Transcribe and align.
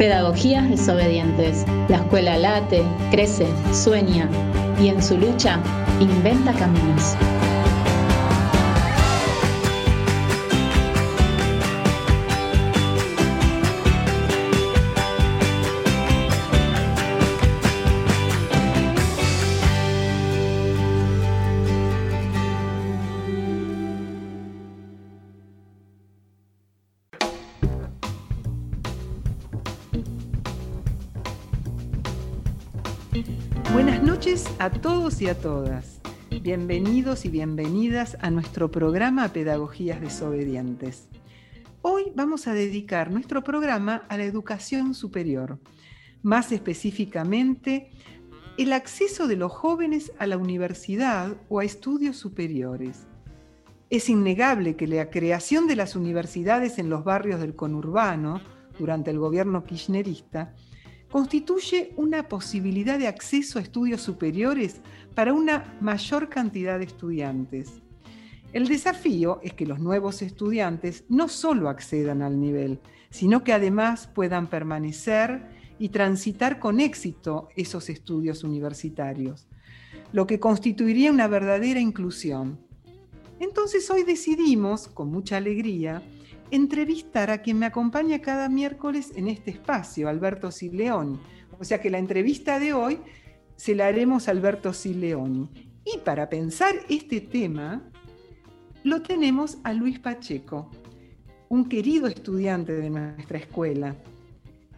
Pedagogías 0.00 0.66
desobedientes. 0.66 1.66
La 1.90 1.98
escuela 1.98 2.38
late, 2.38 2.82
crece, 3.10 3.46
sueña 3.74 4.30
y 4.80 4.88
en 4.88 5.02
su 5.02 5.18
lucha 5.18 5.60
inventa 6.00 6.54
caminos. 6.54 7.16
A 35.28 35.34
todas. 35.34 36.00
Bienvenidos 36.42 37.26
y 37.26 37.28
bienvenidas 37.28 38.16
a 38.22 38.30
nuestro 38.30 38.70
programa 38.70 39.28
Pedagogías 39.28 40.00
Desobedientes. 40.00 41.08
Hoy 41.82 42.04
vamos 42.14 42.46
a 42.46 42.54
dedicar 42.54 43.10
nuestro 43.10 43.44
programa 43.44 44.02
a 44.08 44.16
la 44.16 44.24
educación 44.24 44.94
superior, 44.94 45.58
más 46.22 46.52
específicamente 46.52 47.90
el 48.56 48.72
acceso 48.72 49.26
de 49.26 49.36
los 49.36 49.52
jóvenes 49.52 50.10
a 50.18 50.26
la 50.26 50.38
universidad 50.38 51.36
o 51.50 51.60
a 51.60 51.64
estudios 51.64 52.16
superiores. 52.16 53.06
Es 53.90 54.08
innegable 54.08 54.74
que 54.74 54.86
la 54.86 55.10
creación 55.10 55.66
de 55.66 55.76
las 55.76 55.96
universidades 55.96 56.78
en 56.78 56.88
los 56.88 57.04
barrios 57.04 57.40
del 57.40 57.54
conurbano 57.54 58.40
durante 58.78 59.10
el 59.10 59.18
gobierno 59.18 59.64
kirchnerista 59.64 60.54
constituye 61.10 61.92
una 61.96 62.28
posibilidad 62.28 62.98
de 62.98 63.08
acceso 63.08 63.58
a 63.58 63.62
estudios 63.62 64.00
superiores 64.00 64.80
para 65.14 65.32
una 65.32 65.76
mayor 65.80 66.28
cantidad 66.28 66.78
de 66.78 66.84
estudiantes. 66.84 67.80
El 68.52 68.66
desafío 68.66 69.40
es 69.42 69.54
que 69.54 69.66
los 69.66 69.78
nuevos 69.78 70.22
estudiantes 70.22 71.04
no 71.08 71.28
solo 71.28 71.68
accedan 71.68 72.22
al 72.22 72.40
nivel, 72.40 72.80
sino 73.10 73.44
que 73.44 73.52
además 73.52 74.08
puedan 74.08 74.48
permanecer 74.48 75.42
y 75.78 75.90
transitar 75.90 76.58
con 76.58 76.80
éxito 76.80 77.48
esos 77.56 77.88
estudios 77.88 78.44
universitarios, 78.44 79.46
lo 80.12 80.26
que 80.26 80.40
constituiría 80.40 81.10
una 81.10 81.28
verdadera 81.28 81.80
inclusión. 81.80 82.58
Entonces 83.38 83.90
hoy 83.90 84.02
decidimos, 84.02 84.88
con 84.88 85.10
mucha 85.10 85.36
alegría, 85.38 86.02
entrevistar 86.50 87.30
a 87.30 87.38
quien 87.38 87.58
me 87.58 87.66
acompaña 87.66 88.20
cada 88.20 88.48
miércoles 88.48 89.12
en 89.16 89.28
este 89.28 89.52
espacio, 89.52 90.08
Alberto 90.08 90.50
Sileoni. 90.50 91.18
O 91.58 91.64
sea 91.64 91.80
que 91.80 91.90
la 91.90 91.98
entrevista 91.98 92.58
de 92.58 92.72
hoy 92.72 92.98
se 93.60 93.74
la 93.74 93.88
haremos 93.88 94.26
a 94.26 94.30
Alberto 94.30 94.72
Sileoni. 94.72 95.50
Y 95.84 95.98
para 95.98 96.30
pensar 96.30 96.76
este 96.88 97.20
tema, 97.20 97.82
lo 98.84 99.02
tenemos 99.02 99.58
a 99.64 99.74
Luis 99.74 99.98
Pacheco, 99.98 100.70
un 101.50 101.68
querido 101.68 102.06
estudiante 102.06 102.72
de 102.72 102.88
nuestra 102.88 103.36
escuela. 103.36 103.94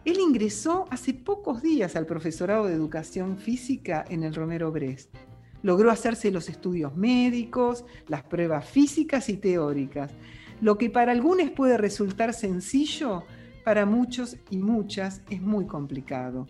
Él 0.03 0.17
ingresó 0.19 0.85
hace 0.91 1.13
pocos 1.13 1.61
días 1.61 1.95
al 1.95 2.05
profesorado 2.05 2.65
de 2.65 2.73
educación 2.73 3.37
física 3.37 4.03
en 4.09 4.23
el 4.23 4.35
Romero 4.35 4.69
Brest. 4.69 5.15
Logró 5.61 5.89
hacerse 5.89 6.29
los 6.29 6.49
estudios 6.49 6.93
médicos, 6.97 7.85
las 8.09 8.23
pruebas 8.23 8.67
físicas 8.67 9.29
y 9.29 9.37
teóricas 9.37 10.11
lo 10.59 10.77
que 10.77 10.89
para 10.89 11.13
algunos 11.13 11.51
puede 11.51 11.77
resultar 11.77 12.33
sencillo, 12.33 13.23
para 13.63 13.85
muchos 13.85 14.37
y 14.49 14.57
muchas 14.57 15.21
es 15.29 15.41
muy 15.41 15.67
complicado. 15.67 16.47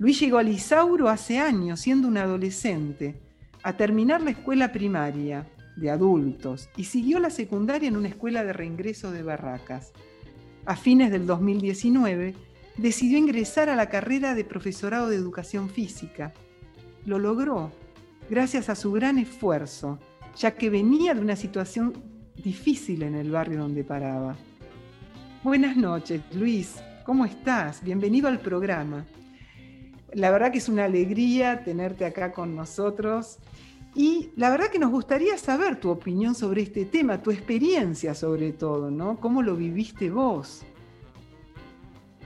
Luis 0.00 0.18
llegó 0.18 0.38
a 0.38 0.42
Lisauro 0.42 1.10
hace 1.10 1.38
años, 1.38 1.80
siendo 1.80 2.08
un 2.08 2.16
adolescente, 2.16 3.20
a 3.62 3.76
terminar 3.76 4.22
la 4.22 4.30
escuela 4.30 4.72
primaria 4.72 5.46
de 5.76 5.90
adultos 5.90 6.70
y 6.74 6.84
siguió 6.84 7.18
la 7.18 7.28
secundaria 7.28 7.86
en 7.86 7.98
una 7.98 8.08
escuela 8.08 8.42
de 8.42 8.54
reingreso 8.54 9.10
de 9.10 9.22
Barracas. 9.22 9.92
A 10.64 10.74
fines 10.74 11.10
del 11.10 11.26
2019 11.26 12.34
decidió 12.78 13.18
ingresar 13.18 13.68
a 13.68 13.76
la 13.76 13.90
carrera 13.90 14.34
de 14.34 14.42
profesorado 14.42 15.10
de 15.10 15.16
educación 15.16 15.68
física. 15.68 16.32
Lo 17.04 17.18
logró 17.18 17.70
gracias 18.30 18.70
a 18.70 18.76
su 18.76 18.92
gran 18.92 19.18
esfuerzo, 19.18 19.98
ya 20.34 20.52
que 20.52 20.70
venía 20.70 21.12
de 21.12 21.20
una 21.20 21.36
situación 21.36 21.92
difícil 22.42 23.02
en 23.02 23.16
el 23.16 23.30
barrio 23.30 23.58
donde 23.58 23.84
paraba. 23.84 24.34
Buenas 25.44 25.76
noches, 25.76 26.22
Luis. 26.32 26.76
¿Cómo 27.04 27.26
estás? 27.26 27.84
Bienvenido 27.84 28.28
al 28.28 28.40
programa. 28.40 29.04
La 30.14 30.30
verdad 30.30 30.50
que 30.52 30.58
es 30.58 30.68
una 30.68 30.84
alegría 30.84 31.62
tenerte 31.62 32.04
acá 32.04 32.32
con 32.32 32.56
nosotros 32.56 33.38
y 33.94 34.30
la 34.36 34.50
verdad 34.50 34.68
que 34.68 34.78
nos 34.78 34.90
gustaría 34.90 35.36
saber 35.38 35.80
tu 35.80 35.90
opinión 35.90 36.34
sobre 36.34 36.62
este 36.62 36.84
tema, 36.84 37.22
tu 37.22 37.30
experiencia 37.30 38.14
sobre 38.14 38.52
todo, 38.52 38.90
¿no? 38.90 39.18
¿Cómo 39.18 39.42
lo 39.42 39.56
viviste 39.56 40.10
vos? 40.10 40.62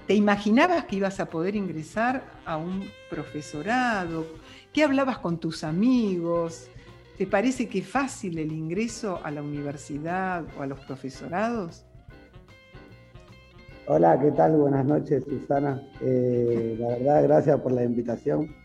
¿Te 0.07 0.15
imaginabas 0.15 0.85
que 0.85 0.97
ibas 0.97 1.19
a 1.21 1.31
poder 1.31 1.57
ingresar 1.57 2.23
a 2.45 2.59
un 2.59 2.87
profesorado? 3.09 4.27
¿Qué 4.73 4.85
hablabas 4.85 5.19
con 5.19 5.39
tus 5.39 5.65
amigos? 5.65 6.69
¿Te 7.17 7.27
parece 7.27 7.69
que 7.69 7.79
es 7.79 7.89
fácil 7.89 8.39
el 8.39 8.53
ingreso 8.53 9.21
a 9.25 9.31
la 9.31 9.43
universidad 9.43 10.45
o 10.59 10.63
a 10.63 10.67
los 10.67 10.81
profesorados? 10.81 11.87
Hola, 13.87 14.19
¿qué 14.19 14.31
tal? 14.31 14.57
Buenas 14.57 14.87
noches, 14.87 15.25
Susana. 15.25 15.79
Eh, 16.01 16.75
la 16.81 16.89
verdad, 16.89 17.23
gracias 17.25 17.61
por 17.61 17.73
la 17.73 17.85
invitación. 17.85 18.49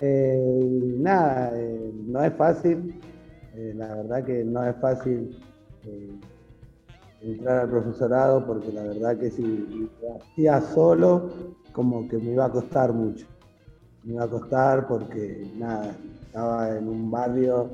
Eh, 0.00 0.94
nada, 1.00 1.50
eh, 1.56 1.92
no 2.06 2.22
es 2.22 2.32
fácil. 2.34 3.00
la 3.74 3.96
verdad 3.96 4.24
que 4.24 4.44
no 4.44 4.64
es 4.64 4.76
fácil 4.76 5.36
entrar 7.20 7.62
al 7.62 7.68
profesorado 7.68 8.46
porque 8.46 8.70
la 8.70 8.84
verdad 8.84 9.18
que 9.18 9.28
si 9.32 9.90
hacía 10.20 10.60
solo, 10.60 11.30
como 11.72 12.06
que 12.06 12.16
me 12.18 12.30
iba 12.30 12.44
a 12.44 12.52
costar 12.52 12.92
mucho. 12.92 13.26
Me 14.04 14.14
iba 14.14 14.22
a 14.22 14.28
costar 14.28 14.86
porque, 14.86 15.50
nada, 15.56 15.96
estaba 16.24 16.78
en 16.78 16.86
un 16.86 17.10
barrio 17.10 17.70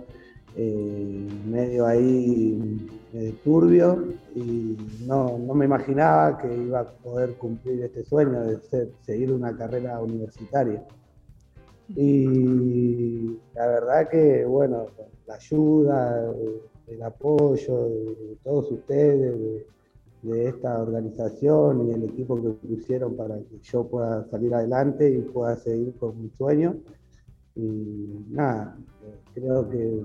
eh, 0.57 1.29
medio 1.47 1.87
ahí 1.87 2.89
eh, 3.13 3.35
turbio 3.43 4.05
y 4.35 4.77
no, 5.07 5.39
me 5.39 5.65
imaginaba 5.65 6.39
que 6.39 6.55
iba 6.55 6.81
a 6.81 6.91
poder 6.91 7.35
cumplir 7.35 7.83
este 7.83 8.05
sueño 8.05 8.41
de 8.45 8.59
seguir 9.03 9.33
una 9.33 9.57
carrera 9.57 10.01
universitaria. 10.01 10.85
Y 11.89 13.39
la 13.55 13.67
verdad 13.67 14.09
que, 14.09 14.45
bueno, 14.45 14.87
la 15.27 15.35
ayuda, 15.35 16.33
el 16.87 17.03
apoyo 17.03 17.89
de 17.89 18.37
todos 18.43 18.71
ustedes, 18.71 19.39
de, 19.39 19.67
de 20.25 20.49
esta 20.49 20.81
organización 20.81 21.89
y 21.89 21.93
el 21.93 22.05
equipo 22.05 22.41
que 22.41 22.49
pusieron 22.67 23.15
para 23.15 23.37
que 23.37 23.59
yo 23.63 23.87
pueda 23.87 24.25
salir 24.31 24.55
adelante 24.55 25.11
y 25.11 25.21
pueda 25.21 25.55
seguir 25.57 25.95
con 25.99 26.21
mi 26.21 26.31
sueño. 26.31 26.77
Y 27.55 28.25
nada, 28.31 28.77
creo 29.35 29.69
que, 29.69 30.03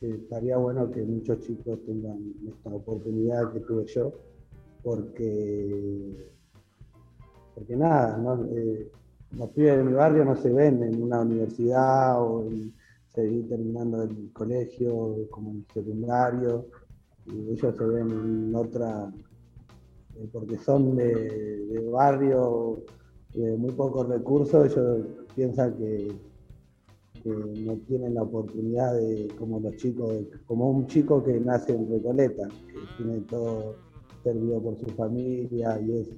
estaría 0.00 0.56
bueno 0.56 0.90
que 0.90 1.02
muchos 1.02 1.40
chicos 1.40 1.80
tengan 1.84 2.18
esta 2.46 2.70
oportunidad 2.70 3.52
que 3.52 3.60
tuve 3.60 3.86
yo, 3.86 4.12
porque, 4.82 6.32
porque 7.54 7.76
nada, 7.76 8.16
¿no? 8.16 8.44
Eh, 8.46 8.90
los 9.32 9.50
pibes 9.50 9.76
de 9.76 9.84
mi 9.84 9.92
barrio 9.92 10.24
no 10.24 10.36
se 10.36 10.50
ven 10.52 10.82
en 10.82 11.02
una 11.02 11.20
universidad 11.20 12.22
o 12.22 12.46
en 12.46 12.72
seguir 13.08 13.48
terminando 13.48 14.02
el 14.02 14.32
colegio 14.32 15.28
como 15.30 15.50
en 15.50 15.66
secundario, 15.72 16.66
y 17.26 17.50
ellos 17.50 17.76
se 17.76 17.84
ven 17.84 18.10
en 18.10 18.54
otra, 18.54 19.12
eh, 20.16 20.28
porque 20.32 20.56
son 20.58 20.96
de 20.96 21.88
barrio 21.90 22.84
de 23.34 23.56
muy 23.56 23.72
pocos 23.72 24.08
recursos, 24.08 24.72
ellos 24.72 25.06
piensan 25.34 25.76
que 25.76 26.27
no 27.28 27.76
tienen 27.86 28.14
la 28.14 28.22
oportunidad 28.22 28.94
de, 28.94 29.28
como 29.38 29.60
los 29.60 29.76
chicos, 29.76 30.12
como 30.46 30.70
un 30.70 30.86
chico 30.86 31.22
que 31.22 31.38
nace 31.40 31.74
en 31.74 31.90
Recoleta, 31.90 32.48
que 32.66 33.02
tiene 33.02 33.20
todo 33.22 33.76
servido 34.22 34.62
por 34.62 34.78
su 34.78 34.86
familia 34.86 35.80
y 35.80 35.98
es 35.98 36.08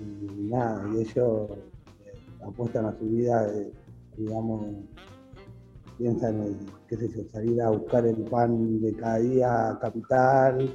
y, 0.00 0.42
nada, 0.50 0.84
y 0.92 1.00
ellos 1.00 1.50
eh, 2.04 2.12
apuestan 2.46 2.86
a 2.86 2.98
su 2.98 3.04
vida, 3.06 3.48
eh, 3.54 3.72
digamos, 4.16 4.66
piensan 5.98 6.42
en, 6.42 6.58
qué 6.88 6.96
sé 6.96 7.08
yo, 7.08 7.24
salir 7.32 7.60
a 7.62 7.70
buscar 7.70 8.06
el 8.06 8.22
pan 8.24 8.80
de 8.80 8.94
cada 8.94 9.18
día 9.18 9.70
a 9.70 9.78
capital, 9.78 10.74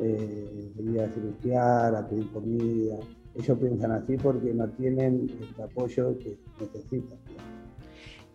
eh, 0.00 0.72
a 1.02 1.14
cirugía, 1.14 1.88
a 1.88 2.08
pedir 2.08 2.30
comida. 2.32 2.98
Ellos 3.34 3.58
piensan 3.58 3.92
así 3.92 4.16
porque 4.16 4.52
no 4.52 4.68
tienen 4.70 5.30
el 5.30 5.62
apoyo 5.62 6.16
que 6.18 6.38
necesitan. 6.60 7.18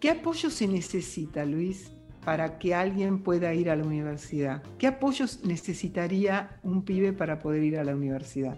¿Qué 0.03 0.09
apoyo 0.09 0.49
se 0.49 0.67
necesita, 0.67 1.45
Luis, 1.45 1.89
para 2.25 2.59
que 2.59 2.75
alguien 2.75 3.23
pueda 3.23 3.53
ir 3.53 3.69
a 3.69 3.75
la 3.77 3.85
universidad? 3.85 4.61
¿Qué 4.77 4.87
apoyos 4.87 5.45
necesitaría 5.45 6.59
un 6.61 6.83
pibe 6.83 7.13
para 7.13 7.39
poder 7.39 7.63
ir 7.63 7.77
a 7.77 7.85
la 7.85 7.95
universidad? 7.95 8.57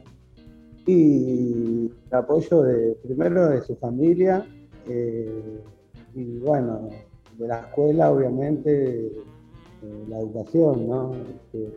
Y 0.88 1.92
el 2.10 2.18
apoyo 2.18 2.64
de, 2.64 2.96
primero 3.04 3.48
de 3.48 3.62
su 3.62 3.76
familia, 3.76 4.44
eh, 4.90 5.62
y 6.16 6.40
bueno, 6.40 6.90
de 7.38 7.48
la 7.48 7.60
escuela, 7.60 8.10
obviamente, 8.10 9.06
eh, 9.06 10.06
la 10.10 10.18
educación, 10.18 10.88
¿no? 10.88 11.12
Que, 11.52 11.70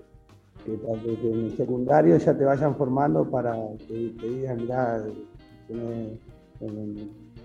en 0.65 1.44
el 1.44 1.56
secundario 1.59 2.17
ya 2.17 2.35
te 2.35 2.44
vayan 2.47 2.75
formando 2.75 3.31
para 3.31 3.55
que 3.87 4.15
te 4.19 4.31
digan, 4.31 4.62
mira, 4.62 5.05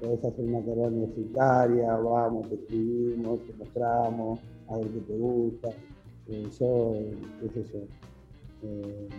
puedes 0.03 0.25
hacer 0.25 0.45
una 0.45 0.59
carrera 0.59 0.87
universitaria, 0.87 1.95
vamos, 1.95 2.49
te 2.49 2.55
escribimos, 2.55 3.39
te 3.45 3.53
mostramos, 3.53 4.39
a 4.69 4.77
ver 4.77 4.87
qué 4.87 4.99
te 4.99 5.17
gusta. 5.17 5.69
Eh, 6.27 6.47
yo, 6.59 6.93
qué 7.41 7.49
sé 7.49 7.63
yo. 7.71 7.79
Eh, 8.63 9.09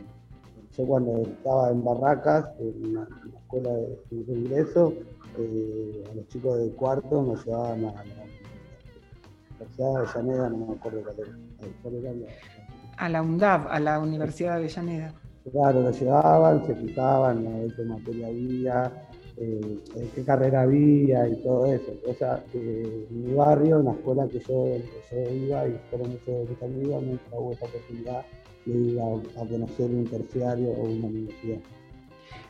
yo 0.77 0.87
cuando 0.87 1.23
estaba 1.23 1.71
en 1.71 1.85
Barracas, 1.85 2.51
en 2.59 2.95
la, 2.95 3.09
escuela 3.37 3.71
de, 3.71 3.99
ingreso, 4.11 4.93
eh, 5.39 6.05
a 6.11 6.15
los 6.15 6.29
chicos 6.29 6.59
del 6.59 6.73
cuarto 6.75 7.23
nos 7.23 7.45
llevaban 7.47 7.85
a, 7.85 7.93
la 7.93 8.03
Universidad 9.61 9.91
de 9.91 9.97
Avellaneda, 9.97 10.51
no 10.51 10.67
me 10.67 10.75
acuerdo 10.75 11.03
cuál 11.03 11.95
era. 11.95 12.33
A 12.97 13.09
la 13.09 13.23
UNDAV, 13.23 13.69
a 13.69 13.81
la 13.81 13.99
Universidad 14.01 14.53
de 14.53 14.57
Avellaneda. 14.57 15.15
Claro, 15.51 15.83
lo 15.83 15.91
llevaban, 15.91 16.67
se 16.67 16.75
fijaban 16.75 17.47
a 17.47 17.59
ver 17.59 17.75
qué 17.77 17.85
materia 17.85 18.29
había, 18.29 18.93
eh, 19.37 19.79
qué 20.15 20.23
carrera 20.25 20.63
había 20.63 21.29
y 21.29 21.37
todo 21.43 21.67
eso. 21.67 21.93
O 22.07 22.15
sea, 22.15 22.45
en 22.53 23.07
mi 23.11 23.35
barrio, 23.35 23.81
en 23.81 23.87
la 23.87 23.93
escuela 23.93 24.29
que 24.29 24.39
yo, 24.41 24.77
yo 25.11 25.31
iba 25.33 25.69
y 25.69 25.81
fueron 25.91 26.11
muchos 26.11 26.27
de 26.27 26.47
mis 26.49 26.63
amigos, 26.63 27.03
nunca 27.03 27.23
hubo 27.33 27.53
esa 27.53 27.67
oportunidad 27.67 28.25
de 28.67 28.79
ir 28.79 29.01
a, 29.01 29.47
conocer 29.47 29.91
un 29.91 30.07
terciario 30.07 30.71
o 30.71 30.85
una 30.85 31.07
universidad. 31.07 31.59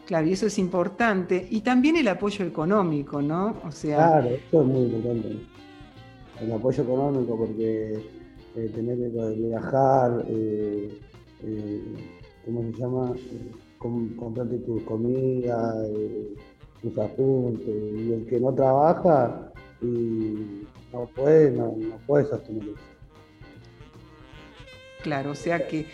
Claro, 0.06 0.26
y 0.26 0.32
eso 0.32 0.46
es 0.46 0.58
importante. 0.58 1.46
Y 1.50 1.62
también 1.62 1.96
el 1.96 2.08
apoyo 2.08 2.44
económico, 2.44 3.22
¿no? 3.22 3.56
O 3.66 3.72
sea... 3.72 3.96
Claro, 3.96 4.28
eso 4.28 4.60
es 4.60 4.66
muy 4.66 4.82
importante. 4.82 5.36
El 6.42 6.52
apoyo 6.52 6.82
económico, 6.82 7.38
porque 7.38 7.98
eh, 8.56 8.70
tener 8.74 8.98
que 8.98 9.40
viajar, 9.40 10.24
eh, 10.28 10.88
eh, 11.42 11.82
¿cómo 12.44 12.62
se 12.62 12.78
llama? 12.78 13.14
comprarte 14.16 14.56
tu 14.58 14.82
comida, 14.84 15.74
tus 16.84 16.98
apuntes, 16.98 17.66
y 17.66 18.12
el 18.12 18.26
que 18.26 18.38
no 18.38 18.52
trabaja 18.52 19.50
y 19.80 20.66
no 20.92 21.06
puede, 21.16 21.50
no, 21.50 21.74
no 21.78 21.96
puede 22.06 22.26
sostener 22.26 22.62
eso. 22.62 22.74
Claro, 25.02 25.30
o 25.30 25.34
sea 25.34 25.66
que 25.66 25.86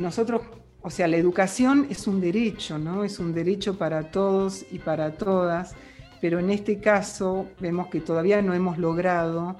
nosotros, 0.00 0.42
o 0.80 0.90
sea, 0.90 1.08
la 1.08 1.16
educación 1.16 1.88
es 1.90 2.06
un 2.06 2.20
derecho, 2.20 2.78
¿no? 2.78 3.04
Es 3.04 3.18
un 3.18 3.34
derecho 3.34 3.76
para 3.76 4.10
todos 4.10 4.64
y 4.70 4.78
para 4.78 5.12
todas, 5.12 5.74
pero 6.20 6.38
en 6.38 6.50
este 6.50 6.78
caso 6.78 7.48
vemos 7.60 7.88
que 7.88 8.00
todavía 8.00 8.40
no 8.42 8.54
hemos 8.54 8.78
logrado 8.78 9.56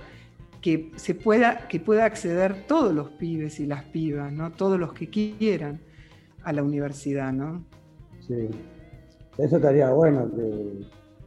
que 0.60 0.92
se 0.94 1.16
pueda, 1.16 1.66
que 1.66 1.80
pueda 1.80 2.04
acceder 2.04 2.66
todos 2.68 2.94
los 2.94 3.10
pibes 3.10 3.58
y 3.58 3.66
las 3.66 3.82
pibas, 3.82 4.32
¿no? 4.32 4.52
Todos 4.52 4.78
los 4.78 4.92
que 4.92 5.10
quieran 5.10 5.80
a 6.44 6.52
la 6.52 6.62
universidad, 6.62 7.32
¿no? 7.32 7.64
Sí. 8.26 8.48
Eso 9.38 9.56
estaría 9.56 9.90
bueno 9.92 10.30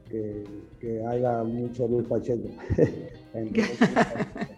que, 0.09 0.43
que, 0.79 1.05
haya 1.05 1.43
mucho 1.43 1.87
Luis 1.87 2.07
Pacheco. 2.07 2.49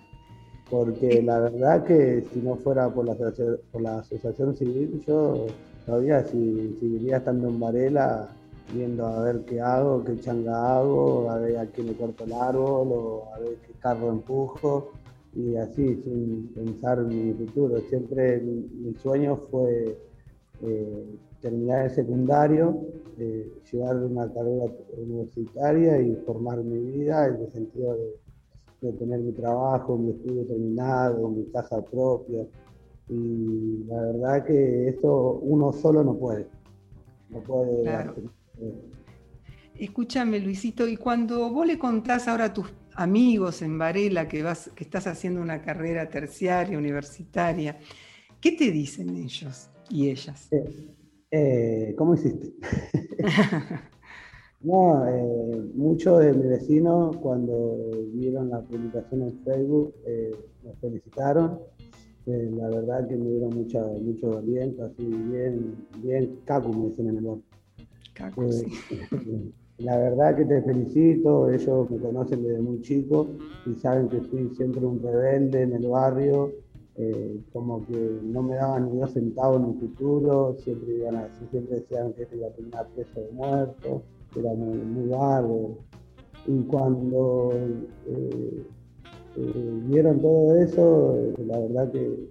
porque 0.70 1.22
la 1.22 1.40
verdad 1.40 1.84
que 1.84 2.24
si 2.32 2.40
no 2.40 2.56
fuera 2.56 2.90
por 2.90 3.06
la, 3.06 3.16
por 3.72 3.82
la 3.82 4.00
asociación 4.00 4.56
civil, 4.56 5.02
yo 5.08 5.48
todavía 5.86 6.24
si, 6.24 6.76
seguiría 6.80 7.18
estando 7.18 7.48
en 7.48 7.60
Varela 7.60 8.30
viendo 8.74 9.06
a 9.06 9.24
ver 9.24 9.46
qué 9.46 9.62
hago, 9.62 10.04
qué 10.04 10.20
changa 10.20 10.78
hago, 10.78 11.30
a 11.30 11.38
ver 11.38 11.58
a 11.58 11.66
quién 11.68 11.88
le 11.88 11.94
corto 11.94 12.26
el 12.26 12.34
árbol 12.34 12.90
o 12.92 13.34
a 13.34 13.40
ver 13.40 13.56
qué 13.66 13.74
carro 13.80 14.10
empujo 14.10 14.92
y 15.34 15.56
así 15.56 15.96
sin 16.04 16.50
pensar 16.54 17.00
en 17.00 17.08
mi 17.08 17.34
futuro. 17.34 17.80
Siempre 17.90 18.42
mi, 18.42 18.94
sueño 18.96 19.38
fue 19.50 19.98
eh, 20.62 21.06
terminar 21.42 21.86
el 21.86 21.92
secundario, 21.92 22.82
eh, 23.18 23.52
llevar 23.72 23.98
una 23.98 24.32
carrera 24.34 24.66
universitaria 24.98 26.00
y 26.02 26.16
formar 26.26 26.64
mi 26.64 26.80
vida 26.80 27.28
en 27.28 27.42
el 27.42 27.52
sentido 27.52 27.96
de 27.96 28.28
de 28.82 28.94
tener 28.94 29.20
mi 29.20 29.32
trabajo, 29.32 29.98
mi 29.98 30.12
estudio 30.12 30.46
terminado, 30.46 31.30
mi 31.30 31.46
casa 31.52 31.84
propia. 31.84 32.46
Y 33.10 33.86
la 33.88 34.02
verdad 34.02 34.46
que 34.46 34.90
esto 34.90 35.40
uno 35.42 35.72
solo 35.74 36.04
no 36.04 36.16
puede. 36.16 36.48
No 37.30 37.42
puede. 37.42 37.84
Claro. 37.84 38.16
Escúchame, 39.76 40.40
Luisito, 40.40 40.88
y 40.88 40.98
cuando 40.98 41.52
vos 41.52 41.66
le 41.66 41.78
contás 41.78 42.28
ahora 42.28 42.46
a 42.46 42.54
tus 42.54 42.68
amigos 42.96 43.62
en 43.62 43.78
Varela 43.78 44.28
que, 44.28 44.42
vas, 44.42 44.72
que 44.76 44.84
estás 44.84 45.06
haciendo 45.08 45.42
una 45.42 45.62
carrera 45.62 46.10
terciaria, 46.10 46.78
universitaria, 46.78 47.78
¿qué 48.42 48.54
te 48.54 48.72
dicen 48.72 49.16
ellos 49.16 49.70
y 49.90 50.10
ellas? 50.10 50.52
Eh, 50.52 50.97
eh, 51.32 51.94
¿Cómo 51.98 52.16
hiciste? 52.16 52.54
No, 54.62 55.08
eh, 55.08 55.70
muchos 55.76 56.20
de 56.20 56.34
mis 56.34 56.48
vecinos 56.48 57.16
cuando 57.18 57.78
vieron 58.14 58.50
la 58.50 58.62
publicación 58.62 59.22
en 59.22 59.40
Facebook 59.44 59.94
eh, 60.06 60.32
me 60.64 60.74
felicitaron. 60.82 61.60
Eh, 62.26 62.52
la 62.58 62.68
verdad 62.70 63.08
que 63.08 63.16
me 63.16 63.30
dieron 63.30 63.56
mucha, 63.56 63.82
mucho 63.86 64.38
aliento, 64.38 64.84
así 64.86 65.06
bien, 65.06 65.76
bien 66.04 66.40
cacu 66.46 66.74
me 66.74 66.90
dicen 66.90 67.08
en 67.10 67.18
el 67.18 67.24
barrio. 67.24 67.44
La 69.78 69.96
verdad 69.96 70.36
que 70.36 70.44
te 70.44 70.60
felicito, 70.64 71.52
ellos 71.52 71.92
me 71.92 72.00
conocen 72.00 72.42
desde 72.42 72.60
muy 72.60 72.82
chico 72.82 73.28
y 73.68 73.76
saben 73.76 74.10
que 74.10 74.22
fui 74.22 74.50
siempre 74.56 74.84
un 74.84 75.00
rebelde 75.00 75.62
en 75.62 75.74
el 75.74 75.88
barrio, 75.88 76.52
como 77.54 77.86
que 77.86 78.20
no 78.24 78.42
me 78.42 78.56
daban 78.56 78.92
ni 78.92 79.00
dos 79.00 79.12
centavos 79.12 79.62
en 79.62 79.70
el 79.70 79.80
futuro, 79.80 80.56
siempre 80.64 80.96
iban 80.96 81.16
a, 81.16 81.30
siempre 81.52 81.80
decían 81.80 82.14
que 82.14 82.28
iba 82.36 82.48
a 82.48 82.52
terminar 82.52 82.88
preso 82.96 83.22
de 83.22 83.32
muerto 83.32 84.02
era 84.36 84.54
muy, 84.54 84.78
muy 84.78 85.10
Y 86.48 86.64
cuando 86.64 87.52
eh, 87.54 88.64
eh, 89.36 89.82
vieron 89.88 90.22
todo 90.22 90.56
eso, 90.58 91.34
la 91.46 91.60
verdad 91.60 91.92
que, 91.92 92.30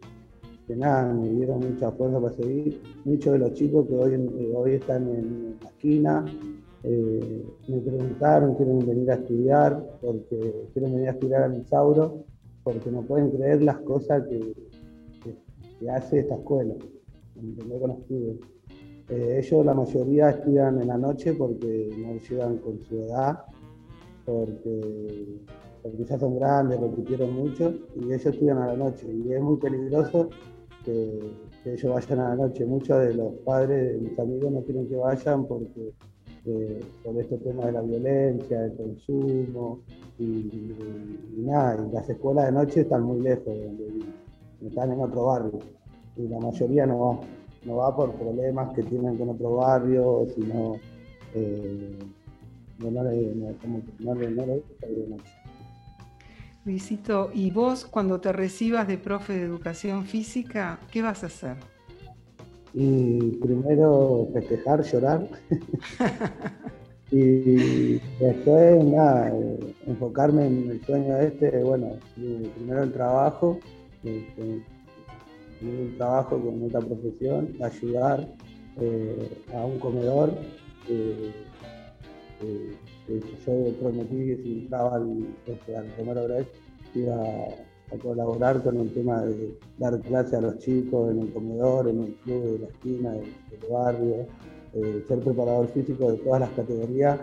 nada, 0.77 1.13
me 1.13 1.31
dieron 1.31 1.61
mucha 1.61 1.91
fuerza 1.93 2.21
para 2.21 2.35
seguir. 2.35 2.83
Muchos 3.05 3.33
de 3.35 3.39
los 3.39 3.55
chicos 3.55 3.87
que 3.87 3.95
hoy, 3.95 4.15
eh, 4.15 4.75
están 4.75 5.09
en 5.09 5.57
la 5.63 5.69
esquina 5.69 6.25
me 7.69 7.81
preguntaron, 7.81 8.55
quieren 8.55 8.79
venir 8.87 9.11
a 9.11 9.15
estudiar, 9.15 9.99
porque 10.01 10.69
quieren 10.73 10.93
venir 10.93 11.09
a 11.09 11.13
estudiar 11.13 11.43
a 11.43 11.49
Misauro, 11.49 12.25
porque 12.67 12.91
no 12.91 13.03
pueden 13.03 13.31
creer 13.31 13.63
las 13.63 13.77
cosas 13.83 14.25
que, 14.29 14.53
hace 15.89 16.19
esta 16.19 16.35
escuela, 16.35 16.75
entender 17.37 17.79
con 17.79 17.91
los 17.91 17.99
eh, 19.09 19.39
ellos, 19.39 19.65
la 19.65 19.73
mayoría, 19.73 20.31
estudian 20.31 20.83
en 20.83 20.89
la 20.89 20.99
noche 20.99 21.33
porque 21.35 21.91
no 21.97 22.17
llegan 22.17 22.59
con 22.59 22.83
su 22.83 23.03
edad, 23.03 23.45
porque, 24.25 25.39
ya 26.09 26.19
son 26.19 26.41
grandes, 26.41 26.81
repitieron 26.81 27.35
mucho, 27.35 27.73
y 27.95 28.07
ellos 28.07 28.27
estudian 28.27 28.59
a 28.59 28.67
la 28.67 28.77
noche. 28.77 29.07
Y 29.13 29.33
es 29.33 29.41
muy 29.41 29.59
peligroso 29.59 30.31
que, 30.85 31.21
ellos 31.67 31.95
vayan 31.95 32.19
a 32.19 32.29
la 32.31 32.35
noche. 32.35 32.67
Muchos 32.67 32.99
de 32.99 33.15
los 33.15 33.33
padres 33.45 33.93
de 33.93 34.09
mis 34.09 34.19
amigos 34.19 34.51
no 34.51 34.63
quieren 34.63 34.89
que 34.89 34.97
vayan 34.97 35.47
porque 35.47 35.93
eh, 36.47 36.81
por 37.05 37.17
estos 37.17 37.41
temas 37.45 37.67
de 37.67 37.73
la 37.73 37.83
violencia, 37.83 38.63
del 38.63 38.75
consumo, 38.77 39.83
y, 40.19 41.37
nada, 41.39 41.87
y 41.87 41.93
las 41.93 42.09
escuelas 42.09 42.47
de 42.47 42.53
noche 42.53 42.81
están 42.81 43.03
muy 43.03 43.21
lejos 43.21 43.45
de 43.47 44.05
están 44.67 44.91
en 44.93 45.01
otro 45.01 45.27
barrio, 45.27 45.59
y 46.17 46.29
la 46.29 46.41
mayoría 46.41 46.87
no 46.87 46.99
va 46.99 47.21
no 47.67 47.77
va 47.77 47.95
por 47.95 48.13
problemas 48.13 48.73
que 48.75 48.83
tienen 48.85 49.19
con 49.19 49.31
otro 49.31 49.57
barrio, 49.57 50.27
sino 50.35 50.77
eh, 51.35 51.99
no, 52.79 52.91
no, 52.91 53.05
le, 53.05 53.35
no, 53.35 53.55
no, 53.99 54.15
le, 54.15 54.31
no 54.31 54.47
le 54.47 54.63
Luisito, 56.65 57.31
¿y 57.35 57.51
vos 57.51 57.85
cuando 57.85 58.21
te 58.21 58.33
recibas 58.33 58.89
de 58.89 58.99
profe 58.99 59.35
de 59.35 59.43
educación 59.43 60.05
física, 60.05 60.81
qué 60.91 61.03
vas 61.03 61.23
a 61.23 61.27
hacer? 61.27 61.57
Y 62.73 63.37
primero 63.37 64.29
festejar, 64.33 64.83
llorar. 64.83 65.29
y 67.11 68.01
después, 68.19 68.85
eh, 68.85 69.75
enfocarme 69.87 70.47
en 70.47 70.71
el 70.71 70.85
sueño 70.85 71.17
este, 71.19 71.63
bueno, 71.63 71.93
primero 72.15 72.83
el 72.83 72.93
trabajo, 72.93 73.59
un 75.63 75.95
trabajo 75.97 76.41
con 76.41 76.63
otra 76.65 76.81
profesión, 76.81 77.55
ayudar 77.63 78.29
eh, 78.81 79.43
a 79.55 79.65
un 79.65 79.79
comedor. 79.79 80.33
Eh, 80.89 81.33
eh, 82.43 82.77
yo 83.09 83.73
prometí 83.81 84.17
que 84.17 84.41
si 84.43 84.53
entraba 84.61 84.97
al, 84.97 85.27
este, 85.47 85.77
al 85.77 85.87
comedor 85.97 86.47
iba 86.95 87.23
a 87.23 87.99
colaborar 88.03 88.63
con 88.63 88.79
el 88.79 88.93
tema 88.93 89.23
de 89.23 89.57
dar 89.79 90.01
clase 90.01 90.37
a 90.37 90.41
los 90.41 90.59
chicos 90.59 91.13
en 91.13 91.21
el 91.21 91.33
comedor, 91.33 91.89
en 91.89 92.03
el 92.03 92.15
club 92.17 92.43
de 92.53 92.59
la 92.59 92.67
esquina 92.67 93.13
del, 93.13 93.33
barrio. 93.71 94.27
Eh, 94.75 95.05
ser 95.07 95.21
preparador 95.21 95.69
físico 95.69 96.13
de 96.13 96.19
todas 96.19 96.41
las 96.41 96.51
categorías, 96.51 97.21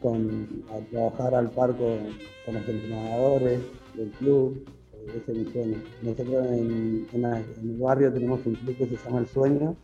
con, 0.00 0.64
a 0.70 0.78
trabajar 0.90 1.34
al 1.34 1.50
par 1.50 1.74
con, 1.76 2.54
los 2.54 2.68
entrenadores 2.68 3.60
del 3.94 4.10
club, 4.10 4.64
eh, 4.92 5.06
ese 5.16 5.32
es 5.32 5.38
mi 5.38 5.52
sueño. 5.52 5.76
Nosotros 6.02 6.46
en, 6.46 7.06
el 7.14 7.76
barrio 7.78 8.12
tenemos 8.12 8.44
un 8.44 8.54
club 8.54 8.76
que 8.76 8.86
se 8.86 8.96
llama 8.96 9.20
El 9.20 9.26
Sueño 9.26 9.76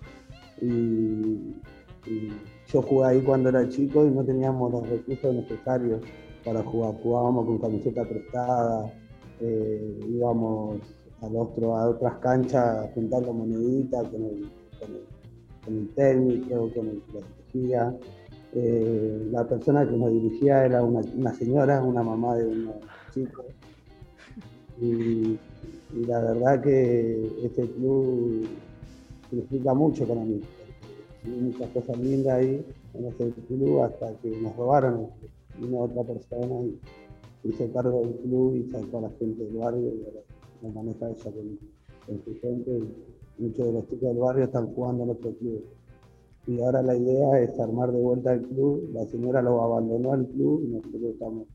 y, 0.61 1.55
yo 2.73 2.83
jugué 2.83 3.07
ahí 3.07 3.21
cuando 3.21 3.51
era 3.51 3.69
chico 3.69 4.05
y 4.07 4.11
no 4.11 4.25
teníamos 4.25 4.73
los 4.73 4.89
recursos 4.89 5.35
necesarios 5.35 6.01
para 6.45 6.63
jugar. 6.63 6.95
Jugábamos 7.03 7.47
con 7.47 7.59
camiseta 7.59 8.05
prestada, 8.05 8.93
eh, 9.41 9.99
íbamos 10.09 10.79
al 11.21 11.37
otro, 11.37 11.77
a 11.77 11.89
otras 11.89 12.15
canchas 12.19 12.91
juntando 12.95 13.33
moneditas 13.33 14.09
con 14.09 14.25
el, 14.25 14.51
con 14.79 14.91
el, 14.95 15.18
técnico, 15.95 16.71
con 16.75 16.89
el 16.89 17.03
que 17.03 17.53
dirigía. 17.53 17.95
Eh, 18.55 19.29
la 19.31 19.47
persona 19.47 19.87
que 19.87 19.97
nos 19.97 20.11
dirigía 20.11 20.65
era 20.65 20.83
una, 20.83 21.35
señora, 21.35 21.83
una 21.83 22.03
mamá 22.03 22.37
de 22.37 22.47
unos 22.47 22.77
chicos. 23.13 23.47
Y, 24.81 25.39
la 26.07 26.21
verdad 26.21 26.63
que 26.63 27.31
este 27.43 27.63
club 27.63 28.47
significa 29.31 29.73
mucho 29.75 30.07
para 30.07 30.23
mí. 30.23 30.41
Hay 31.25 31.31
muchas 31.31 31.71
cosas 31.71 31.99
lindas 31.99 32.35
ahí 32.35 32.65
en 32.95 33.05
este 33.07 33.31
club 33.49 33.83
hasta 33.83 34.13
que 34.21 34.31
nos 34.41 34.55
robaron 34.57 35.09
una 35.61 35.79
otra 35.79 36.05
persona 36.05 36.61
y 36.63 36.79
hice 37.49 37.71
cargo 37.71 38.01
del 38.01 38.15
club 38.17 38.57
y 38.57 38.71
sacó 38.71 38.99
a 38.99 39.03
la 39.03 39.11
gente 39.19 39.45
del 39.45 39.57
barrio 39.57 39.95
y 39.95 40.05
ahora 40.05 40.21
nos 40.63 40.75
maneja 40.75 41.11
ella 41.11 41.31
con, 42.07 42.25
su 42.25 42.41
gente. 42.41 42.83
Muchos 43.39 43.67
de 43.67 43.73
los 43.73 43.87
chicos 43.87 44.09
del 44.09 44.19
barrio 44.19 44.45
están 44.45 44.75
jugando 44.75 45.05
en 45.05 45.11
otro 45.11 45.33
club. 45.33 45.65
Y 46.47 46.61
ahora 46.63 46.83
la 46.83 46.97
idea 46.97 47.41
es 47.41 47.59
armar 47.61 47.93
de 47.93 48.01
vuelta 48.01 48.33
el 48.33 48.43
club. 48.43 48.91
La 48.95 49.05
señora 49.07 49.43
lo 49.43 49.63
abandonó 49.63 50.13
al 50.13 50.27
club 50.29 50.63
y 50.65 50.69
nosotros 50.69 51.03
estamos 51.03 51.47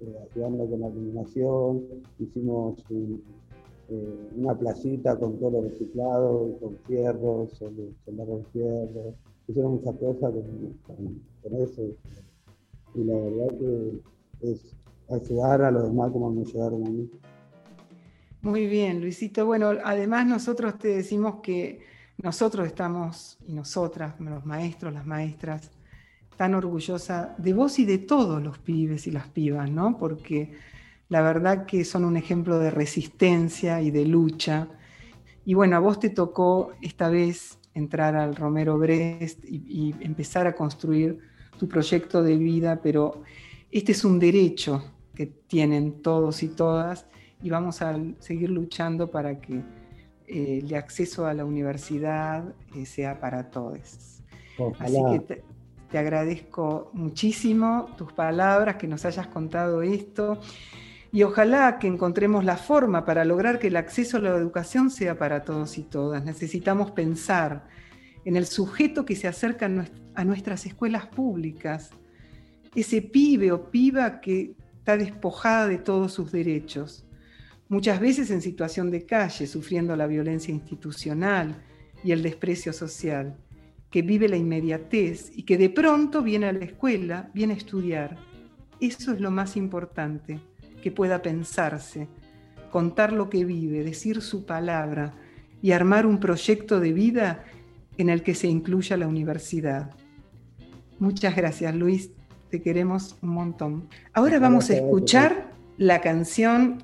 eh, 0.00 0.16
ayudando 0.30 0.68
con 0.68 0.80
la 0.80 0.88
iluminación. 0.88 1.84
Hicimos 2.18 2.84
eh, 2.90 4.30
una 4.36 4.58
placita 4.58 5.16
con 5.18 5.38
todo 5.38 5.50
lo 5.50 5.62
reciclado, 5.62 6.58
con 6.60 6.76
fierros, 6.86 7.58
con 7.58 8.44
fierros. 8.52 9.14
Hicieron 9.46 9.72
muchas 9.74 9.94
cosas 9.96 10.34
con 10.86 11.54
eso. 11.54 11.82
Y 12.94 13.04
la 13.04 13.14
verdad 13.14 13.56
que 13.56 14.00
es 14.42 14.74
ayudar 15.10 15.62
a 15.62 15.70
los 15.70 15.84
demás 15.84 16.10
como 16.12 16.30
me 16.30 16.42
ayudaron 16.42 16.86
a 16.86 16.90
mí. 16.90 17.10
Muy 18.42 18.66
bien, 18.66 19.02
Luisito. 19.02 19.44
Bueno, 19.44 19.72
además 19.84 20.26
nosotros 20.26 20.78
te 20.78 20.88
decimos 20.88 21.40
que 21.42 21.80
nosotros 22.22 22.66
estamos, 22.66 23.36
y 23.46 23.52
nosotras, 23.52 24.14
los 24.18 24.46
maestros, 24.46 24.94
las 24.94 25.04
maestras, 25.04 25.70
tan 26.38 26.54
orgullosa 26.54 27.34
de 27.36 27.52
vos 27.52 27.78
y 27.78 27.84
de 27.84 27.98
todos 27.98 28.42
los 28.42 28.58
pibes 28.58 29.06
y 29.06 29.10
las 29.10 29.28
pibas, 29.28 29.70
¿no? 29.70 29.98
Porque 29.98 30.54
la 31.10 31.20
verdad 31.20 31.66
que 31.66 31.84
son 31.84 32.06
un 32.06 32.16
ejemplo 32.16 32.58
de 32.58 32.70
resistencia 32.70 33.82
y 33.82 33.90
de 33.90 34.06
lucha. 34.06 34.68
Y 35.44 35.52
bueno, 35.52 35.76
a 35.76 35.80
vos 35.80 36.00
te 36.00 36.08
tocó 36.08 36.72
esta 36.80 37.10
vez 37.10 37.58
entrar 37.74 38.16
al 38.16 38.36
Romero 38.36 38.78
Brest 38.78 39.44
y, 39.44 39.64
y 39.68 39.94
empezar 40.00 40.46
a 40.46 40.54
construir 40.54 41.18
tu 41.58 41.68
proyecto 41.68 42.22
de 42.22 42.38
vida, 42.38 42.80
pero 42.82 43.22
este 43.70 43.92
es 43.92 44.02
un 44.02 44.18
derecho 44.18 44.82
que 45.14 45.26
tienen 45.26 46.00
todos 46.00 46.42
y 46.42 46.48
todas 46.48 47.06
y 47.42 47.50
vamos 47.50 47.82
a 47.82 47.98
seguir 48.18 48.50
luchando 48.50 49.10
para 49.10 49.40
que 49.40 49.62
eh, 50.26 50.60
el 50.62 50.74
acceso 50.74 51.26
a 51.26 51.34
la 51.34 51.44
universidad 51.44 52.44
eh, 52.76 52.86
sea 52.86 53.18
para 53.20 53.50
todos. 53.50 54.22
Así 54.78 54.98
que 55.10 55.42
te, 55.90 55.98
agradezco 55.98 56.90
muchísimo 56.92 57.88
tus 57.96 58.12
palabras, 58.12 58.76
que 58.76 58.86
nos 58.86 59.04
hayas 59.04 59.26
contado 59.26 59.82
esto 59.82 60.38
y 61.12 61.24
ojalá 61.24 61.78
que 61.78 61.88
encontremos 61.88 62.44
la 62.44 62.56
forma 62.56 63.04
para 63.04 63.24
lograr 63.24 63.58
que 63.58 63.66
el 63.66 63.76
acceso 63.76 64.18
a 64.18 64.20
la 64.20 64.30
educación 64.30 64.90
sea 64.90 65.18
para 65.18 65.42
todos 65.42 65.78
y 65.78 65.82
todas. 65.82 66.24
Necesitamos 66.24 66.92
pensar 66.92 67.66
en 68.24 68.36
el 68.36 68.46
sujeto 68.46 69.04
que 69.04 69.16
se 69.16 69.26
acerca 69.26 69.68
a 70.14 70.24
nuestras 70.24 70.66
escuelas 70.66 71.06
públicas, 71.06 71.90
ese 72.74 73.02
pibe 73.02 73.50
o 73.50 73.70
piba 73.70 74.20
que 74.20 74.54
está 74.78 74.96
despojada 74.96 75.66
de 75.66 75.78
todos 75.78 76.12
sus 76.12 76.30
derechos, 76.30 77.04
muchas 77.70 78.00
veces 78.00 78.30
en 78.30 78.42
situación 78.42 78.90
de 78.90 79.06
calle, 79.06 79.46
sufriendo 79.46 79.96
la 79.96 80.06
violencia 80.06 80.52
institucional 80.52 81.62
y 82.04 82.12
el 82.12 82.22
desprecio 82.22 82.74
social, 82.74 83.38
que 83.90 84.02
vive 84.02 84.28
la 84.28 84.36
inmediatez 84.36 85.32
y 85.34 85.44
que 85.44 85.56
de 85.56 85.70
pronto 85.70 86.22
viene 86.22 86.46
a 86.46 86.52
la 86.52 86.66
escuela, 86.66 87.30
viene 87.32 87.54
a 87.54 87.56
estudiar. 87.56 88.18
Eso 88.78 89.12
es 89.12 89.20
lo 89.20 89.30
más 89.30 89.56
importante, 89.56 90.38
que 90.82 90.90
pueda 90.90 91.22
pensarse, 91.22 92.08
contar 92.70 93.12
lo 93.12 93.30
que 93.30 93.46
vive, 93.46 93.82
decir 93.82 94.20
su 94.20 94.44
palabra 94.44 95.14
y 95.62 95.72
armar 95.72 96.04
un 96.04 96.20
proyecto 96.20 96.78
de 96.80 96.92
vida 96.92 97.44
en 97.96 98.10
el 98.10 98.22
que 98.22 98.34
se 98.34 98.48
incluya 98.48 98.98
la 98.98 99.08
universidad. 99.08 99.90
Muchas 100.98 101.34
gracias, 101.34 101.74
Luis 101.74 102.10
te 102.50 102.60
queremos 102.60 103.16
un 103.22 103.30
montón. 103.30 103.88
Ahora 104.12 104.38
vamos 104.38 104.70
a 104.70 104.74
escuchar 104.74 105.52
la 105.78 106.00
canción 106.00 106.82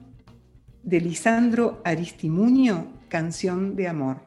de 0.86 1.00
Lisandro 1.00 1.80
Aristimuño, 1.84 2.86
Canción 3.08 3.74
de 3.74 3.88
Amor. 3.88 4.18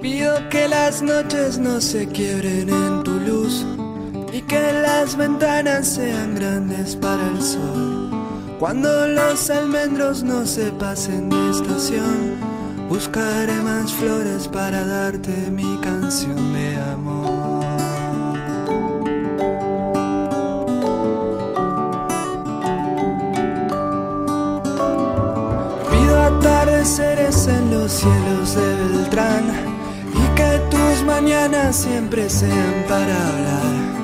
Pido 0.00 0.48
que 0.50 0.68
las 0.68 1.02
noches 1.02 1.58
no 1.58 1.80
se 1.80 2.06
quiebren 2.06 2.68
en 2.68 3.02
tu 3.02 3.18
luz 3.18 3.66
y 4.32 4.40
que 4.42 4.72
las 4.72 5.16
ventanas 5.16 5.88
sean 5.88 6.36
grandes 6.36 6.94
para 6.94 7.26
el 7.26 7.42
sol. 7.42 8.23
Cuando 8.64 9.06
los 9.08 9.50
almendros 9.50 10.22
no 10.22 10.46
se 10.46 10.72
pasen 10.72 11.28
de 11.28 11.50
estación, 11.50 12.38
buscaré 12.88 13.60
más 13.60 13.92
flores 13.92 14.48
para 14.48 14.86
darte 14.86 15.50
mi 15.50 15.78
canción 15.82 16.54
de 16.54 16.74
amor. 16.80 17.62
Pido 25.90 26.22
atardeceres 26.22 27.46
en 27.46 27.70
los 27.70 27.92
cielos 27.92 28.54
de 28.54 28.76
Beltrán 28.76 29.44
que 30.34 30.58
tus 30.70 31.04
mañanas 31.04 31.76
siempre 31.76 32.30
sean 32.30 32.86
para 32.88 33.28
hablar. 33.28 34.03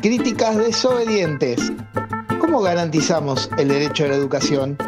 críticas 0.00 0.56
desobedientes. 0.56 1.72
¿Cómo 2.40 2.60
garantizamos 2.60 3.50
el 3.58 3.68
derecho 3.68 4.04
a 4.04 4.08
la 4.08 4.14
educación? 4.14 4.78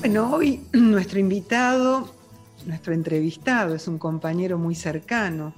Bueno, 0.00 0.34
hoy 0.34 0.64
nuestro 0.72 1.20
invitado, 1.20 2.12
nuestro 2.66 2.94
entrevistado 2.94 3.76
es 3.76 3.86
un 3.86 3.98
compañero 3.98 4.58
muy 4.58 4.74
cercano, 4.74 5.54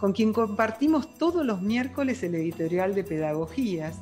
con 0.00 0.12
quien 0.12 0.32
compartimos 0.32 1.14
todos 1.14 1.46
los 1.46 1.62
miércoles 1.62 2.24
el 2.24 2.34
editorial 2.34 2.92
de 2.94 3.04
pedagogías 3.04 3.94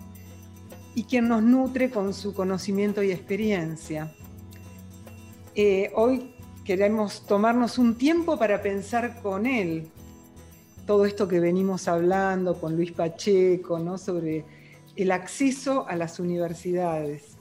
y 0.99 1.05
quien 1.05 1.29
nos 1.29 1.45
nutre 1.45 1.91
con 1.91 2.13
su 2.13 2.35
conocimiento 2.35 3.05
y 3.05 3.13
experiencia. 3.13 4.13
Eh, 5.55 5.93
hoy 5.95 6.35
queremos 6.65 7.25
tomarnos 7.25 7.79
un 7.79 7.97
tiempo 7.97 8.37
para 8.37 8.61
pensar 8.61 9.23
con 9.23 9.47
él 9.47 9.87
todo 10.89 11.05
esto 11.05 11.29
que 11.29 11.39
venimos 11.39 11.87
hablando 11.87 12.61
con 12.61 12.75
Luis 12.75 12.91
Pacheco, 12.91 13.79
¿no? 13.79 13.97
sobre 13.97 14.45
el 14.97 15.13
acceso 15.13 15.87
a 15.87 15.95
las 15.95 16.19
universidades. 16.19 17.37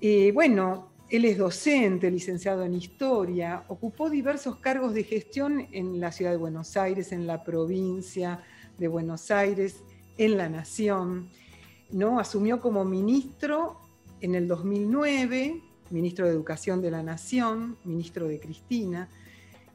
Eh, 0.00 0.32
bueno, 0.32 0.88
él 1.10 1.26
es 1.26 1.36
docente, 1.36 2.10
licenciado 2.10 2.64
en 2.64 2.72
historia, 2.72 3.64
ocupó 3.68 4.08
diversos 4.08 4.56
cargos 4.56 4.94
de 4.94 5.04
gestión 5.04 5.68
en 5.70 6.00
la 6.00 6.12
ciudad 6.12 6.30
de 6.30 6.38
Buenos 6.38 6.78
Aires, 6.78 7.12
en 7.12 7.26
la 7.26 7.44
provincia 7.44 8.42
de 8.78 8.88
Buenos 8.88 9.30
Aires, 9.30 9.82
en 10.16 10.38
la 10.38 10.48
Nación 10.48 11.28
¿no? 11.90 12.18
Asumió 12.18 12.60
como 12.60 12.84
ministro 12.84 13.78
en 14.20 14.34
el 14.34 14.48
2009, 14.48 15.62
ministro 15.90 16.26
de 16.26 16.32
Educación 16.32 16.82
de 16.82 16.90
la 16.90 17.02
Nación, 17.02 17.76
ministro 17.84 18.28
de 18.28 18.40
Cristina, 18.40 19.08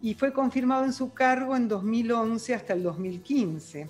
y 0.02 0.14
fue 0.16 0.34
confirmado 0.34 0.86
en 0.86 0.94
su 0.94 1.14
cargo 1.14 1.56
en 1.56 1.68
2011 1.68 2.54
hasta 2.54 2.74
el 2.74 2.84
2015. 2.84 3.88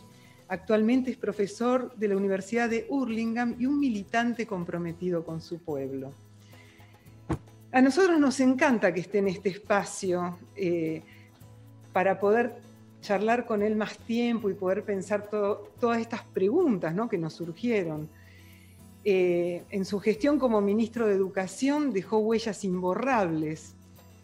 Actualmente 0.47 1.12
es 1.12 1.17
profesor 1.17 1.95
de 1.95 2.08
la 2.08 2.17
Universidad 2.17 2.69
de 2.69 2.86
Hurlingham 2.89 3.56
y 3.58 3.65
un 3.65 3.80
militante 3.80 4.45
comprometido 4.45 5.26
con 5.26 5.41
su 5.41 5.60
pueblo. 5.60 6.12
A 7.71 7.82
nosotros 7.82 8.19
nos 8.19 8.39
encanta 8.39 8.93
que 8.93 9.00
esté 9.00 9.17
en 9.17 9.30
este 9.30 9.50
espacio 9.50 10.38
eh, 10.56 11.02
para 11.91 12.19
poder 12.19 12.62
charlar 13.02 13.45
con 13.45 13.63
él 13.63 13.76
más 13.76 13.97
tiempo 13.97 14.50
y 14.50 14.54
poder 14.54 14.84
pensar 14.84 15.28
todas 15.30 16.00
estas 16.00 16.21
preguntas 16.21 16.93
que 17.10 17.17
nos 17.17 17.34
surgieron. 17.34 18.08
Eh, 19.06 19.66
en 19.70 19.84
su 19.86 20.00
gestión 20.00 20.39
como 20.39 20.62
ministro 20.62 21.08
de 21.08 21.13
Educación 21.13 21.92
dejó 21.92 22.20
huellas 22.20 22.63
imborrables 22.63 23.76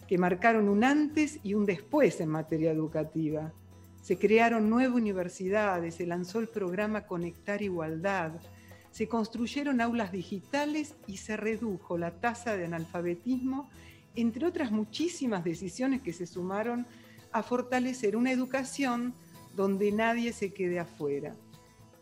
que 0.07 0.17
marcaron 0.17 0.69
un 0.69 0.83
antes 0.83 1.39
y 1.43 1.53
un 1.53 1.65
después 1.65 2.19
en 2.21 2.29
materia 2.29 2.71
educativa. 2.71 3.53
Se 4.01 4.17
crearon 4.17 4.69
nueve 4.69 4.95
universidades, 4.95 5.95
se 5.95 6.07
lanzó 6.07 6.39
el 6.39 6.47
programa 6.47 7.05
Conectar 7.05 7.61
Igualdad, 7.61 8.39
se 8.91 9.07
construyeron 9.07 9.81
aulas 9.81 10.11
digitales 10.11 10.95
y 11.05 11.17
se 11.17 11.37
redujo 11.37 11.97
la 11.97 12.19
tasa 12.19 12.55
de 12.57 12.65
analfabetismo, 12.65 13.69
entre 14.15 14.47
otras 14.47 14.71
muchísimas 14.71 15.43
decisiones 15.43 16.01
que 16.01 16.13
se 16.13 16.25
sumaron 16.25 16.87
a 17.31 17.43
fortalecer 17.43 18.15
una 18.15 18.31
educación 18.31 19.13
donde 19.55 19.91
nadie 19.91 20.33
se 20.33 20.53
quede 20.53 20.79
afuera. 20.79 21.35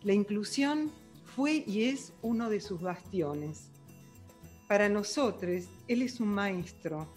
La 0.04 0.14
inclusión 0.14 0.92
fue 1.38 1.64
y 1.68 1.84
es 1.84 2.14
uno 2.24 2.50
de 2.50 2.60
sus 2.60 2.82
bastiones. 2.82 3.70
Para 4.68 4.90
nosotros, 4.90 5.66
él 5.88 6.02
es 6.02 6.20
un 6.20 6.30
maestro, 6.30 7.08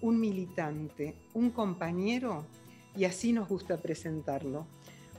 un 0.00 0.18
militante, 0.18 1.14
un 1.32 1.50
compañero 1.50 2.44
y 2.96 3.04
así 3.04 3.32
nos 3.32 3.48
gusta 3.48 3.76
presentarlo. 3.76 4.66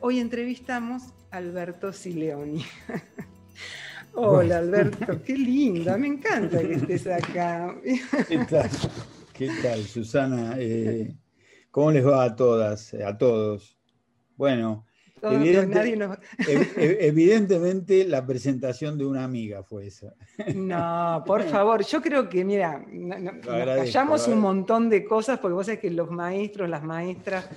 Hoy 0.01 0.19
entrevistamos 0.19 1.03
a 1.31 1.37
Alberto 1.37 1.93
Sileoni. 1.93 2.65
Hola 4.13 4.57
Alberto, 4.57 5.23
qué 5.23 5.37
linda, 5.37 5.97
me 5.97 6.07
encanta 6.07 6.59
que 6.59 6.73
estés 6.73 7.07
acá. 7.07 7.73
¿Qué 8.27 8.39
tal? 8.39 8.69
¿Qué 9.31 9.49
tal, 9.63 9.83
Susana? 9.85 10.55
Eh, 10.57 11.15
¿Cómo 11.71 11.91
les 11.91 12.05
va 12.05 12.25
a 12.25 12.35
todas, 12.35 12.93
a 12.93 13.17
todos? 13.17 13.79
Bueno, 14.35 14.85
evidentemente 15.31 18.05
la 18.05 18.25
presentación 18.25 18.97
de 18.97 19.05
una 19.05 19.23
amiga 19.23 19.63
fue 19.63 19.87
esa. 19.87 20.13
No, 20.55 21.23
por 21.27 21.43
favor, 21.43 21.85
yo 21.85 22.01
creo 22.01 22.27
que, 22.27 22.43
mira, 22.43 22.85
callamos 23.43 24.27
un 24.27 24.39
montón 24.39 24.89
de 24.89 25.05
cosas 25.05 25.39
porque 25.39 25.53
vos 25.53 25.65
sabés 25.65 25.79
que 25.79 25.91
los 25.91 26.11
maestros, 26.11 26.69
las 26.69 26.83
maestras, 26.83 27.49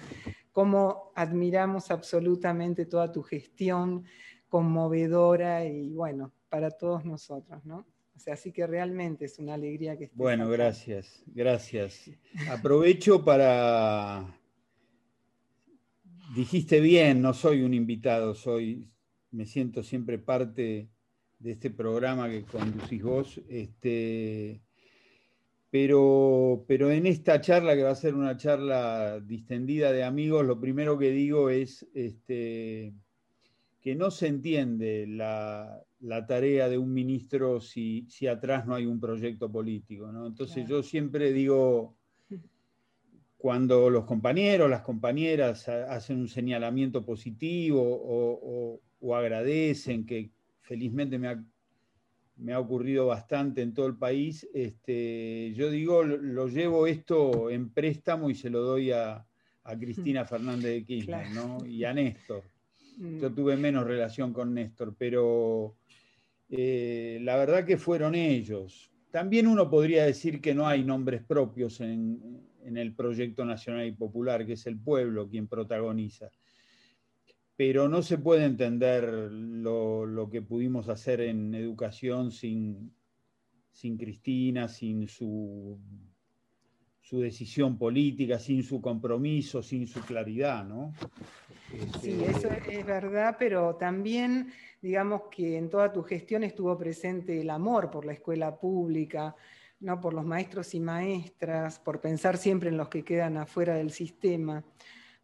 cómo 0.53 1.13
admiramos 1.15 1.91
absolutamente 1.91 2.87
toda 2.87 3.13
tu 3.13 3.23
gestión 3.23 4.05
conmovedora 4.49 5.65
y 5.65 5.91
bueno, 5.91 6.33
para 6.49 6.71
todos 6.71 7.05
nosotros, 7.05 7.65
¿no? 7.65 7.87
O 8.15 8.19
sea, 8.19 8.35
así 8.35 8.51
que 8.51 8.67
realmente 8.67 9.27
es 9.27 9.39
una 9.39 9.55
alegría 9.55 9.99
que 9.99 10.05
estés 10.05 10.17
Bueno, 10.17 10.49
gracias, 10.49 11.23
gracias. 11.27 12.11
Aprovecho 12.51 13.23
para... 13.23 14.25
Dijiste 16.37 16.81
bien, 16.81 17.23
no 17.23 17.33
soy 17.33 17.63
un 17.63 17.73
invitado, 17.73 18.35
soy, 18.35 18.91
me 19.31 19.47
siento 19.47 19.83
siempre 19.83 20.19
parte 20.19 20.91
de 21.39 21.51
este 21.51 21.71
programa 21.71 22.29
que 22.29 22.45
conducís 22.45 23.03
vos. 23.03 23.41
Este, 23.49 24.61
pero, 25.71 26.67
pero 26.69 26.91
en 26.91 27.07
esta 27.07 27.41
charla, 27.41 27.75
que 27.75 27.85
va 27.85 27.93
a 27.93 27.95
ser 27.95 28.15
una 28.15 28.37
charla 28.37 29.19
distendida 29.19 29.93
de 29.93 30.05
amigos, 30.05 30.45
lo 30.45 30.61
primero 30.61 30.99
que 30.99 31.11
digo 31.11 31.49
es 31.49 31.87
este, 31.95 32.93
que 33.81 33.95
no 33.95 34.11
se 34.11 34.27
entiende 34.27 35.07
la, 35.07 35.83
la 36.01 36.27
tarea 36.27 36.69
de 36.69 36.77
un 36.77 36.93
ministro 36.93 37.63
si, 37.63 38.07
si, 38.11 38.27
atrás 38.27 38.67
no 38.67 38.75
hay 38.75 38.85
un 38.85 39.01
proyecto 39.01 39.51
político. 39.51 40.13
¿no? 40.13 40.27
Entonces 40.27 40.69
yo 40.69 40.83
siempre 40.83 41.33
digo, 41.33 41.96
cuando 43.47 43.91
los 43.91 44.07
compañeros, 44.07 44.69
las 44.69 44.81
compañeras 44.81 45.69
hacen 45.69 46.19
un 46.19 46.27
señalamiento 46.27 47.05
positivo 47.05 47.81
o, 47.81 49.15
agradecen, 49.15 50.05
que 50.05 50.33
felizmente 50.63 51.17
me 51.17 51.29
ha, 51.29 51.45
me 52.39 52.53
ha, 52.53 52.59
ocurrido 52.59 53.07
bastante 53.07 53.63
en 53.63 53.73
todo 53.73 53.87
el 53.87 53.97
país, 53.97 54.49
este, 54.53 55.53
yo 55.55 55.71
digo, 55.71 56.03
lo, 56.03 56.49
llevo 56.49 56.89
esto 56.89 57.49
en 57.49 57.71
préstamo 57.71 58.31
y 58.31 58.35
se 58.35 58.51
lo 58.51 58.63
doy 58.63 58.91
a, 58.91 59.25
a 59.63 59.79
Cristina 59.79 60.25
Fernández 60.33 60.73
de 60.73 60.85
Kirchner 60.85 61.31
¿no? 61.31 61.65
y 61.65 61.85
a 61.85 61.95
Néstor. 61.95 62.43
Yo 62.99 63.31
mm. 63.31 63.35
tuve 63.37 63.57
menos 63.57 63.87
relación 63.87 64.33
con 64.33 64.55
Néstor, 64.55 64.97
pero 64.99 65.77
eh, 66.49 67.21
la 67.23 67.37
verdad 67.37 67.65
que 67.65 67.77
fueron 67.77 68.17
ellos. 68.17 68.91
También 69.13 69.47
uno 69.47 69.71
podría 69.71 70.05
decir 70.05 70.41
que 70.41 70.53
no 70.53 70.67
hay 70.67 70.83
nombres 70.83 71.23
propios 71.23 71.81
en, 71.81 72.46
el 72.75 72.95
proyecto 72.95 73.45
nacional 73.45 73.87
y 73.87 73.93
popular, 73.93 74.47
que 74.47 74.55
es 74.55 74.67
el 74.67 74.79
pueblo 74.79 75.29
quien 75.29 75.47
protagoniza. 75.47 76.31
Pero 77.57 77.89
no 77.89 78.03
se 78.03 78.19
puede 78.19 78.45
entender 78.45 79.05
lo, 79.05 80.29
que 80.31 80.43
pudimos 80.43 80.89
hacer 80.89 81.21
en 81.21 81.55
educación 81.55 82.31
sin, 82.31 82.93
sin 83.71 83.97
Cristina, 83.97 84.69
sin 84.69 85.09
su 85.09 85.79
su 87.07 87.21
decisión 87.21 87.79
política, 87.79 88.37
sin 88.37 88.65
su 88.65 88.81
compromiso, 88.81 89.63
sin 89.63 89.87
su 89.87 90.01
claridad, 90.01 90.65
¿no? 90.65 90.93
Sí, 92.01 92.19
este, 92.21 92.31
eso 92.31 92.49
es 92.69 92.85
verdad, 92.85 93.37
pero 93.39 93.77
también 93.77 94.51
digamos 94.83 95.23
que 95.31 95.57
en 95.57 95.71
toda 95.71 95.93
tu 95.93 96.03
gestión 96.03 96.43
estuvo 96.43 96.77
presente 96.77 97.41
el 97.41 97.51
amor 97.51 97.93
por 97.93 98.05
la 98.05 98.13
escuela 98.13 98.57
pública, 98.57 99.37
¿no? 99.81 100.01
por 100.01 100.15
los 100.15 100.25
maestros 100.25 100.75
y 100.75 100.81
maestras, 100.81 101.79
por 101.79 102.01
pensar 102.01 102.39
siempre 102.39 102.69
en 102.69 102.77
los 102.77 102.89
que 102.89 103.05
quedan 103.05 103.37
afuera 103.37 103.75
del 103.75 103.91
sistema, 103.91 104.65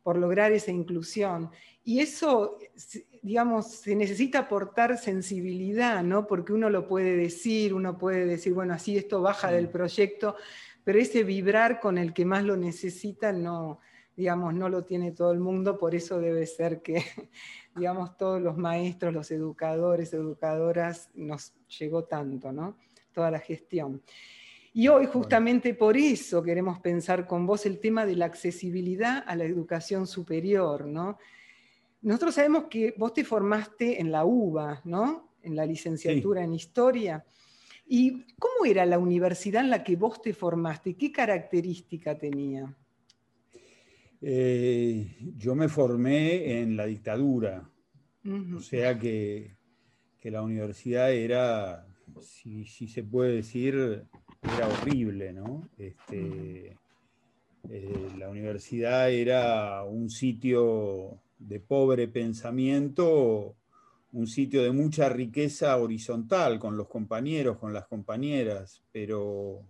por 0.03 0.19
lograr 0.19 0.53
esa 0.53 0.71
inclusión. 0.71 1.51
Y 1.85 2.01
eso, 2.01 2.59
digamos, 3.23 3.71
se 3.73 3.95
necesita 3.95 4.41
aportar 4.41 4.99
sensibilidad, 4.99 6.03
¿no? 6.03 6.27
Porque 6.27 6.53
uno 6.53 6.71
lo 6.71 6.87
puede 6.87 7.17
decir, 7.17 7.75
uno 7.75 7.99
puede 7.99 8.27
decir, 8.27 8.53
bueno, 8.53 8.75
así 8.75 8.97
esto 8.97 9.21
baja 9.21 9.51
del 9.51 9.69
proyecto, 9.69 10.37
pero 10.85 10.99
ese 10.99 11.23
vibrar 11.23 11.81
con 11.81 11.99
el 11.99 12.12
que 12.12 12.25
más 12.25 12.45
lo 12.45 12.57
necesita 12.57 13.33
no, 13.33 13.81
digamos, 14.17 14.55
no 14.55 14.69
lo 14.69 14.85
tiene 14.85 15.12
todo 15.12 15.33
el 15.33 15.41
mundo, 15.41 15.79
por 15.79 15.95
eso 15.95 16.21
debe 16.21 16.47
ser 16.47 16.83
que, 16.83 17.03
digamos, 17.77 18.17
todos 18.17 18.41
los 18.41 18.57
maestros, 18.57 19.15
los 19.15 19.31
educadores, 19.31 20.12
educadoras, 20.12 21.11
nos 21.15 21.55
llegó 21.79 22.05
tanto, 22.05 22.53
¿no? 22.53 22.77
Toda 23.12 23.31
la 23.31 23.38
gestión. 23.38 24.03
Y 24.74 24.88
hoy 24.88 25.06
justamente 25.06 25.74
por 25.74 25.96
eso 25.96 26.42
queremos 26.42 26.78
pensar 26.80 27.26
con 27.26 27.46
vos 27.46 27.66
el 27.66 27.78
tema 27.78 28.06
de 28.06 28.16
la 28.16 28.24
accesibilidad 28.24 29.22
a 29.26 29.37
la 29.37 29.44
educación 29.44 30.06
superior, 30.06 30.87
¿no? 30.87 31.18
Nosotros 32.00 32.35
sabemos 32.35 32.64
que 32.64 32.94
vos 32.96 33.12
te 33.12 33.24
formaste 33.24 34.00
en 34.00 34.11
la 34.11 34.24
UBA, 34.24 34.80
¿no? 34.85 35.35
En 35.42 35.54
la 35.54 35.66
licenciatura 35.66 36.42
en 36.42 36.54
Historia. 36.54 37.24
¿Y 37.87 38.24
cómo 38.38 38.64
era 38.64 38.87
la 38.87 38.98
universidad 38.98 39.62
en 39.62 39.70
la 39.70 39.85
que 39.85 39.96
vos 39.96 40.22
te 40.22 40.32
formaste? 40.32 40.94
¿Qué 40.94 41.12
característica 41.12 42.16
tenía? 42.16 42.74
Eh, 44.24 45.16
yo 45.37 45.54
me 45.54 45.68
formé 45.68 46.61
en 46.61 46.76
la 46.76 46.87
dictadura, 46.87 47.68
o 48.56 48.61
sea 48.61 48.96
que, 48.96 49.56
la 50.22 50.42
universidad 50.42 51.12
era, 51.12 51.85
si, 52.20 52.64
se 52.64 53.02
puede 53.02 53.35
decir, 53.35 54.04
era 54.42 54.68
horrible, 54.68 55.33
¿no? 55.33 55.68
Este, 55.78 56.76
eh, 57.68 58.09
la 58.18 58.28
universidad 58.28 59.11
era 59.11 59.85
un 59.85 60.11
sitio 60.11 61.20
de 61.38 61.61
pobre 61.61 62.09
pensamiento, 62.09 63.57
un 64.12 64.26
sitio 64.26 64.62
de 64.62 64.72
mucha 64.72 65.09
riqueza 65.09 65.76
horizontal 65.78 66.59
con 66.59 66.76
los 66.76 66.88
compañeros, 66.88 67.59
con 67.59 67.72
las 67.72 67.87
compañeras, 67.87 68.83
pero 68.92 69.64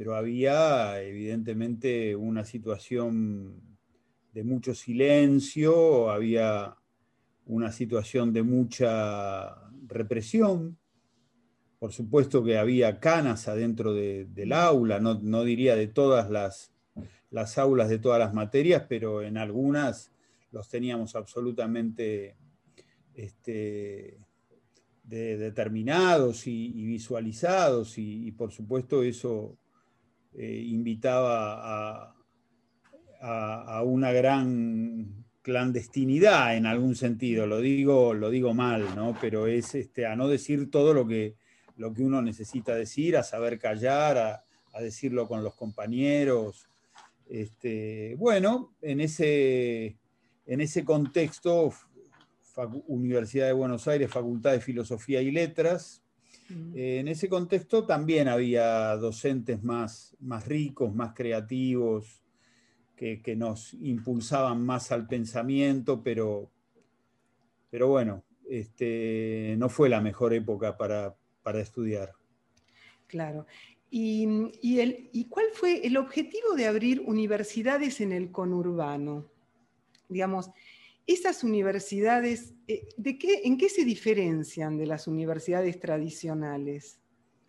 pero 0.00 0.16
había 0.16 1.02
evidentemente 1.02 2.16
una 2.16 2.42
situación 2.46 3.60
de 4.32 4.44
mucho 4.44 4.74
silencio, 4.74 6.10
había 6.10 6.74
una 7.44 7.70
situación 7.70 8.32
de 8.32 8.42
mucha 8.42 9.70
represión. 9.86 10.78
Por 11.80 11.94
supuesto 11.94 12.44
que 12.44 12.58
había 12.58 13.00
canas 13.00 13.48
adentro 13.48 13.94
del 13.94 14.52
aula, 14.52 15.00
no, 15.00 15.44
diría 15.44 15.76
de 15.76 15.86
todas 15.86 16.28
las, 16.28 16.74
las 17.30 17.56
aulas 17.56 17.88
de 17.88 17.98
todas 17.98 18.18
las 18.18 18.34
materias, 18.34 18.84
pero 18.86 19.22
en 19.22 19.38
algunas 19.38 20.12
los 20.52 20.68
teníamos 20.68 21.16
absolutamente 21.16 22.36
este, 23.14 24.18
determinados 25.04 26.46
y, 26.46 26.70
visualizados 26.84 27.96
y, 27.96 28.30
por 28.32 28.52
supuesto 28.52 29.02
eso 29.02 29.56
eh, 30.34 30.62
invitaba 30.66 32.14
a, 33.22 33.82
una 33.84 34.12
gran 34.12 35.24
clandestinidad 35.40 36.58
en 36.58 36.66
algún 36.66 36.94
sentido, 36.94 37.46
lo 37.46 37.62
digo, 37.62 38.12
lo 38.12 38.28
digo 38.28 38.52
mal, 38.52 38.84
¿no? 38.94 39.16
pero 39.18 39.46
es 39.46 39.74
este, 39.74 40.04
a 40.04 40.14
no 40.14 40.28
decir 40.28 40.70
todo 40.70 40.92
lo 40.92 41.06
que, 41.06 41.39
lo 41.80 41.94
que 41.94 42.02
uno 42.02 42.20
necesita 42.20 42.74
decir, 42.74 43.16
a 43.16 43.22
saber 43.22 43.58
callar, 43.58 44.18
a, 44.18 44.80
decirlo 44.80 45.26
con 45.26 45.42
los 45.42 45.54
compañeros. 45.54 46.68
Este, 47.28 48.14
bueno, 48.16 48.74
en 48.82 49.00
ese, 49.00 49.96
en 50.46 50.60
ese 50.60 50.84
contexto, 50.84 51.72
Universidad 52.86 53.46
de 53.46 53.52
Buenos 53.54 53.88
Aires, 53.88 54.10
Facultad 54.10 54.52
de 54.52 54.60
Filosofía 54.60 55.22
y 55.22 55.30
Letras, 55.30 56.02
eh, 56.74 56.98
en 57.00 57.08
ese 57.08 57.28
contexto 57.28 57.84
también 57.84 58.28
había 58.28 58.94
docentes 58.96 59.62
más, 59.62 60.14
más 60.20 60.46
ricos, 60.46 60.94
más 60.94 61.14
creativos, 61.14 62.22
que, 62.96 63.34
nos 63.34 63.72
impulsaban 63.72 64.62
más 64.62 64.92
al 64.92 65.06
pensamiento, 65.06 66.02
pero, 66.02 66.50
pero 67.70 67.88
bueno, 67.88 68.24
este, 68.46 69.54
no 69.56 69.70
fue 69.70 69.88
la 69.88 70.02
mejor 70.02 70.34
época 70.34 70.76
para, 70.76 71.16
estudiar. 71.60 72.12
Claro. 73.06 73.46
¿Y, 73.90 74.78
el, 74.78 75.10
¿Y 75.12 75.24
cuál 75.24 75.46
fue 75.52 75.84
el 75.84 75.96
objetivo 75.96 76.54
de 76.54 76.66
abrir 76.66 77.00
universidades 77.00 78.00
en 78.00 78.12
el 78.12 78.30
conurbano? 78.30 79.28
Digamos, 80.08 80.50
esas 81.06 81.42
universidades, 81.42 82.54
eh, 82.68 82.86
¿de 82.96 83.18
qué, 83.18 83.40
¿en 83.44 83.58
qué 83.58 83.68
se 83.68 83.84
diferencian 83.84 84.78
de 84.78 84.86
las 84.86 85.08
universidades 85.08 85.80
tradicionales? 85.80 87.00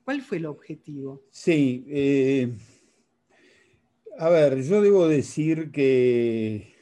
¿Cuál 0.04 0.21
fue 0.21 0.38
el 0.38 0.47
objetivo? 0.47 1.21
Sí, 1.30 1.86
eh, 1.88 2.51
a 4.17 4.30
ver, 4.30 4.62
yo 4.63 4.82
debo 4.82 5.08
decir 5.08 5.71
que, 5.71 6.73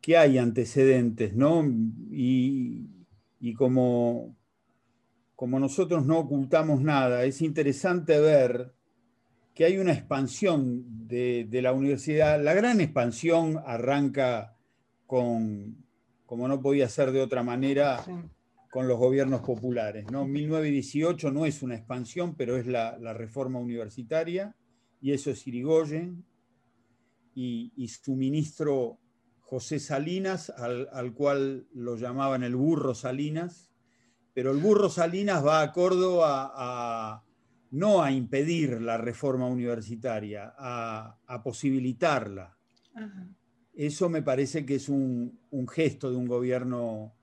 que 0.00 0.16
hay 0.16 0.38
antecedentes, 0.38 1.34
¿no? 1.34 1.64
Y, 2.10 3.54
como, 3.56 4.36
como 5.36 5.58
nosotros 5.58 6.06
no 6.06 6.18
ocultamos 6.18 6.80
nada, 6.80 7.24
es 7.24 7.42
interesante 7.42 8.18
ver 8.20 8.74
que 9.54 9.64
hay 9.64 9.78
una 9.78 9.92
expansión 9.92 11.06
de, 11.06 11.46
de 11.48 11.62
la 11.62 11.72
universidad. 11.72 12.42
La 12.42 12.54
gran 12.54 12.80
expansión 12.80 13.60
arranca 13.66 14.56
con, 15.06 15.84
como 16.24 16.48
no 16.48 16.62
podía 16.62 16.88
ser 16.88 17.12
de 17.12 17.20
otra 17.20 17.42
manera 17.42 18.02
con 18.70 18.88
los 18.88 18.98
gobiernos 18.98 19.42
populares. 19.42 20.10
¿no? 20.10 20.24
1918 20.24 21.30
no 21.30 21.44
es 21.44 21.62
una 21.62 21.74
expansión, 21.74 22.34
pero 22.34 22.56
es 22.56 22.66
la, 22.66 22.96
reforma 23.12 23.58
universitaria, 23.58 24.56
y 25.02 25.12
eso 25.12 25.30
es 25.30 25.46
Irigoyen, 25.46 26.24
y, 27.34 27.86
su 27.88 28.16
ministro 28.16 28.98
José 29.40 29.78
Salinas, 29.78 30.48
al, 30.48 31.12
cual 31.12 31.66
lo 31.74 31.96
llamaban 31.96 32.44
el 32.44 32.56
burro 32.56 32.94
Salinas, 32.94 33.70
pero 34.34 34.50
el 34.50 34.58
burro 34.58 34.88
Salinas 34.88 35.44
va 35.44 35.60
a 35.60 35.72
Córdoba 35.72 36.52
a, 36.54 37.22
no 37.70 38.02
a 38.02 38.10
impedir 38.10 38.80
la 38.80 38.96
reforma 38.96 39.46
universitaria, 39.46 40.54
a, 40.56 41.42
posibilitarla. 41.42 42.56
Eso 43.74 44.08
me 44.08 44.22
parece 44.22 44.64
que 44.64 44.76
es 44.76 44.88
un, 44.88 45.38
gesto 45.70 46.10
de 46.10 46.16
un 46.16 46.26
gobierno 46.26 47.14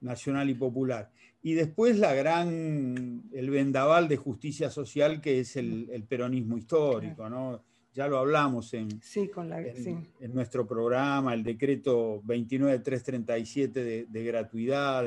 nacional 0.00 0.50
y 0.50 0.54
popular. 0.54 1.10
Y 1.42 1.54
después 1.54 1.98
la 1.98 2.14
gran, 2.14 3.24
el 3.32 3.50
vendaval 3.50 4.08
de 4.08 4.16
justicia 4.16 4.70
social 4.70 5.20
que 5.20 5.40
es 5.40 5.56
el, 5.56 6.04
peronismo 6.08 6.56
histórico, 6.56 7.28
¿no? 7.28 7.64
Ya 7.94 8.08
lo 8.08 8.16
hablamos 8.18 8.72
en, 8.72 8.88
en, 9.14 10.32
nuestro 10.32 10.66
programa, 10.66 11.34
el 11.34 11.42
decreto 11.42 12.22
29337 12.24 13.84
de, 13.84 14.06
de 14.06 14.24
gratuidad 14.24 15.04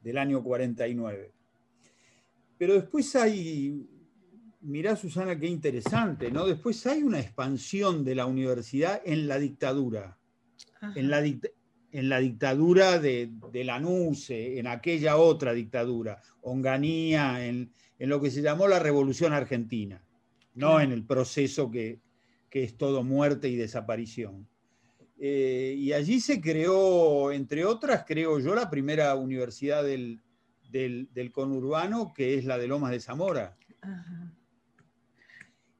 del 0.00 0.18
año 0.18 0.42
49. 0.42 1.32
Pero 2.58 2.74
después 2.74 3.16
hay 3.16 3.88
mirá 4.60 4.96
Susana, 4.96 5.38
qué 5.38 5.46
interesante, 5.46 6.30
¿no? 6.30 6.46
Después 6.46 6.86
hay 6.86 7.02
una 7.02 7.20
expansión 7.20 8.04
de 8.04 8.14
la 8.14 8.26
universidad 8.26 9.00
en 9.04 9.26
la 9.26 9.38
dictadura, 9.38 10.18
en 10.94 11.10
la, 11.10 11.24
en 11.24 12.08
la, 12.08 12.18
dictadura 12.18 12.98
de, 12.98 13.30
de 13.52 13.64
Lanuse, 13.64 14.58
en 14.58 14.66
aquella 14.66 15.16
otra 15.16 15.52
dictadura, 15.52 16.20
Onganía, 16.42 17.46
en, 17.46 17.72
lo 17.98 18.20
que 18.20 18.30
se 18.30 18.42
llamó 18.42 18.68
la 18.68 18.78
Revolución 18.78 19.32
Argentina, 19.32 20.02
no 20.54 20.80
en 20.80 20.92
el 20.92 21.04
proceso 21.04 21.70
que, 21.70 22.00
es 22.50 22.76
todo 22.76 23.04
muerte 23.04 23.48
y 23.48 23.56
desaparición. 23.56 24.48
Eh, 25.22 25.74
y 25.76 25.92
allí 25.92 26.18
se 26.18 26.40
creó, 26.40 27.30
entre 27.30 27.66
otras, 27.66 28.04
creo 28.06 28.38
yo, 28.38 28.54
la 28.54 28.70
primera 28.70 29.14
universidad 29.16 29.84
del, 29.84 30.22
conurbano, 31.30 32.14
que 32.14 32.38
es 32.38 32.46
la 32.46 32.56
de 32.56 32.66
Lomas 32.66 32.92
de 32.92 33.00
Zamora. 33.00 33.54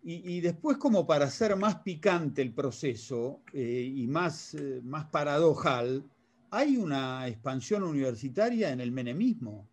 Y, 0.03 0.41
después, 0.41 0.77
como 0.77 1.07
para 1.07 1.27
hacer 1.27 1.57
más 1.57 1.77
picante 1.77 2.43
el 2.43 2.53
proceso 2.53 3.43
eh, 3.53 3.91
y 3.95 4.07
más, 4.07 4.55
eh, 4.55 4.81
más 4.83 5.07
paradojal, 5.07 6.05
hay 6.51 6.77
una 6.77 7.27
expansión 7.27 7.83
universitaria 7.83 8.71
en 8.71 8.81
el 8.81 8.93
menemismo. 8.93 9.67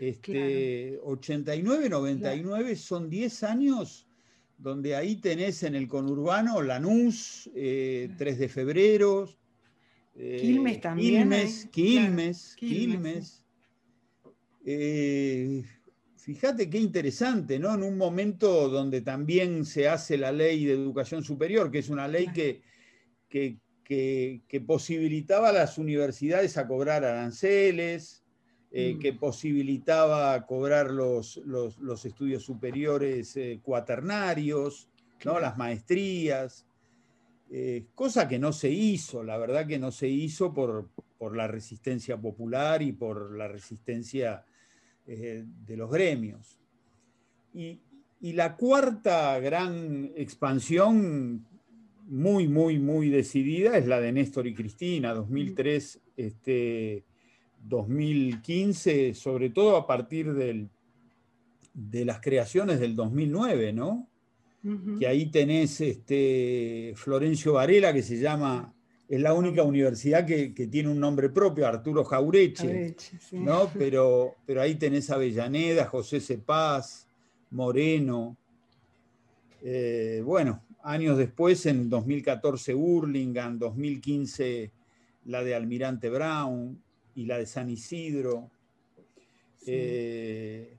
este, 0.00 0.98
89-99 1.02 2.74
son 2.76 3.08
10 3.08 3.42
años 3.44 4.05
donde 4.58 4.96
ahí 4.96 5.16
tenés 5.16 5.62
en 5.62 5.74
el 5.74 5.88
conurbano 5.88 6.62
Lanús, 6.62 7.50
3 7.52 8.16
de 8.18 8.48
febrero, 8.48 9.28
Quilmes 10.14 10.80
también. 10.80 11.28
Quilmes, 11.28 11.68
Quilmes, 11.70 12.56
Quilmes. 12.56 13.44
Fíjate 16.26 16.68
qué 16.68 16.78
interesante, 16.78 17.56
¿no? 17.56 17.72
En 17.72 17.84
un 17.84 17.96
momento 17.96 18.68
donde 18.68 19.00
también 19.00 19.64
se 19.64 19.88
hace 19.88 20.18
la 20.18 20.32
ley 20.32 20.64
de 20.64 20.72
educación 20.72 21.22
superior, 21.22 21.70
que 21.70 21.78
es 21.78 21.88
una 21.88 22.08
ley 22.08 22.26
que, 22.34 22.62
que, 23.28 24.60
posibilitaba 24.66 25.50
a 25.50 25.52
las 25.52 25.78
universidades 25.78 26.56
a 26.56 26.66
cobrar 26.66 27.04
aranceles, 27.04 28.24
eh, 28.78 28.92
mm. 28.92 28.98
que 28.98 29.14
posibilitaba 29.14 30.44
cobrar 30.44 30.90
los, 30.90 31.38
los, 31.46 32.04
estudios 32.04 32.42
superiores 32.42 33.34
eh, 33.38 33.58
cuaternarios, 33.62 34.90
¿no? 35.24 35.40
las 35.40 35.56
maestrías, 35.56 36.66
eh, 37.50 37.86
cosa 37.94 38.28
que 38.28 38.38
no 38.38 38.52
se 38.52 38.68
hizo, 38.68 39.22
la 39.22 39.38
verdad 39.38 39.66
que 39.66 39.78
no 39.78 39.90
se 39.92 40.08
hizo 40.08 40.52
por, 40.52 40.90
por 41.16 41.34
la 41.34 41.46
resistencia 41.46 42.20
popular 42.20 42.82
y 42.82 42.92
por 42.92 43.34
la 43.34 43.48
resistencia 43.48 44.44
de 45.06 45.76
los 45.76 45.90
gremios. 45.90 46.60
Y, 47.54 47.80
la 48.20 48.56
cuarta 48.56 49.38
gran 49.38 50.12
expansión, 50.16 51.46
muy, 52.08 52.46
muy, 52.46 52.78
muy 52.78 53.08
decidida, 53.08 53.78
es 53.78 53.86
la 53.86 54.00
de 54.00 54.12
Néstor 54.12 54.46
y 54.46 54.54
Cristina, 54.54 55.14
2003, 55.14 56.00
este, 56.16 57.04
2015, 57.68 59.14
sobre 59.14 59.50
todo 59.50 59.76
a 59.76 59.86
partir 59.86 60.32
del, 60.32 60.68
de 61.74 62.04
las 62.04 62.20
creaciones 62.20 62.80
del 62.80 62.96
2009, 62.96 63.72
¿no? 63.72 64.08
Que 64.98 65.06
ahí 65.06 65.26
tenés 65.30 65.80
este, 65.80 66.92
Florencio 66.96 67.52
Varela, 67.52 67.92
que 67.92 68.02
se 68.02 68.18
llama 68.18 68.74
es 69.08 69.20
la 69.20 69.32
única 69.32 69.62
universidad 69.62 70.26
que, 70.26 70.48
tiene 70.48 70.88
un 70.88 70.98
nombre 70.98 71.28
propio, 71.28 71.66
Arturo 71.66 72.04
Jaureche, 72.04 72.96
¿no? 73.32 73.70
pero, 73.78 74.34
pero 74.44 74.60
ahí 74.60 74.74
tenés 74.74 75.10
Avellaneda, 75.10 75.86
José 75.86 76.20
Cepaz, 76.20 77.06
Moreno. 77.50 78.36
Eh, 79.62 80.22
bueno, 80.24 80.64
años 80.82 81.16
después, 81.18 81.66
en 81.66 81.88
2014 81.88 82.74
Hurlingham, 82.74 83.58
2015 83.58 84.72
la 85.26 85.44
de 85.44 85.54
Almirante 85.54 86.10
Brown 86.10 86.82
y 87.16 87.24
la 87.24 87.38
de 87.38 87.46
San 87.46 87.68
Isidro. 87.68 88.50
Eh, 89.66 90.78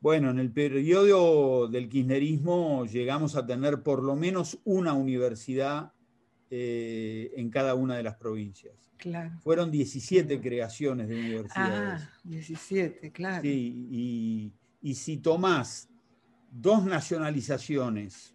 bueno, 0.00 0.30
en 0.30 0.38
el 0.38 0.52
periodo 0.52 1.68
del 1.68 1.88
kirchnerismo 1.88 2.84
llegamos 2.84 3.36
a 3.36 3.46
tener 3.46 3.82
por 3.82 4.02
lo 4.02 4.14
menos 4.16 4.58
una 4.64 4.92
universidad 4.92 5.92
eh, 6.50 7.32
en 7.36 7.48
cada 7.48 7.74
una 7.74 7.96
de 7.96 8.02
las 8.02 8.16
provincias. 8.16 8.74
Fueron 9.42 9.70
17 9.70 10.40
creaciones 10.40 11.08
de 11.08 11.14
universidades. 11.14 12.02
Ah, 12.02 12.10
17, 12.24 13.12
claro. 13.12 13.42
Sí, 13.42 14.52
y, 14.82 14.94
si 14.94 15.18
tomás 15.18 15.88
dos 16.50 16.84
nacionalizaciones, 16.84 18.34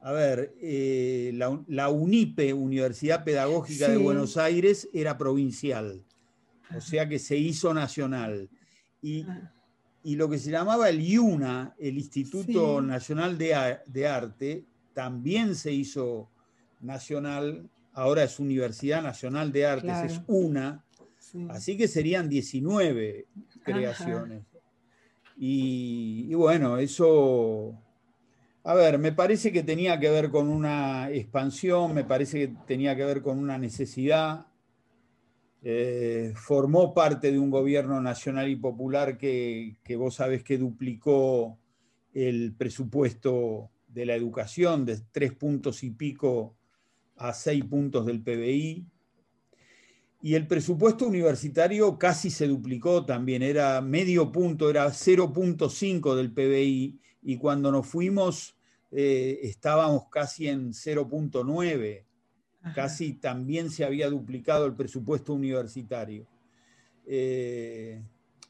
a 0.00 0.12
ver, 0.12 0.54
eh, 0.60 1.32
la, 1.34 1.88
UNIPE, 1.88 2.52
Universidad 2.52 3.24
Pedagógica 3.24 3.88
de 3.88 3.96
Buenos 3.96 4.36
Aires, 4.36 4.88
era 4.92 5.16
provincial, 5.18 6.04
o 6.76 6.80
sea 6.80 7.08
que 7.08 7.18
se 7.18 7.36
hizo 7.36 7.74
nacional. 7.74 8.48
Y, 9.02 9.22
ah. 9.22 9.50
lo 10.04 10.28
que 10.28 10.38
se 10.38 10.50
llamaba 10.50 10.88
el 10.88 11.00
IUNA, 11.00 11.74
el 11.78 11.98
Instituto 11.98 12.80
Nacional 12.80 13.36
de, 13.38 13.78
de 13.86 14.08
Arte, 14.08 14.64
también 14.92 15.54
se 15.54 15.72
hizo 15.72 16.30
nacional, 16.80 17.68
ahora 17.92 18.24
es 18.24 18.38
Universidad 18.38 19.02
Nacional 19.02 19.52
de 19.52 19.66
Artes, 19.66 20.12
es 20.12 20.20
una, 20.26 20.84
así 21.50 21.76
que 21.76 21.88
serían 21.88 22.28
19 22.28 23.26
creaciones. 23.64 24.42
Y, 25.36 26.32
bueno, 26.34 26.78
eso, 26.78 27.74
a 28.62 28.74
ver, 28.74 28.98
me 28.98 29.12
parece 29.12 29.50
que 29.50 29.62
tenía 29.64 29.98
que 29.98 30.10
ver 30.10 30.30
con 30.30 30.48
una 30.48 31.10
expansión, 31.10 31.92
me 31.92 32.04
parece 32.04 32.38
que 32.38 32.54
tenía 32.66 32.94
que 32.94 33.04
ver 33.04 33.22
con 33.22 33.38
una 33.38 33.58
necesidad. 33.58 34.46
Eh, 35.66 36.34
formó 36.36 36.92
parte 36.92 37.32
de 37.32 37.38
un 37.38 37.50
gobierno 37.50 37.98
nacional 38.00 38.50
y 38.50 38.56
popular 38.56 39.16
que, 39.16 39.78
que 39.82 39.96
vos 39.96 40.16
sabés 40.16 40.44
que 40.44 40.58
duplicó 40.58 41.58
el 42.12 42.54
presupuesto 42.54 43.70
de 43.88 44.04
la 44.04 44.14
educación 44.14 44.84
de 44.84 44.98
tres 45.10 45.32
puntos 45.32 45.82
y 45.82 45.90
pico 45.90 46.54
a 47.16 47.32
6 47.32 47.64
puntos 47.64 48.04
del 48.04 48.22
PBI. 48.22 48.86
Y 50.20 50.34
el 50.34 50.46
presupuesto 50.46 51.06
universitario 51.06 51.98
casi 51.98 52.30
se 52.30 52.46
duplicó 52.46 53.04
también, 53.04 53.42
era 53.42 53.80
medio 53.80 54.32
punto, 54.32 54.70
era 54.70 54.86
0.5 54.88 56.14
del 56.14 56.32
PBI, 56.32 57.00
y 57.22 57.36
cuando 57.36 57.70
nos 57.70 57.86
fuimos 57.86 58.56
eh, 58.90 59.40
estábamos 59.42 60.08
casi 60.10 60.48
en 60.48 60.72
0.9, 60.72 62.04
casi 62.74 63.14
también 63.14 63.70
se 63.70 63.84
había 63.84 64.08
duplicado 64.08 64.66
el 64.66 64.74
presupuesto 64.74 65.34
universitario. 65.34 66.26
Eh, 67.06 68.02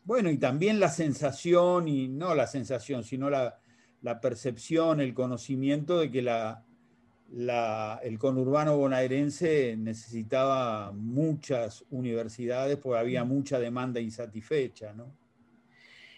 bueno, 0.04 0.30
y 0.30 0.38
también 0.38 0.78
la 0.78 0.90
sensación, 0.90 1.88
y 1.88 2.08
no 2.08 2.34
la 2.34 2.46
sensación, 2.46 3.02
sino 3.04 3.30
la, 3.30 3.58
la 4.04 4.20
percepción, 4.20 5.00
el 5.00 5.14
conocimiento 5.14 5.98
de 5.98 6.10
que 6.10 6.20
la, 6.20 6.62
el 8.02 8.18
conurbano 8.18 8.76
bonaerense 8.76 9.76
necesitaba 9.78 10.92
muchas 10.92 11.84
universidades 11.90 12.76
porque 12.76 12.98
había 12.98 13.24
mucha 13.24 13.58
demanda 13.58 14.00
insatisfecha. 14.00 14.92
¿no? 14.92 15.06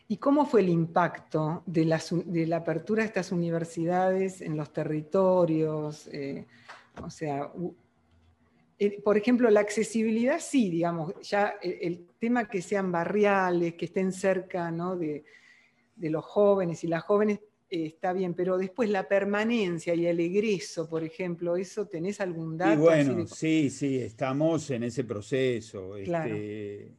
¿Y 0.08 0.16
cómo 0.16 0.46
fue 0.46 0.62
el 0.62 0.68
impacto 0.68 1.62
de 1.64 1.84
la, 1.84 2.56
apertura 2.56 3.04
de 3.04 3.06
estas 3.06 3.30
universidades 3.30 4.40
en 4.40 4.56
los 4.56 4.72
territorios? 4.72 6.08
Eh, 6.08 6.44
o 7.00 7.08
sea, 7.08 7.52
eh, 8.78 9.00
por 9.02 9.16
ejemplo, 9.16 9.48
la 9.50 9.60
accesibilidad 9.60 10.38
sí, 10.40 10.70
digamos, 10.70 11.14
ya 11.22 11.54
el, 11.62 12.06
tema 12.18 12.48
que 12.48 12.60
sean 12.60 12.92
barriales, 12.92 13.74
que 13.74 13.86
estén 13.86 14.12
cerca 14.12 14.70
de, 14.70 15.24
de 15.94 16.10
los 16.10 16.24
jóvenes 16.24 16.84
y 16.84 16.86
las 16.86 17.02
jóvenes 17.02 17.40
está 17.68 18.12
bien, 18.12 18.34
pero 18.34 18.58
después 18.58 18.90
la 18.90 19.08
permanencia 19.08 19.94
y 19.94 20.06
el 20.06 20.20
egreso, 20.20 20.88
por 20.88 21.02
ejemplo, 21.04 21.56
¿eso 21.56 21.86
tenés 21.86 22.20
algún 22.20 22.56
dato? 22.56 22.74
Y 22.74 22.76
bueno, 22.76 23.26
sí, 23.26 23.70
sí, 23.70 23.98
estamos 23.98 24.70
en 24.70 24.84
ese 24.84 25.04
proceso. 25.04 25.96
Este, 25.96 26.94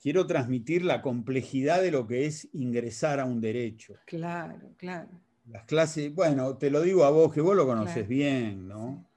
quiero 0.00 0.26
transmitir 0.26 0.84
la 0.84 1.00
complejidad 1.00 1.82
de 1.82 1.90
lo 1.90 2.06
que 2.06 2.26
es 2.26 2.48
ingresar 2.52 3.20
a 3.20 3.24
un 3.24 3.40
derecho. 3.40 3.94
Claro, 4.04 4.74
claro. 4.76 5.08
Las 5.46 5.64
clases, 5.64 6.14
bueno, 6.14 6.56
te 6.58 6.70
lo 6.70 6.82
digo 6.82 7.04
a 7.04 7.10
vos, 7.10 7.32
que 7.32 7.40
vos 7.40 7.56
lo 7.56 7.66
conoces 7.66 8.06
bien, 8.06 8.68
¿no? 8.68 9.09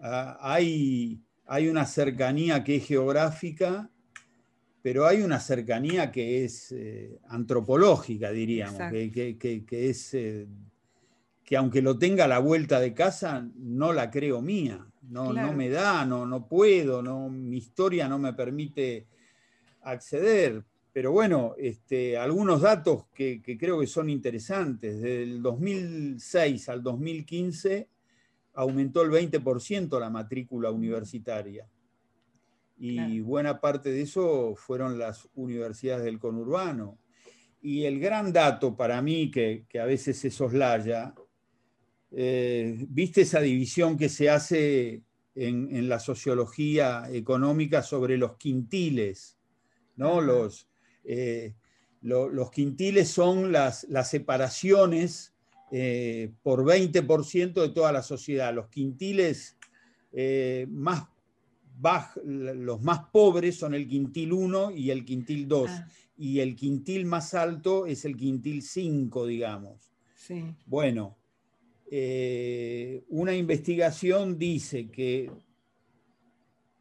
Hay, 0.00 1.20
hay 1.46 1.68
una 1.68 1.86
cercanía 1.86 2.64
que 2.64 2.76
es 2.76 2.86
geográfica 2.86 3.90
pero 4.82 5.06
hay 5.06 5.22
una 5.22 5.40
cercanía 5.40 6.10
que 6.10 6.44
es 6.44 6.72
eh, 6.72 7.18
antropológica, 7.28 8.30
diríamos, 8.30 8.80
que, 8.90 9.36
es 9.70 10.14
eh, 10.14 10.46
que 11.44 11.56
aunque 11.56 11.82
lo 11.82 11.98
tenga 11.98 12.24
a 12.24 12.28
la 12.28 12.38
vuelta 12.38 12.80
de 12.80 12.94
casa, 12.94 13.46
no 13.56 13.92
la 13.92 14.10
creo 14.10 14.40
mía, 14.40 14.86
no, 15.02 15.32
no 15.32 15.52
me 15.52 15.68
da, 15.68 16.06
no, 16.06 16.24
no 16.24 16.46
puedo, 16.46 17.02
no, 17.02 17.28
mi 17.28 17.58
historia 17.58 18.08
no 18.08 18.18
me 18.18 18.32
permite 18.32 19.06
acceder. 19.82 20.64
Pero 20.92 21.12
bueno, 21.12 21.54
este, 21.56 22.16
algunos 22.16 22.62
datos 22.62 23.04
que, 23.14 23.40
creo 23.42 23.78
que 23.78 23.86
son 23.86 24.10
interesantes. 24.10 25.00
Del 25.00 25.40
2006 25.40 26.68
al 26.68 26.82
2015 26.82 27.88
aumentó 28.60 29.02
el 29.02 29.10
20% 29.10 29.98
la 29.98 30.10
matrícula 30.10 30.70
universitaria 30.70 31.68
y 32.82 33.20
buena 33.20 33.60
parte 33.60 33.90
de 33.90 34.00
eso 34.02 34.54
fueron 34.56 34.98
las 34.98 35.28
universidades 35.34 36.02
del 36.02 36.18
conurbano. 36.18 36.98
Y 37.60 37.84
el 37.84 38.00
gran 38.00 38.32
dato 38.32 38.74
para 38.74 39.02
mí, 39.02 39.30
que, 39.30 39.66
a 39.78 39.84
veces 39.84 40.16
se 40.16 40.30
soslaya, 40.30 41.14
eh, 42.10 42.86
viste 42.88 43.20
esa 43.20 43.40
división 43.42 43.98
que 43.98 44.08
se 44.08 44.30
hace 44.30 45.02
en, 45.34 45.88
la 45.90 46.00
sociología 46.00 47.04
económica 47.12 47.82
sobre 47.82 48.16
los 48.16 48.38
quintiles, 48.38 49.36
¿no? 49.96 50.22
Los, 50.22 50.66
eh, 51.04 51.54
los 52.00 52.50
quintiles 52.50 53.10
son 53.10 53.52
las, 53.52 53.84
las 53.90 54.08
separaciones 54.08 55.34
eh, 55.70 56.32
por 56.42 56.64
20% 56.64 57.52
de 57.60 57.68
toda 57.70 57.92
la 57.92 58.02
sociedad. 58.02 58.54
Los 58.54 58.68
quintiles 58.68 59.56
más 60.68 61.04
los 62.24 62.82
más 62.82 63.00
pobres 63.12 63.56
son 63.56 63.74
el 63.74 63.88
quintil 63.88 64.32
1 64.32 64.72
y 64.72 64.90
el 64.90 65.04
quintil 65.04 65.48
2, 65.48 65.70
ah. 65.70 65.88
y 66.16 66.40
el 66.40 66.54
quintil 66.54 67.06
más 67.06 67.34
alto 67.34 67.86
es 67.86 68.04
el 68.04 68.16
quintil 68.16 68.62
5, 68.62 69.26
digamos. 69.26 69.92
Sí. 70.14 70.44
Bueno, 70.66 71.16
eh, 71.90 73.04
una 73.08 73.34
investigación 73.34 74.38
dice 74.38 74.90
que 74.90 75.30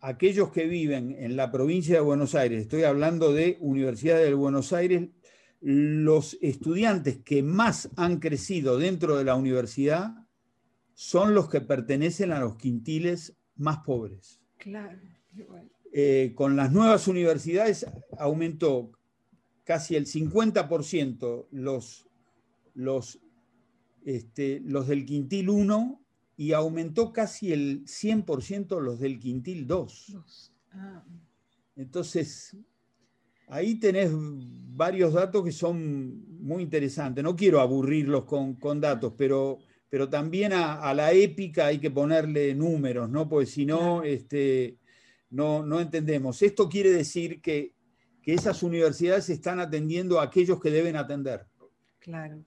aquellos 0.01 0.51
que 0.51 0.65
viven 0.65 1.15
en 1.17 1.35
la 1.35 1.51
provincia 1.51 1.95
de 1.95 2.01
Buenos 2.01 2.35
Aires, 2.35 2.61
estoy 2.61 2.83
hablando 2.83 3.33
de 3.33 3.57
Universidad 3.61 4.17
de 4.17 4.33
Buenos 4.33 4.73
Aires, 4.73 5.09
los 5.61 6.37
estudiantes 6.41 7.19
que 7.19 7.43
más 7.43 7.89
han 7.95 8.19
crecido 8.19 8.77
dentro 8.77 9.17
de 9.17 9.25
la 9.25 9.35
universidad 9.35 10.15
son 10.93 11.33
los 11.33 11.49
que 11.49 11.61
pertenecen 11.61 12.31
a 12.31 12.39
los 12.39 12.55
quintiles 12.57 13.37
más 13.55 13.79
pobres. 13.79 14.39
Claro. 14.57 14.99
Eh, 15.91 16.33
con 16.35 16.55
las 16.55 16.71
nuevas 16.71 17.07
universidades 17.07 17.85
aumentó 18.17 18.91
casi 19.63 19.95
el 19.95 20.05
50% 20.05 21.47
los, 21.51 22.07
los, 22.73 23.19
este, 24.03 24.61
los 24.63 24.87
del 24.87 25.05
quintil 25.05 25.49
1 25.49 26.01
y 26.37 26.53
aumentó 26.53 27.11
casi 27.11 27.51
el 27.51 27.85
100% 27.85 28.81
los 28.81 28.99
del 28.99 29.19
quintil 29.19 29.67
2. 29.67 30.17
Ah. 30.71 31.03
Entonces, 31.75 32.55
ahí 33.49 33.75
tenés 33.75 34.11
varios 34.13 35.13
datos 35.13 35.43
que 35.43 35.51
son 35.51 36.25
muy 36.41 36.63
interesantes. 36.63 37.23
No 37.23 37.35
quiero 37.35 37.59
aburrirlos 37.59 38.23
con, 38.25 38.79
datos, 38.79 39.13
pero, 39.17 39.59
pero 39.89 40.09
también 40.09 40.53
a, 40.53 40.93
la 40.93 41.11
épica 41.11 41.67
hay 41.67 41.79
que 41.79 41.91
ponerle 41.91 42.55
números, 42.55 43.09
¿no? 43.09 43.27
Porque 43.27 43.45
si 43.45 43.65
no, 43.65 44.03
este, 44.03 44.77
no, 45.31 45.65
no 45.65 45.79
entendemos. 45.81 46.41
Esto 46.41 46.69
quiere 46.69 46.91
decir 46.91 47.41
que, 47.41 47.73
esas 48.25 48.61
universidades 48.61 49.27
están 49.31 49.59
atendiendo 49.59 50.19
a 50.19 50.23
aquellos 50.25 50.61
que 50.61 50.69
deben 50.69 50.95
atender. 50.95 51.47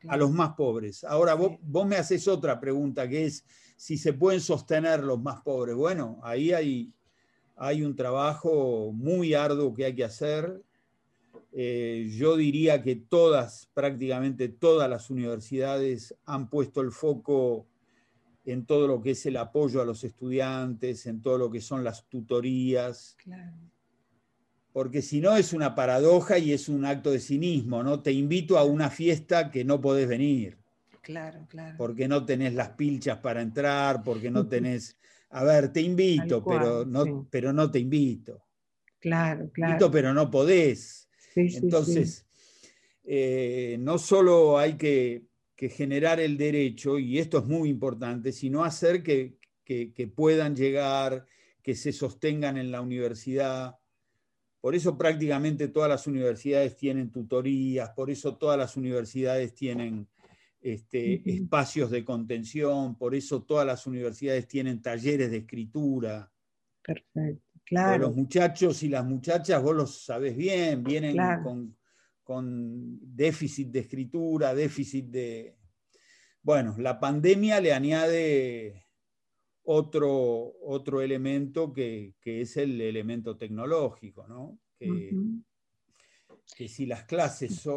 A 0.07 0.17
los 0.17 0.31
más 0.31 0.51
pobres. 0.51 1.03
Ahora 1.03 1.35
vos, 1.35 1.57
vos 1.61 1.85
me 1.85 1.97
haces 1.97 2.29
otra 2.29 2.61
pregunta, 2.61 3.09
que 3.09 3.25
es 3.25 3.45
si 3.77 3.99
se 3.99 4.13
pueden 4.13 4.41
sostener 4.41 5.03
los 5.03 5.21
más 5.21 5.41
pobres. 5.41 5.75
Bueno, 5.75 6.21
ahí 6.23 6.53
hay, 6.53 6.93
hay 7.57 7.83
un 7.83 7.97
trabajo 7.97 8.93
muy 8.93 9.35
arduo 9.35 9.75
que 9.75 9.87
hay 9.87 9.95
que 9.97 10.05
hacer. 10.05 10.63
Eh, 11.55 12.11
yo 12.17 12.37
diría 12.37 12.83
que 12.83 12.97
todas, 12.97 13.69
prácticamente 13.75 14.49
todas 14.49 14.89
las 14.89 15.11
universidades 15.11 16.15
han 16.25 16.49
puesto 16.49 16.81
el 16.81 16.93
foco 16.93 17.67
en 18.45 18.65
todo 18.65 18.89
lo 18.89 19.03
que 19.03 19.11
es 19.11 19.27
el 19.27 19.37
apoyo 19.37 19.83
a 19.83 19.85
los 19.85 20.03
estudiantes, 20.03 21.07
en 21.07 21.21
todo 21.21 21.37
lo 21.37 21.51
que 21.51 21.61
son 21.61 21.85
las 21.85 22.09
tutorías. 22.09 23.17
Porque 24.73 25.03
si 25.03 25.21
no 25.21 25.37
es 25.37 25.53
una 25.53 25.75
paradoja 25.75 26.39
y 26.39 26.53
es 26.53 26.71
un 26.71 26.87
acto 26.87 27.11
de 27.11 27.21
cinismo, 27.21 27.83
¿no? 27.83 28.01
Te 28.01 28.13
invito 28.13 28.59
a 28.59 28.65
una 28.65 28.89
fiesta 28.89 29.51
que 29.51 29.65
no 29.65 29.81
podés 29.81 30.09
venir. 30.09 30.59
Claro, 31.03 31.47
claro. 31.49 31.77
Porque 31.77 32.09
no 32.09 32.25
tenés 32.25 32.55
las 32.55 32.71
pilchas 32.71 33.19
para 33.19 33.43
entrar, 33.43 34.03
porque 34.03 34.31
no 34.31 34.47
tenés. 34.49 34.97
A 35.31 35.45
ver, 35.45 35.73
te 35.73 35.83
invito, 35.83 36.43
pero, 36.43 36.85
no, 36.87 37.27
pero 37.31 37.53
no 37.53 37.71
te 37.71 37.79
invito. 37.79 38.43
Claro, 38.99 39.51
claro. 39.53 39.73
Invito, 39.73 39.91
pero 39.91 40.15
no 40.15 40.31
podés. 40.31 41.09
Entonces, 41.35 42.27
eh, 43.05 43.77
no 43.81 43.99
solo 43.99 44.59
hay 44.59 44.77
que, 44.77 45.31
generar 45.57 46.19
el 46.19 46.37
derecho, 46.37 46.99
y 46.99 47.21
esto 47.21 47.39
es 47.39 47.45
muy 47.45 47.69
importante, 47.69 48.33
sino 48.33 48.65
hacer 48.65 49.01
que, 49.05 49.39
que 49.65 50.13
puedan 50.13 50.57
llegar, 50.57 51.25
que 51.63 51.77
se 51.77 51.93
sostengan 51.93 52.59
en 52.59 52.73
la 52.73 52.81
universidad. 52.81 53.77
Por 54.61 54.75
eso 54.75 54.99
prácticamente 54.99 55.69
todas 55.69 55.89
las 55.89 56.07
universidades 56.07 56.77
tienen 56.77 57.11
tutorías, 57.11 57.91
por 57.91 58.11
eso 58.11 58.37
todas 58.37 58.59
las 58.59 58.77
universidades 58.77 59.55
tienen 59.55 60.09
este, 60.61 61.23
espacios 61.29 61.91
de 61.91 62.05
contención, 62.05 62.97
por 62.97 63.15
eso 63.15 63.43
todas 63.43 63.67
las 63.67 63.87
universidades 63.87 64.47
tienen 64.47 64.81
talleres 64.81 65.31
de 65.31 65.39
escritura. 65.39 66.31
Perfecto, 66.83 67.52
claro. 67.65 68.09
los 68.09 68.17
muchachos 68.17 68.83
y 68.83 68.89
las 68.89 69.05
muchachas, 69.05 69.63
vos 69.63 69.75
lo 69.75 69.87
sabés 69.87 70.37
bien, 70.37 70.83
vienen 70.83 71.17
con, 72.25 72.99
déficit 73.03 73.69
de 73.69 73.81
escritura, 73.81 74.55
déficit 74.55 75.07
de... 75.07 75.57
Bueno, 76.43 76.75
la 76.79 76.99
pandemia 76.99 77.61
le 77.61 77.73
añade 77.73 78.87
otro, 79.65 80.55
otro 80.63 81.03
elemento 81.03 81.73
que, 81.73 82.15
es 82.25 82.57
el 82.57 82.81
elemento 82.81 83.37
tecnológico, 83.37 84.27
¿no? 84.27 84.59
que 86.57 86.69
si 86.69 86.87
las 86.87 87.05
clases, 87.05 87.69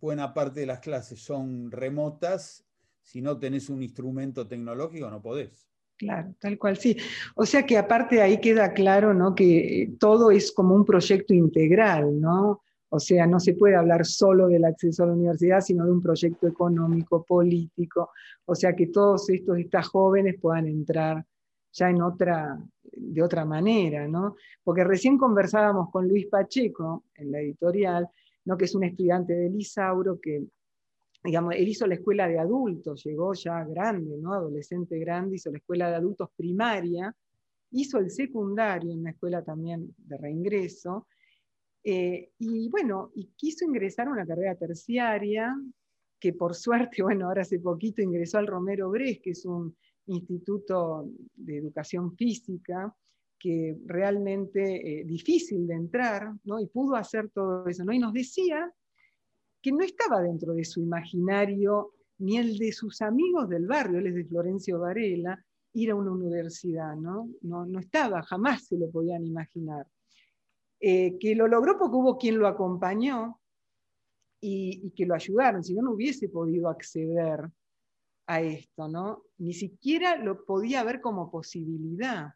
buena 0.00 0.34
parte 0.34 0.60
de 0.60 0.66
las 0.66 0.80
clases 0.80 1.20
son 1.20 1.70
remotas, 1.70 2.66
si 3.02 3.20
no 3.20 3.38
tenés 3.38 3.68
un 3.68 3.82
instrumento 3.82 4.46
tecnológico 4.46 5.10
no 5.10 5.22
podés. 5.22 5.69
Claro, 6.00 6.34
tal 6.38 6.56
cual, 6.58 6.78
sí. 6.78 6.96
O 7.34 7.44
sea 7.44 7.66
que 7.66 7.76
aparte 7.76 8.22
ahí 8.22 8.40
queda 8.40 8.72
claro 8.72 9.12
¿no? 9.12 9.34
que 9.34 9.92
todo 10.00 10.30
es 10.30 10.50
como 10.50 10.74
un 10.74 10.86
proyecto 10.86 11.34
integral, 11.34 12.18
¿no? 12.18 12.62
O 12.88 12.98
sea, 12.98 13.26
no 13.26 13.38
se 13.38 13.52
puede 13.52 13.76
hablar 13.76 14.06
solo 14.06 14.48
del 14.48 14.64
acceso 14.64 15.02
a 15.02 15.08
la 15.08 15.12
universidad, 15.12 15.60
sino 15.60 15.84
de 15.84 15.92
un 15.92 16.00
proyecto 16.00 16.48
económico, 16.48 17.22
político. 17.22 18.12
O 18.46 18.54
sea, 18.54 18.74
que 18.74 18.86
todos 18.86 19.28
estos, 19.28 19.58
estas 19.58 19.88
jóvenes 19.88 20.36
puedan 20.40 20.68
entrar 20.68 21.22
ya 21.70 21.90
en 21.90 22.00
otra, 22.00 22.58
de 22.82 23.22
otra 23.22 23.44
manera, 23.44 24.08
¿no? 24.08 24.36
Porque 24.64 24.84
recién 24.84 25.18
conversábamos 25.18 25.90
con 25.90 26.08
Luis 26.08 26.28
Pacheco 26.28 27.04
en 27.14 27.30
la 27.30 27.40
editorial, 27.40 28.08
¿no? 28.46 28.56
que 28.56 28.64
es 28.64 28.74
un 28.74 28.84
estudiante 28.84 29.34
de 29.34 29.50
Lisauro 29.50 30.18
que, 30.18 30.44
digamos, 31.22 31.54
él 31.54 31.68
hizo 31.68 31.86
la 31.86 31.94
escuela 31.94 32.26
de 32.28 32.38
adultos, 32.38 33.04
llegó 33.04 33.34
ya 33.34 33.64
grande, 33.64 34.16
¿no? 34.18 34.32
Adolescente 34.32 34.98
grande, 34.98 35.36
hizo 35.36 35.50
la 35.50 35.58
escuela 35.58 35.90
de 35.90 35.96
adultos 35.96 36.30
primaria, 36.36 37.14
hizo 37.72 37.98
el 37.98 38.10
secundario 38.10 38.92
en 38.92 39.02
la 39.02 39.10
escuela 39.10 39.44
también 39.44 39.94
de 39.98 40.16
reingreso, 40.16 41.06
eh, 41.82 42.32
y 42.38 42.68
bueno, 42.68 43.10
y 43.14 43.30
quiso 43.36 43.64
ingresar 43.64 44.08
a 44.08 44.12
una 44.12 44.26
carrera 44.26 44.54
terciaria, 44.54 45.56
que 46.18 46.32
por 46.34 46.54
suerte, 46.54 47.02
bueno, 47.02 47.26
ahora 47.26 47.42
hace 47.42 47.58
poquito 47.58 48.02
ingresó 48.02 48.38
al 48.38 48.46
Romero 48.46 48.90
Bres, 48.90 49.20
que 49.20 49.30
es 49.30 49.44
un 49.44 49.76
instituto 50.06 51.08
de 51.34 51.56
educación 51.56 52.16
física, 52.16 52.94
que 53.38 53.78
realmente 53.86 55.00
eh, 55.00 55.04
difícil 55.04 55.66
de 55.66 55.74
entrar, 55.74 56.30
¿no? 56.44 56.60
y 56.60 56.66
pudo 56.66 56.94
hacer 56.96 57.30
todo 57.30 57.66
eso, 57.66 57.84
¿no? 57.84 57.92
y 57.92 57.98
nos 57.98 58.12
decía 58.12 58.70
que 59.60 59.72
no 59.72 59.82
estaba 59.84 60.20
dentro 60.20 60.52
de 60.54 60.64
su 60.64 60.80
imaginario 60.80 61.94
ni 62.18 62.38
el 62.38 62.58
de 62.58 62.72
sus 62.72 63.00
amigos 63.02 63.48
del 63.48 63.66
barrio, 63.66 63.98
él 63.98 64.08
es 64.08 64.14
de 64.14 64.24
Florencio 64.24 64.78
Varela, 64.78 65.42
ir 65.72 65.90
a 65.90 65.94
una 65.94 66.10
universidad, 66.10 66.94
¿no? 66.96 67.30
No, 67.42 67.78
estaba, 67.78 68.22
jamás 68.22 68.66
se 68.66 68.76
lo 68.76 68.90
podían 68.90 69.24
imaginar. 69.24 69.86
Eh, 70.80 71.18
que 71.18 71.34
lo 71.34 71.46
logró 71.46 71.78
porque 71.78 71.96
hubo 71.96 72.18
quien 72.18 72.38
lo 72.38 72.48
acompañó 72.48 73.40
y, 74.40 74.80
y, 74.86 74.90
que 74.92 75.06
lo 75.06 75.14
ayudaron, 75.14 75.62
si 75.62 75.74
no, 75.74 75.82
no 75.82 75.92
hubiese 75.92 76.28
podido 76.28 76.68
acceder 76.68 77.50
a 78.26 78.40
esto, 78.40 78.88
¿no? 78.88 79.24
Ni 79.38 79.52
siquiera 79.52 80.16
lo 80.16 80.44
podía 80.44 80.82
ver 80.84 81.00
como 81.00 81.30
posibilidad. 81.30 82.32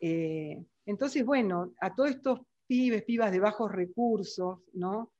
Eh, 0.00 0.64
entonces, 0.86 1.24
bueno, 1.24 1.72
a 1.80 1.94
todos 1.94 2.10
estos 2.10 2.40
pibes, 2.66 3.04
pibas 3.04 3.32
de 3.32 3.40
bajos 3.40 3.70
recursos, 3.70 4.60
¿no? 4.72 5.12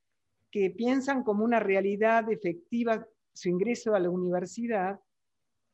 Que 0.51 0.71
piensan 0.71 1.23
como 1.23 1.43
una 1.43 1.59
realidad 1.59 2.31
efectiva 2.31 3.05
su 3.33 3.49
ingreso 3.49 3.93
a 3.95 3.99
la 3.99 4.09
universidad, 4.09 4.99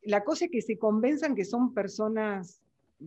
la 0.02 0.22
cosa 0.22 0.44
es 0.44 0.50
que 0.50 0.62
se 0.62 0.78
convenzan 0.78 1.34
que 1.34 1.44
son 1.44 1.74
personas 1.74 2.62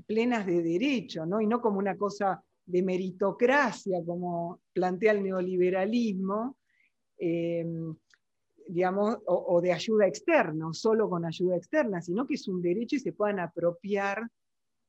plenas 0.06 0.46
de 0.46 0.62
derecho, 0.62 1.26
¿no? 1.26 1.42
y 1.42 1.48
no 1.48 1.62
como 1.62 1.80
una 1.80 1.98
cosa 1.98 2.44
de 2.66 2.84
meritocracia, 2.84 4.04
como 4.06 4.62
plantea 4.74 5.14
el 5.14 5.24
neoliberalismo, 5.24 6.58
eh, 7.18 7.66
digamos, 8.68 9.18
o, 9.26 9.60
de 9.62 9.74
ayuda 9.74 10.06
externa, 10.06 10.72
solo 10.74 11.10
con 11.10 11.26
ayuda 11.26 11.58
externa, 11.58 12.02
sino 12.02 12.28
que 12.28 12.36
es 12.36 12.48
un 12.48 12.62
derecho 12.62 12.98
y 12.98 13.00
se 13.00 13.14
puedan 13.14 13.40
apropiar 13.40 14.30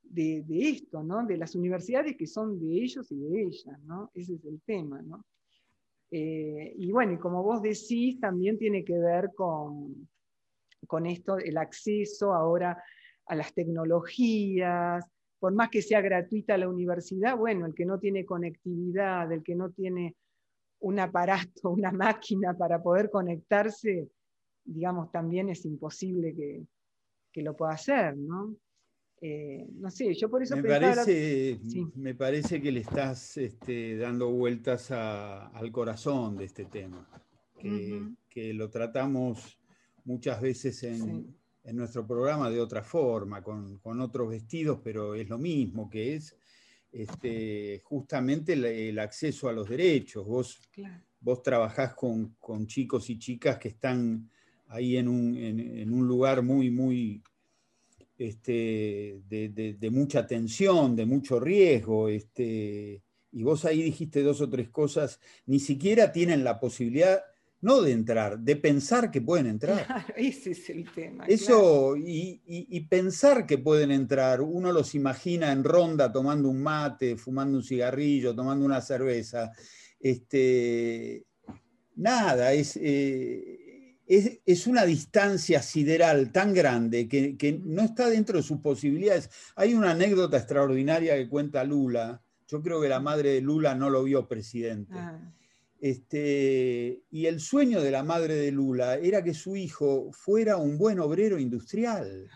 de, 0.03 0.45
esto, 0.51 1.03
¿no? 1.03 1.25
de 1.25 1.39
las 1.39 1.55
universidades 1.55 2.17
que 2.17 2.27
son 2.27 2.61
de 2.61 2.83
ellos 2.83 3.11
y 3.11 3.17
de 3.17 3.43
ellas. 3.43 3.81
¿no? 3.85 4.11
Ese 4.15 4.35
es 4.35 4.45
el 4.45 4.61
tema. 4.63 5.01
¿no? 5.01 5.25
Eh, 6.11 6.75
y 6.77 6.91
bueno, 6.91 7.19
como 7.21 7.43
vos 7.43 7.63
decís, 7.63 8.19
también 8.21 8.59
tiene 8.59 8.85
que 8.85 8.99
ver 8.99 9.31
con, 9.35 10.09
con 10.87 11.07
esto, 11.07 11.39
el 11.39 11.57
acceso 11.57 12.35
ahora 12.35 12.83
a 13.27 13.35
las 13.35 13.55
tecnologías, 13.55 15.05
por 15.39 15.55
más 15.55 15.71
que 15.71 15.83
sea 15.83 16.01
gratuita 16.01 16.59
la 16.59 16.69
universidad, 16.69 17.37
bueno, 17.37 17.65
el 17.67 17.75
que 17.75 17.87
no 17.87 17.99
tiene 17.99 18.25
conectividad, 18.25 19.33
el 19.33 19.43
que 19.43 19.55
no 19.55 19.71
tiene 19.71 20.17
un 20.81 20.99
aparato, 20.99 21.71
una 21.71 21.93
máquina 21.93 22.57
para 22.57 22.83
poder 22.83 23.11
conectarse, 23.11 24.09
digamos, 24.65 25.11
también 25.11 25.49
es 25.49 25.65
imposible 25.65 26.35
que, 26.35 26.67
lo 27.43 27.57
pueda 27.57 27.73
hacer, 27.73 28.17
¿no? 28.19 28.55
Eh, 29.21 29.67
no 29.75 29.91
sé, 29.91 30.15
yo 30.15 30.31
por 30.31 30.43
eso 30.43 30.57
me 30.57 30.63
parece, 30.63 31.61
me 31.95 32.15
parece 32.15 32.61
que 32.61 32.73
le 32.73 32.81
estás 32.81 33.37
este, 33.37 33.99
dando 33.99 34.31
vueltas 34.31 34.91
al 34.91 35.71
corazón 35.71 36.37
de 36.37 36.47
este 36.47 36.65
tema, 36.65 37.07
que, 38.29 38.55
lo 38.55 38.71
tratamos 38.71 39.59
muchas 40.05 40.41
veces 40.41 40.83
en, 40.85 41.35
en 41.65 41.77
nuestro 41.77 42.07
programa 42.07 42.51
de 42.51 42.61
otra 42.61 42.83
forma, 42.83 43.43
con, 43.43 44.01
otros 44.01 44.31
vestidos, 44.31 44.81
pero 44.83 45.15
es 45.15 45.29
lo 45.29 45.39
mismo, 45.39 45.89
que 45.91 46.17
es 46.17 46.37
este, 46.91 47.81
justamente 47.85 48.55
el, 48.55 48.99
acceso 48.99 49.49
a 49.49 49.53
los 49.53 49.69
derechos. 49.69 50.27
Vos, 50.27 50.61
vos 51.21 51.43
trabajás 51.43 51.95
con, 51.95 52.67
chicos 52.67 53.11
y 53.11 53.19
chicas 53.19 53.59
que 53.59 53.69
están 53.69 54.31
ahí 54.69 54.97
en 54.97 55.09
un, 55.09 56.09
lugar 56.09 56.43
muy, 56.43 56.71
muy 56.71 57.23
este, 58.21 59.23
de, 59.29 59.91
mucha 59.91 60.27
tensión, 60.27 60.95
de 60.95 61.07
mucho 61.07 61.41
riesgo. 61.41 62.09
Este, 62.09 63.03
y 63.33 63.43
vos 63.43 63.65
ahí 63.65 63.83
dijiste 63.83 64.23
dos 64.23 64.43
o 64.43 64.51
tres 64.51 64.69
cosas, 64.69 65.21
ni 65.47 65.59
siquiera 65.59 66.13
tienen 66.13 66.45
la 66.45 66.61
posibilidad 66.61 67.23
no 67.63 67.81
de 67.81 67.93
entrar, 67.93 68.39
de 68.39 68.57
pensar 68.57 69.11
que 69.11 69.23
pueden 69.23 69.47
entrar. 69.47 69.87
Claro, 69.87 70.15
ese 70.17 70.51
es 70.51 70.69
el 70.69 70.91
tema. 70.91 71.25
Eso, 71.27 71.95
y, 71.97 72.81
pensar 72.91 73.47
que 73.47 73.57
pueden 73.57 73.91
entrar, 73.91 74.43
uno 74.43 74.71
los 74.71 74.95
imagina 74.95 75.51
en 75.53 75.65
ronda 75.65 76.13
tomando 76.13 76.49
un 76.49 76.63
mate, 76.63 77.17
fumando 77.17 77.57
un 77.57 77.65
cigarrillo, 77.65 78.35
tomando 78.35 78.67
una 78.67 78.83
cerveza. 78.83 79.51
Este, 79.99 81.25
nada, 81.97 82.53
es, 82.53 82.79
eh, 82.81 83.60
es, 84.11 84.67
una 84.67 84.85
distancia 84.85 85.63
sideral 85.63 86.33
tan 86.33 86.53
grande 86.53 87.09
que, 87.09 87.61
no 87.65 87.83
está 87.83 88.11
dentro 88.11 88.39
de 88.39 88.43
sus 88.43 88.59
posibilidades. 88.59 89.31
Hay 89.55 89.75
una 89.75 89.93
anécdota 89.93 90.37
extraordinaria 90.37 91.15
que 91.17 91.29
cuenta 91.29 91.63
Lula. 91.63 92.21
Yo 92.49 92.61
creo 92.61 92.81
que 92.81 92.89
la 92.89 92.99
madre 92.99 93.31
de 93.35 93.41
Lula 93.41 93.77
no 93.77 93.89
lo 93.89 94.03
vio 94.03 94.27
presidente. 94.27 94.95
Ah. 94.97 95.33
Este, 95.81 97.05
y 97.11 97.27
el 97.27 97.41
sueño 97.41 97.81
de 97.81 97.91
la 97.93 98.03
madre 98.03 98.35
de 98.35 98.51
Lula 98.51 98.97
era 98.97 99.23
que 99.23 99.33
su 99.33 99.57
hijo 99.57 100.11
fuera 100.13 100.57
un 100.57 100.77
buen 100.77 100.99
obrero 100.99 101.39
industrial. 101.39 102.29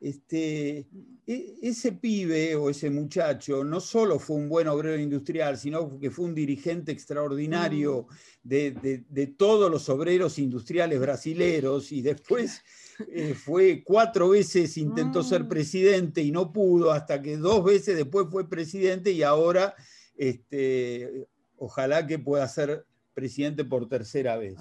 Este, 0.00 0.78
e, 0.78 0.86
ese 1.26 1.92
pibe 1.92 2.54
o 2.54 2.70
ese 2.70 2.88
muchacho 2.88 3.64
no 3.64 3.80
solo 3.80 4.18
fue 4.18 4.36
un 4.36 4.48
buen 4.48 4.68
obrero 4.68 5.00
industrial, 5.00 5.58
sino 5.58 5.98
que 5.98 6.10
fue 6.10 6.26
un 6.26 6.34
dirigente 6.34 6.92
extraordinario 6.92 8.06
mm. 8.44 8.48
de, 8.48 9.34
todos 9.36 9.68
los 9.68 9.88
obreros 9.88 10.38
industriales 10.38 11.00
brasileros 11.00 11.90
y 11.90 12.00
después 12.00 12.62
eh, 13.08 13.34
fue 13.34 13.82
cuatro 13.84 14.28
veces, 14.28 14.76
intentó 14.76 15.24
ser 15.24 15.44
mm. 15.44 15.48
presidente 15.48 16.22
y 16.22 16.30
no 16.30 16.52
pudo, 16.52 16.92
hasta 16.92 17.20
que 17.20 17.36
dos 17.36 17.64
veces 17.64 17.96
después 17.96 18.28
fue 18.30 18.48
presidente 18.48 19.10
y 19.10 19.24
ahora 19.24 19.74
este, 20.16 21.26
ojalá 21.56 22.06
que 22.06 22.20
pueda 22.20 22.46
ser 22.46 22.86
presidente 23.14 23.64
por 23.64 23.88
tercera 23.88 24.36
vez. 24.36 24.56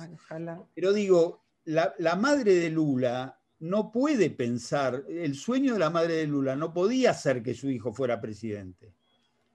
Pero 0.74 0.94
digo, 0.94 1.46
la, 1.66 2.16
madre 2.16 2.56
de 2.56 2.70
Lula 2.70 3.40
no 3.60 3.92
puede 3.92 4.30
pensar, 4.30 5.04
el 5.10 5.36
sueño 5.36 5.74
de 5.74 5.80
la 5.80 5.90
madre 5.90 6.16
de 6.16 6.28
Lula 6.28 6.56
no 6.56 6.74
podía 6.74 7.14
ser 7.14 7.42
que 7.42 7.54
su 7.54 7.70
hijo 7.70 7.94
fuera 7.94 8.20
presidente. 8.20 8.94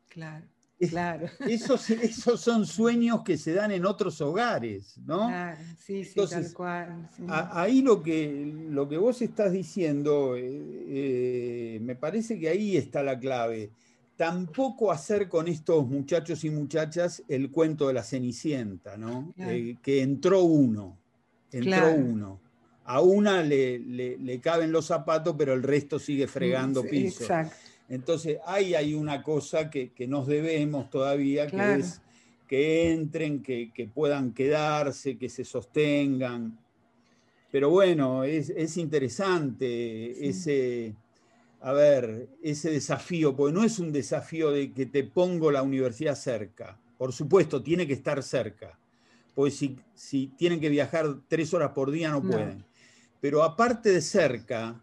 Claro. 0.09 0.46
Claro. 0.88 1.26
Esos, 1.40 1.90
esos 1.90 2.40
son 2.40 2.64
sueños 2.66 3.22
que 3.22 3.36
se 3.36 3.53
dan 3.53 3.70
en 3.70 3.84
otros 3.84 4.18
hogares, 4.22 4.96
¿no? 5.05 5.26
Claro, 5.26 5.61
sí, 5.78 6.05
sí, 6.05 6.18
tal 6.28 6.53
cual. 6.55 7.11
ahí 7.28 7.82
lo 7.82 8.03
que, 8.03 8.51
lo 8.70 8.88
que 8.88 8.96
vos 8.96 9.20
estás 9.20 9.53
diciendo, 9.53 10.36
eh, 10.36 10.48
eh, 10.88 11.78
me 11.82 11.96
parece 11.96 12.38
que 12.38 12.48
ahí 12.48 12.78
está 12.78 13.03
la 13.03 13.18
clave 13.18 13.70
tampoco 14.20 14.92
hacer 14.92 15.30
con 15.30 15.48
estos 15.48 15.88
muchachos 15.88 16.44
y 16.44 16.51
muchachas 16.51 17.22
el 17.26 17.51
cuento 17.51 17.88
de 17.88 17.94
la 17.94 18.03
Cenicienta, 18.03 18.98
¿no? 18.98 19.32
Eh, 19.38 19.78
que 19.82 20.03
entró 20.03 20.42
uno, 20.42 20.98
entró 21.51 21.94
uno. 21.94 22.38
A 22.93 23.01
una 23.01 23.41
le, 23.41 24.41
caben 24.43 24.72
los 24.72 24.86
zapatos, 24.86 25.36
pero 25.38 25.55
el 25.55 25.62
resto 25.62 26.01
sigue 26.01 26.26
fregando 26.26 26.82
piso. 26.82 27.24
Entonces, 27.88 28.38
ahí 28.45 28.74
hay 28.74 28.95
una 28.95 29.22
cosa 29.22 29.70
que, 29.70 29.93
nos 30.09 30.26
debemos 30.26 30.91
todavía, 30.91 31.47
que 31.47 31.74
es 31.74 32.01
que 32.49 32.91
entren, 32.91 33.45
que, 33.45 33.91
puedan 33.95 34.32
quedarse, 34.32 35.16
que 35.16 35.28
se 35.28 35.45
sostengan. 35.45 36.59
Pero 37.53 37.70
bueno, 37.70 38.24
es, 38.24 38.76
interesante 38.76 40.28
ese 40.28 40.97
a 41.61 41.72
ver, 41.72 42.28
ese 42.43 42.70
desafío, 42.70 43.36
porque 43.36 43.55
no 43.55 43.62
es 43.62 43.78
un 43.78 43.93
desafío 43.93 44.51
de 44.51 44.72
que 44.72 44.86
te 44.86 45.05
pongo 45.05 45.53
la 45.53 45.62
universidad 45.62 46.16
cerca. 46.16 46.76
Por 46.99 47.12
supuesto, 47.12 47.62
tiene 47.62 47.86
que 47.86 47.93
estar 47.93 48.20
cerca. 48.24 48.76
Porque 49.32 49.53
si, 49.53 49.78
si 49.95 50.26
tienen 50.26 50.59
que 50.59 50.70
viajar 50.70 51.07
tres 51.28 51.55
horas 51.55 51.70
por 51.70 51.93
día 51.93 52.11
no 52.11 52.20
pueden. 52.20 52.64
Pero 53.20 53.42
aparte 53.42 53.90
de 53.90 54.00
cerca, 54.00 54.80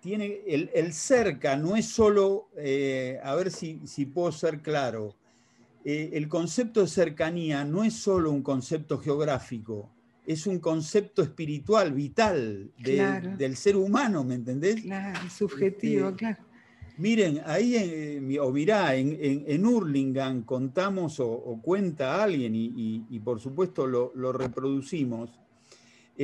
tiene, 0.00 0.40
el, 0.46 0.92
cerca 0.92 1.56
no 1.56 1.76
es 1.76 1.86
solo, 1.86 2.48
eh, 2.56 3.20
a 3.22 3.34
ver 3.34 3.50
si, 3.50 3.80
si, 3.86 4.06
puedo 4.06 4.32
ser 4.32 4.60
claro, 4.60 5.14
eh, 5.84 6.10
el 6.12 6.28
concepto 6.28 6.80
de 6.80 6.88
cercanía 6.88 7.64
no 7.64 7.84
es 7.84 7.94
solo 7.94 8.30
un 8.30 8.42
concepto 8.42 8.98
geográfico, 8.98 9.90
es 10.26 10.46
un 10.46 10.58
concepto 10.58 11.22
espiritual, 11.22 11.92
vital 11.92 12.70
del 12.76 13.56
ser 13.56 13.76
humano, 13.76 14.22
¿me 14.22 14.36
entendés? 14.36 14.82
Claro, 14.82 15.28
subjetivo, 15.30 16.08
este, 16.08 16.18
claro. 16.18 16.52
Miren, 16.98 17.40
ahí, 17.46 18.38
o 18.38 18.52
mirá, 18.52 18.94
en, 18.94 19.18
en, 19.18 19.66
Hurlingham 19.66 20.42
contamos 20.44 21.18
o, 21.20 21.58
cuenta 21.62 22.22
alguien 22.22 22.52
y, 22.54 23.20
por 23.20 23.40
supuesto 23.40 23.86
lo, 23.86 24.32
reproducimos, 24.32 25.30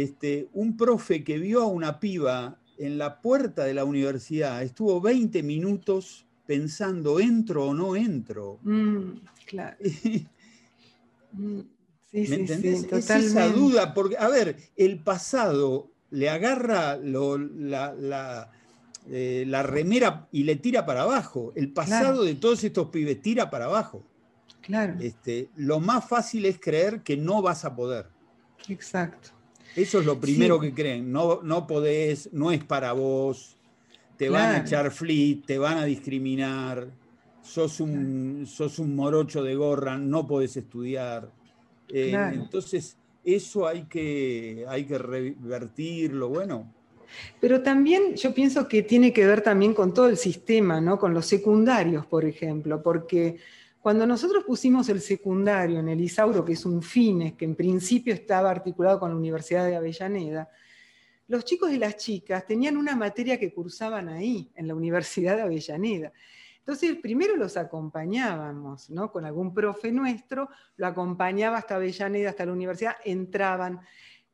este, 0.03 0.49
un 0.53 0.77
profe 0.77 1.25
que 1.25 1.39
vio 1.39 1.63
a 1.63 1.67
una 1.67 2.01
piba 2.01 2.59
en 2.79 2.99
la 2.99 3.21
puerta 3.21 3.65
de 3.65 3.75
la 3.75 3.85
universidad, 3.85 4.63
estuvo 4.63 5.01
20 5.01 5.43
minutos 5.43 6.27
pensando, 6.47 7.21
¿entro 7.21 7.67
o 7.67 7.75
no 7.75 7.97
entro? 7.97 8.59
Mm, 8.63 9.11
claro. 9.47 9.77
Mm. 11.31 11.61
¿Me 12.11 12.37
entendés? 12.37 12.91
es 12.91 13.11
esa 13.11 13.49
duda, 13.49 13.93
porque, 13.93 14.17
a 14.17 14.29
ver, 14.29 14.57
el 14.77 14.99
pasado 14.99 15.91
le 16.11 16.31
agarra 16.31 16.97
la, 16.97 18.51
eh, 19.11 19.45
la, 19.47 19.63
remera 19.63 20.27
y 20.33 20.45
le 20.45 20.57
tira 20.57 20.87
para 20.87 21.03
abajo. 21.03 21.53
El 21.55 21.71
pasado 21.71 22.25
de 22.25 22.35
todos 22.35 22.65
estos 22.65 22.89
pibes 22.89 23.21
tira 23.21 23.51
para 23.51 23.67
abajo. 23.67 24.03
Claro. 24.63 24.97
Este, 25.01 25.51
lo 25.57 25.81
más 25.81 26.09
fácil 26.09 26.47
es 26.47 26.59
creer 26.59 27.03
que 27.03 27.19
no 27.19 27.43
vas 27.43 27.67
a 27.67 27.77
poder. 27.77 28.07
Exacto. 28.69 29.31
Eso 29.77 30.01
es 30.01 30.07
lo 30.07 30.19
primero 30.19 30.59
que 30.59 30.73
creen. 30.73 31.13
No, 31.13 31.41
no 31.43 31.67
podés, 31.67 32.31
no 32.33 32.51
es 32.51 32.65
para 32.65 32.93
vos, 32.93 33.57
te 34.17 34.29
van 34.29 34.55
a 34.55 34.59
echar 34.59 34.91
flit, 34.91 35.47
te 35.47 35.59
van 35.59 35.79
a 35.79 35.85
discriminar, 35.85 36.89
sos 37.43 37.81
un, 37.81 38.47
sos 38.47 38.79
un 38.79 38.97
morocho 38.97 39.43
de 39.43 39.55
gorra, 39.55 39.97
no 39.97 40.27
podés 40.27 40.57
estudiar. 40.57 41.31
Eh, 41.89 42.13
entonces, 42.33 42.97
eso 43.25 43.67
hay 43.67 43.85
que, 43.85 44.65
hay 44.69 44.85
que 44.85 44.99
revertirlo, 44.99 46.29
bueno. 46.29 46.73
Pero 47.41 47.63
también 47.63 48.15
yo 48.17 48.35
pienso 48.35 48.69
que 48.69 48.83
tiene 48.83 49.13
que 49.13 49.27
ver 49.27 49.41
también 49.41 49.73
con 49.73 49.95
todo 49.95 50.09
el 50.09 50.17
sistema, 50.17 50.81
¿no? 50.81 50.99
Con 50.99 51.15
los 51.15 51.27
secundarios, 51.27 52.05
por 52.07 52.25
ejemplo, 52.25 52.83
porque 52.83 53.39
cuando 53.81 54.07
nosotros 54.07 54.45
pusimos 54.45 54.89
el 54.89 55.01
secundario 55.01 55.81
en 55.81 55.89
el 55.89 56.01
Isauro, 56.01 56.45
que 56.45 56.55
es 56.55 56.65
un 56.67 56.83
FINES, 56.83 57.35
que 57.35 57.45
en 57.45 57.55
principio 57.55 58.13
estaba 58.13 58.51
articulado 58.51 58.99
con 58.99 59.11
la 59.11 59.17
Universidad 59.17 59.67
de 59.67 59.77
Avellaneda, 59.77 60.49
los 61.29 61.45
chicos 61.45 61.71
y 61.71 61.79
las 61.79 61.97
chicas 61.97 62.47
tenían 62.47 62.77
una 62.77 62.97
materia 62.97 63.39
que 63.39 63.53
cursaban 63.53 64.09
ahí, 64.09 64.51
en 64.55 64.67
la 64.67 64.75
Universidad 64.75 65.37
de 65.37 65.43
Avellaneda. 65.43 66.13
Entonces, 66.59 66.97
primero 66.97 67.37
los 67.37 67.57
acompañábamos, 67.57 68.91
¿no? 68.91 69.13
Con 69.13 69.25
algún 69.25 69.55
profe 69.55 69.93
nuestro, 69.93 70.49
lo 70.77 70.87
acompañaba 70.87 71.59
hasta 71.59 71.77
Avellaneda, 71.77 72.31
hasta 72.31 72.47
la 72.47 72.53
universidad, 72.53 72.97
entraban, 73.05 73.81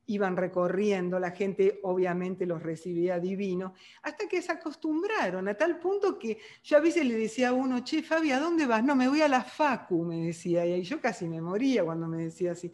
iban 0.07 0.36
recorriendo, 0.36 1.18
la 1.18 1.30
gente 1.30 1.80
obviamente 1.82 2.46
los 2.46 2.62
recibía 2.62 3.18
divino, 3.18 3.74
hasta 4.02 4.28
que 4.28 4.42
se 4.42 4.52
acostumbraron, 4.52 5.48
a 5.48 5.55
tal 5.55 5.78
punto 5.78 6.18
que 6.18 6.38
yo 6.62 6.76
a 6.76 6.80
veces 6.80 7.07
le 7.07 7.16
decía 7.16 7.48
a 7.48 7.52
uno, 7.52 7.82
che, 7.82 8.02
Fabi, 8.02 8.30
¿a 8.30 8.40
dónde 8.40 8.66
vas? 8.66 8.84
No, 8.84 8.94
me 8.94 9.09
voy 9.09 9.22
a 9.22 9.28
la 9.28 9.42
Facu, 9.42 10.05
me 10.05 10.26
decía, 10.26 10.66
y 10.66 10.82
yo 10.82 11.00
casi 11.00 11.26
me 11.26 11.40
moría 11.40 11.84
cuando 11.84 12.07
me 12.07 12.24
decía 12.24 12.52
así. 12.52 12.70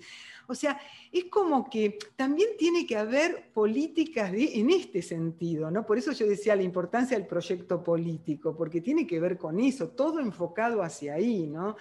O 0.48 0.54
sea, 0.54 0.80
es 1.12 1.26
como 1.26 1.70
que 1.70 1.96
también 2.16 2.50
tiene 2.58 2.84
que 2.84 2.96
haber 2.96 3.52
políticas 3.52 4.32
en 4.34 4.70
este 4.70 5.00
sentido, 5.00 5.70
¿no? 5.70 5.86
Por 5.86 5.98
eso 5.98 6.10
yo 6.10 6.26
decía 6.26 6.56
la 6.56 6.64
importancia 6.64 7.16
del 7.16 7.28
proyecto 7.28 7.84
político, 7.84 8.56
porque 8.56 8.80
tiene 8.80 9.06
que 9.06 9.20
ver 9.20 9.38
con 9.38 9.60
eso, 9.60 9.90
todo 9.90 10.18
enfocado 10.18 10.82
hacia 10.82 11.14
ahí, 11.14 11.46
¿no? 11.46 11.76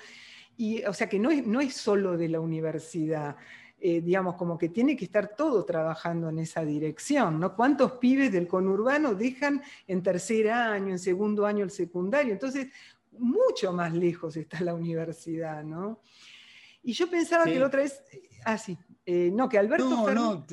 Y, 0.56 0.84
o 0.84 0.94
sea, 0.94 1.10
que 1.10 1.18
no 1.18 1.32
es, 1.32 1.48
no 1.48 1.62
es 1.62 1.74
solo 1.74 2.18
de 2.18 2.30
la 2.30 2.40
universidad. 2.40 3.38
Eh, 3.82 4.02
digamos, 4.02 4.36
como 4.36 4.58
que 4.58 4.68
tiene 4.68 4.98
que 4.98 5.06
estar 5.06 5.38
todo 5.38 5.64
trabajando 5.64 6.28
en 6.28 6.40
esa 6.40 6.66
dirección, 6.66 7.40
¿no? 7.40 7.56
¿Cuántos 7.56 7.94
pibes 7.94 8.30
del 8.30 8.46
conurbano 8.46 9.16
dejan 9.16 9.62
en 9.88 10.04
tercer 10.04 10.50
año, 10.50 10.90
en 10.90 11.00
segundo 11.00 11.46
año 11.46 11.64
el 11.64 11.72
secundario? 11.72 12.34
Entonces, 12.34 12.68
mucho 13.18 13.72
más 13.72 13.94
lejos 13.94 14.36
está 14.36 14.60
la 14.62 14.74
universidad, 14.74 15.64
¿no? 15.64 16.02
Y 16.84 16.94
yo 16.94 17.10
pensaba 17.10 17.46
que 17.46 17.60
la 17.60 17.68
otra 17.68 17.82
vez, 17.82 18.02
ah, 18.46 18.58
sí, 18.58 18.78
eh, 19.06 19.32
no, 19.34 19.48
que 19.50 19.58
Alberto... 19.58 19.90
No, 19.90 20.14
no, 20.14 20.46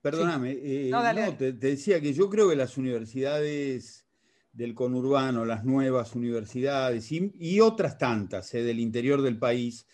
perdóname, 0.00 0.52
eh, 0.52 0.92
te, 1.38 1.52
decía 1.52 2.00
que 2.00 2.12
yo 2.12 2.28
creo 2.28 2.48
que 2.48 2.56
las 2.56 2.76
universidades 2.76 4.04
del 4.52 4.74
conurbano, 4.74 5.44
las 5.44 5.64
nuevas 5.64 6.14
universidades 6.14 7.10
y, 7.10 7.60
otras 7.60 7.98
tantas 7.98 8.54
eh, 8.54 8.62
del 8.62 8.78
interior 8.78 9.20
del 9.22 9.38
país, 9.38 9.86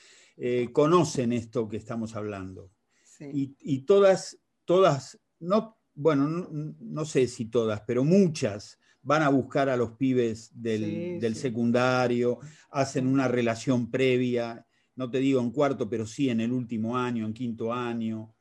conocen 0.72 1.32
esto 1.32 1.68
que 1.68 1.76
estamos 1.76 2.16
hablando. 2.16 2.70
Y, 3.32 3.80
todas, 3.80 4.38
todas, 4.64 5.20
no, 5.40 5.76
bueno, 5.94 6.26
no, 6.26 7.04
sé 7.04 7.26
si 7.26 7.46
todas, 7.46 7.82
pero 7.86 8.04
muchas 8.04 8.78
van 9.02 9.22
a 9.22 9.28
buscar 9.28 9.68
a 9.68 9.76
los 9.76 9.92
pibes 9.92 10.50
del, 10.54 11.34
secundario, 11.34 12.38
hacen 12.70 13.06
una 13.06 13.28
relación 13.28 13.90
previa, 13.90 14.66
no 14.96 15.10
te 15.10 15.18
digo 15.18 15.40
en 15.40 15.50
cuarto, 15.50 15.88
pero 15.88 16.06
sí 16.06 16.30
en 16.30 16.40
el 16.40 16.52
último 16.52 16.96
año, 16.96 17.26
en 17.26 17.34
quinto 17.34 17.72
año. 17.72 18.34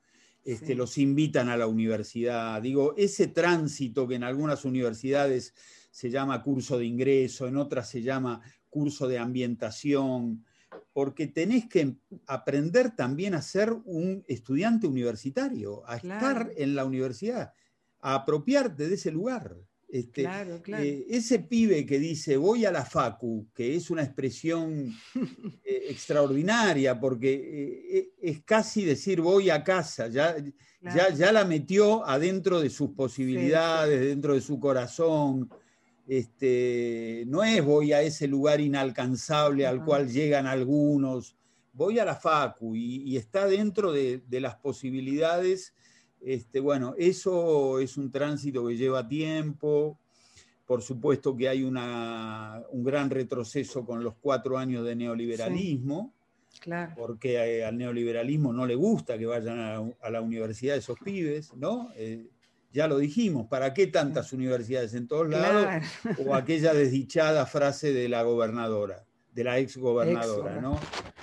Este, 0.43 0.73
los 0.73 0.97
invitan 0.97 1.49
a 1.49 1.57
la 1.57 1.67
universidad. 1.67 2.61
Digo, 2.61 2.95
ese 2.97 3.27
tránsito 3.27 4.07
que 4.07 4.15
en 4.15 4.23
algunas 4.23 4.65
universidades 4.65 5.53
se 5.91 6.09
llama 6.09 6.41
curso 6.41 6.77
de 6.77 6.85
ingreso, 6.85 7.47
en 7.47 7.57
otras 7.57 7.89
se 7.89 8.01
llama 8.01 8.41
curso 8.69 9.07
de 9.07 9.19
ambientación, 9.19 10.45
porque 10.93 11.27
tenés 11.27 11.67
que 11.67 11.95
aprender 12.27 12.95
también 12.95 13.33
a 13.33 13.41
ser 13.41 13.71
un 13.85 14.23
estudiante 14.27 14.87
universitario, 14.87 15.87
a 15.87 15.97
estar 15.97 16.51
en 16.57 16.75
la 16.75 16.85
universidad, 16.85 17.53
a 18.01 18.15
apropiarte 18.15 18.87
de 18.87 18.95
ese 18.95 19.11
lugar. 19.11 19.55
Este, 19.91 20.23
eh, 20.67 21.05
ese 21.09 21.39
pibe 21.39 21.83
que 21.83 21.97
dice 21.97 22.37
voy 22.37 22.63
a 22.63 22.71
la 22.71 22.85
facu, 22.85 23.47
que 23.55 23.75
es 23.75 23.89
una 23.89 24.03
expresión 24.03 24.93
eh, 25.63 25.85
extraordinaria, 25.89 26.99
porque 26.99 27.81
eh, 27.91 28.11
es 28.21 28.43
casi 28.43 28.85
decir 28.85 29.19
voy 29.19 29.49
a 29.49 29.63
casa, 29.63 30.07
ya, 30.07 30.35
ya, 30.81 31.09
ya, 31.09 31.31
la 31.31 31.43
metió 31.43 32.05
adentro 32.05 32.61
de 32.61 32.69
sus 32.69 32.91
posibilidades, 32.91 33.99
dentro 33.99 34.35
de 34.35 34.41
su 34.41 34.59
corazón. 34.59 35.49
Este, 36.09 37.23
no 37.27 37.43
es 37.43 37.63
voy 37.63 37.93
a 37.93 38.01
ese 38.01 38.27
lugar 38.27 38.59
inalcanzable 38.59 39.65
al 39.65 39.85
cual 39.85 40.09
llegan 40.09 40.47
algunos, 40.47 41.37
voy 41.71 41.99
a 41.99 42.05
la 42.05 42.15
facu 42.15 42.75
y, 42.75 43.15
está 43.15 43.45
dentro 43.45 43.93
de, 43.93 44.23
de 44.27 44.41
las 44.41 44.55
posibilidades 44.55 45.73
este, 46.21 46.59
bueno, 46.59 46.95
eso 46.97 47.79
es 47.79 47.97
un 47.97 48.11
tránsito 48.11 48.67
que 48.67 48.75
lleva 48.75 49.07
tiempo. 49.07 49.97
Por 50.65 50.81
supuesto 50.81 51.35
que 51.35 51.49
hay 51.49 51.63
un 51.63 51.73
gran 52.83 53.09
retroceso 53.09 53.83
con 53.85 54.03
los 54.03 54.15
cuatro 54.21 54.57
años 54.57 54.85
de 54.85 54.95
neoliberalismo, 54.95 56.13
porque 56.95 57.37
eh, 57.37 57.65
al 57.65 57.75
neoliberalismo 57.75 58.53
no 58.53 58.67
le 58.67 58.75
gusta 58.75 59.17
que 59.17 59.25
vayan 59.25 59.59
a, 59.99 60.09
la 60.11 60.21
universidad 60.21 60.77
esos 60.77 60.99
pibes, 60.99 61.55
¿no? 61.55 61.89
Eh, 61.95 62.29
ya 62.71 62.87
lo 62.87 62.97
dijimos, 62.97 63.47
¿para 63.47 63.73
qué 63.73 63.87
tantas 63.87 64.33
universidades 64.33 64.93
en 64.93 65.07
todos 65.07 65.29
lados? 65.29 65.83
O 66.25 66.35
aquella 66.35 66.73
desdichada 66.73 67.45
frase 67.45 67.93
de 67.93 68.09
la 68.09 68.23
gobernadora 68.23 69.05
de 69.33 69.43
la 69.43 69.59
ex 69.59 69.77
gobernadora, 69.77 70.59
¿no? 70.59 70.79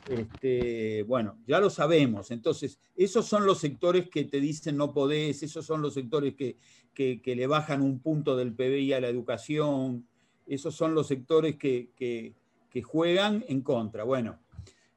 Este, 0.09 1.03
bueno, 1.03 1.39
ya 1.47 1.61
lo 1.61 1.71
sabemos. 1.71 2.31
Entonces, 2.31 2.79
esos 2.97 3.27
son 3.27 3.45
los 3.45 3.59
sectores 3.59 4.09
que 4.09 4.25
te 4.25 4.41
dicen 4.41 4.77
no 4.77 4.93
podés, 4.93 5.43
esos 5.43 5.67
son 5.67 5.83
los 5.83 5.95
sectores 5.95 6.35
que, 6.35 6.57
le 6.97 7.47
bajan 7.47 7.83
un 7.83 7.99
punto 7.99 8.37
del 8.37 8.55
PBI 8.55 8.93
a 8.93 9.01
la 9.01 9.09
educación, 9.09 10.07
esos 10.47 10.75
son 10.75 10.95
los 10.95 11.09
sectores 11.09 11.57
que, 11.57 12.35
juegan 12.85 13.45
en 13.49 13.63
contra. 13.63 14.05
Bueno, 14.05 14.39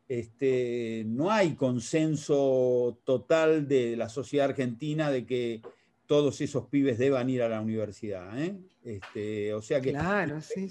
este, 0.07 1.03
no 1.07 1.31
hay 1.31 1.55
consenso 1.55 2.99
total 3.05 3.67
de 3.67 3.95
la 3.95 4.09
sociedad 4.09 4.49
argentina 4.49 5.09
de 5.11 5.25
que 5.25 5.61
todos 6.09 6.41
esos 6.41 6.65
pibes 6.65 6.97
deban 6.97 7.29
ir 7.29 7.43
a 7.43 7.47
la 7.47 7.61
universidad. 7.61 8.35
¿eh? 8.41 8.57
Este, 8.83 9.53
o 9.53 9.61
sea 9.61 9.79
que, 9.79 9.95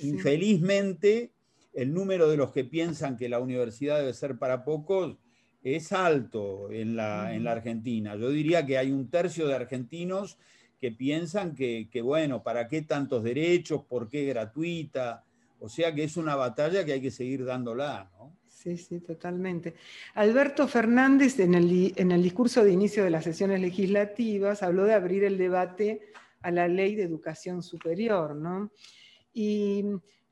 infelizmente, 0.02 1.30
el 1.72 1.94
número 1.94 2.28
de 2.28 2.36
los 2.36 2.50
que 2.50 2.64
piensan 2.64 3.16
que 3.16 3.28
la 3.28 3.38
universidad 3.38 4.00
debe 4.00 4.12
ser 4.14 4.36
para 4.36 4.64
pocos 4.64 5.16
es 5.62 5.92
alto 5.92 6.72
en 6.72 6.96
la, 6.96 7.36
en 7.36 7.44
la 7.44 7.52
Argentina. 7.52 8.16
Yo 8.16 8.30
diría 8.30 8.66
que 8.66 8.78
hay 8.78 8.90
un 8.90 9.10
tercio 9.10 9.46
de 9.46 9.54
argentinos 9.54 10.38
que 10.80 10.90
piensan 10.90 11.54
que, 11.54 11.88
bueno, 12.02 12.42
¿para 12.42 12.66
qué 12.66 12.82
tantos 12.82 13.22
derechos? 13.22 13.84
¿Por 13.84 14.08
qué 14.08 14.24
gratuita? 14.24 15.24
O 15.60 15.68
sea 15.68 15.94
que 15.94 16.02
es 16.02 16.16
una 16.16 16.34
batalla 16.34 16.84
que 16.84 16.94
hay 16.94 17.00
que 17.00 17.12
seguir 17.12 17.44
dándola, 17.44 18.10
¿no? 18.18 18.36
Sí, 18.58 18.76
sí, 18.76 18.98
totalmente. 18.98 19.74
Alberto 20.14 20.66
Fernández, 20.66 21.38
en 21.38 21.54
el, 21.54 21.92
en 21.94 22.10
el 22.10 22.20
discurso 22.20 22.64
de 22.64 22.72
inicio 22.72 23.04
de 23.04 23.10
las 23.10 23.22
sesiones 23.22 23.60
legislativas, 23.60 24.64
habló 24.64 24.84
de 24.84 24.94
abrir 24.94 25.22
el 25.22 25.38
debate 25.38 26.10
a 26.42 26.50
la 26.50 26.66
ley 26.66 26.96
de 26.96 27.04
educación 27.04 27.62
superior, 27.62 28.34
¿no? 28.34 28.72
Y 29.32 29.84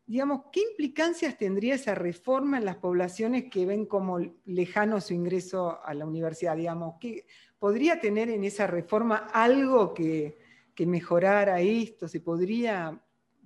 digamos, 0.05 0.47
¿qué 0.51 0.61
implicancias 0.71 1.39
tendría 1.39 1.77
esa 1.77 1.95
reforma 1.95 2.59
en 2.59 2.65
las 2.65 2.79
poblaciones 2.79 3.45
que 3.49 3.65
ven 3.65 3.87
como 3.87 4.19
lejano 4.45 5.01
su 5.01 5.15
ingreso 5.15 5.79
a 5.85 5.95
la 5.95 6.05
universidad? 6.05 6.57
Digamos, 6.57 6.97
¿qué, 7.01 7.27
¿podría 7.61 8.01
tener 8.01 8.29
en 8.29 8.43
esa 8.43 8.67
reforma 8.67 9.29
algo 9.33 9.95
que, 9.95 10.37
mejorara 10.81 11.61
esto? 11.61 12.09
¿Se 12.09 12.19
podría 12.19 13.01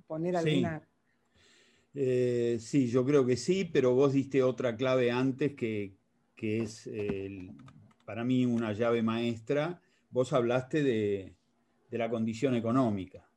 poner 0.06 0.38
alguna... 0.38 0.89
Eh, 1.94 2.58
sí. 2.60 2.88
yo 2.88 3.04
creo 3.04 3.26
que 3.26 3.36
sí, 3.36 3.64
pero 3.64 3.94
vos 3.94 4.12
diste 4.12 4.42
otra 4.42 4.76
clave 4.76 5.10
antes 5.10 5.54
que, 5.54 5.96
es 6.36 6.88
para 8.04 8.24
mí 8.24 8.46
una 8.46 8.72
llave 8.72 9.02
maestra. 9.02 9.80
Vos 10.10 10.32
hablaste 10.32 10.82
de, 10.82 11.34
la 11.90 12.08
condición 12.08 12.54
económica. 12.54 13.28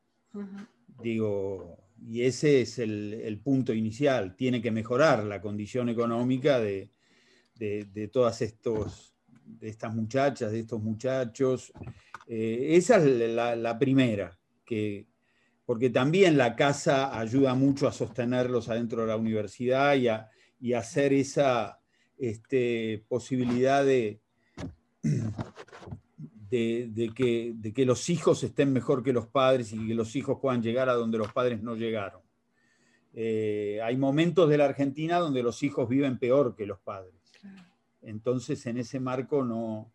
Digo, 1.01 1.83
y 2.05 2.23
ese 2.23 2.61
es 2.61 2.79
el, 2.79 3.39
punto 3.43 3.73
inicial. 3.73 4.35
Tiene 4.35 4.61
que 4.61 4.71
mejorar 4.71 5.23
la 5.23 5.41
condición 5.41 5.89
económica 5.89 6.59
de, 6.59 6.89
todas 8.11 8.41
estos, 8.41 9.15
de 9.45 9.69
estas 9.69 9.93
muchachas, 9.95 10.51
de 10.51 10.59
estos 10.61 10.81
muchachos. 10.81 11.71
Eh, 12.27 12.69
esa 12.71 12.97
es 12.97 13.05
la, 13.05 13.79
primera, 13.79 14.37
que, 14.65 15.07
porque 15.65 15.89
también 15.89 16.37
la 16.37 16.55
casa 16.55 17.17
ayuda 17.17 17.55
mucho 17.55 17.87
a 17.87 17.93
sostenerlos 17.93 18.69
adentro 18.69 19.01
de 19.01 19.07
la 19.07 19.17
universidad 19.17 19.95
y 19.95 20.07
a, 20.07 20.29
hacer 20.77 21.13
esa 21.13 21.79
este, 22.17 23.03
posibilidad 23.07 23.85
de, 23.85 24.19
de, 26.49 27.11
que, 27.15 27.53
de, 27.55 27.73
que, 27.73 27.85
los 27.85 28.09
hijos 28.09 28.43
estén 28.43 28.71
mejor 28.73 29.03
que 29.03 29.13
los 29.13 29.27
padres 29.27 29.73
y 29.73 29.87
que 29.87 29.95
los 29.95 30.15
hijos 30.15 30.39
puedan 30.41 30.61
llegar 30.61 30.89
a 30.89 30.93
donde 30.93 31.17
los 31.17 31.31
padres 31.31 31.61
no 31.63 31.75
llegaron. 31.75 32.21
Eh, 33.13 33.79
hay 33.83 33.95
momentos 33.95 34.49
de 34.49 34.57
la 34.57 34.65
Argentina 34.65 35.19
donde 35.19 35.43
los 35.43 35.63
hijos 35.63 35.87
viven 35.87 36.17
peor 36.17 36.55
que 36.55 36.65
los 36.65 36.79
padres. 36.79 37.13
Entonces, 38.01 38.65
en 38.65 38.77
ese 38.77 38.99
marco 38.99 39.45
no, 39.45 39.92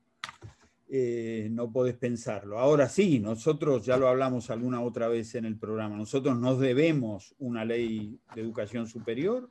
eh, 0.91 1.49
no 1.51 1.71
podés 1.71 1.97
pensarlo. 1.97 2.59
Ahora 2.59 2.89
sí, 2.89 3.19
nosotros 3.19 3.85
ya 3.85 3.99
lo 3.99 4.09
hablamos 4.09 4.49
alguna 4.49 4.81
otra 4.81 5.09
vez 5.09 5.35
en 5.35 5.45
el 5.45 5.59
programa, 5.59 5.97
nosotros 5.97 6.39
nos 6.39 6.59
debemos 6.59 7.35
una 7.39 7.65
ley 7.65 8.19
de 8.35 8.41
educación 8.41 8.87
superior. 8.87 9.49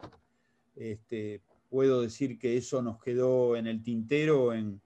Este, 0.75 1.41
puedo 1.69 2.01
decir 2.01 2.39
que 2.39 2.57
eso 2.57 2.81
nos 2.81 2.99
quedó 2.99 3.55
en 3.55 3.67
el 3.67 3.83
tintero 3.83 4.53
en, 4.53 4.81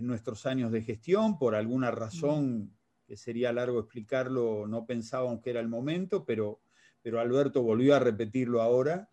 nuestros 0.00 0.46
años 0.46 0.70
de 0.70 0.82
gestión, 0.82 1.40
por 1.40 1.56
alguna 1.56 1.90
razón 1.90 2.70
que 3.04 3.16
sería 3.16 3.52
largo 3.52 3.80
explicarlo, 3.80 4.68
no 4.68 4.86
pensábamos 4.86 5.40
que 5.40 5.50
era 5.50 5.58
el 5.58 5.66
momento, 5.66 6.24
pero, 6.24 6.60
pero 7.02 7.18
Alberto 7.18 7.64
volvió 7.64 7.96
a 7.96 7.98
repetirlo 7.98 8.62
ahora. 8.62 9.10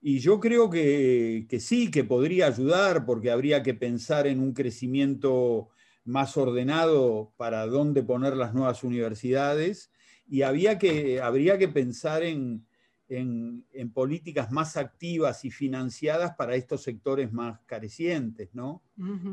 Y 0.00 0.18
yo 0.18 0.40
creo 0.40 0.68
que, 0.68 1.46
sí, 1.60 1.92
que 1.92 2.02
podría 2.02 2.48
ayudar, 2.48 3.06
porque 3.06 3.30
habría 3.30 3.62
que 3.62 3.74
pensar 3.74 4.26
en 4.26 4.40
un 4.40 4.54
crecimiento 4.54 5.68
más 6.04 6.36
ordenado 6.36 7.32
para 7.36 7.66
dónde 7.66 8.02
poner 8.02 8.36
las 8.36 8.54
nuevas 8.54 8.82
universidades, 8.84 9.92
y 10.26 10.42
había 10.42 10.78
que, 10.78 11.20
habría 11.20 11.58
que 11.58 11.68
pensar 11.68 12.22
en, 12.22 12.66
en, 13.08 13.92
políticas 13.92 14.50
más 14.50 14.76
activas 14.76 15.44
y 15.44 15.50
financiadas 15.50 16.34
para 16.34 16.54
estos 16.54 16.82
sectores 16.82 17.32
más 17.32 17.60
carecientes, 17.66 18.48
¿no? 18.54 18.82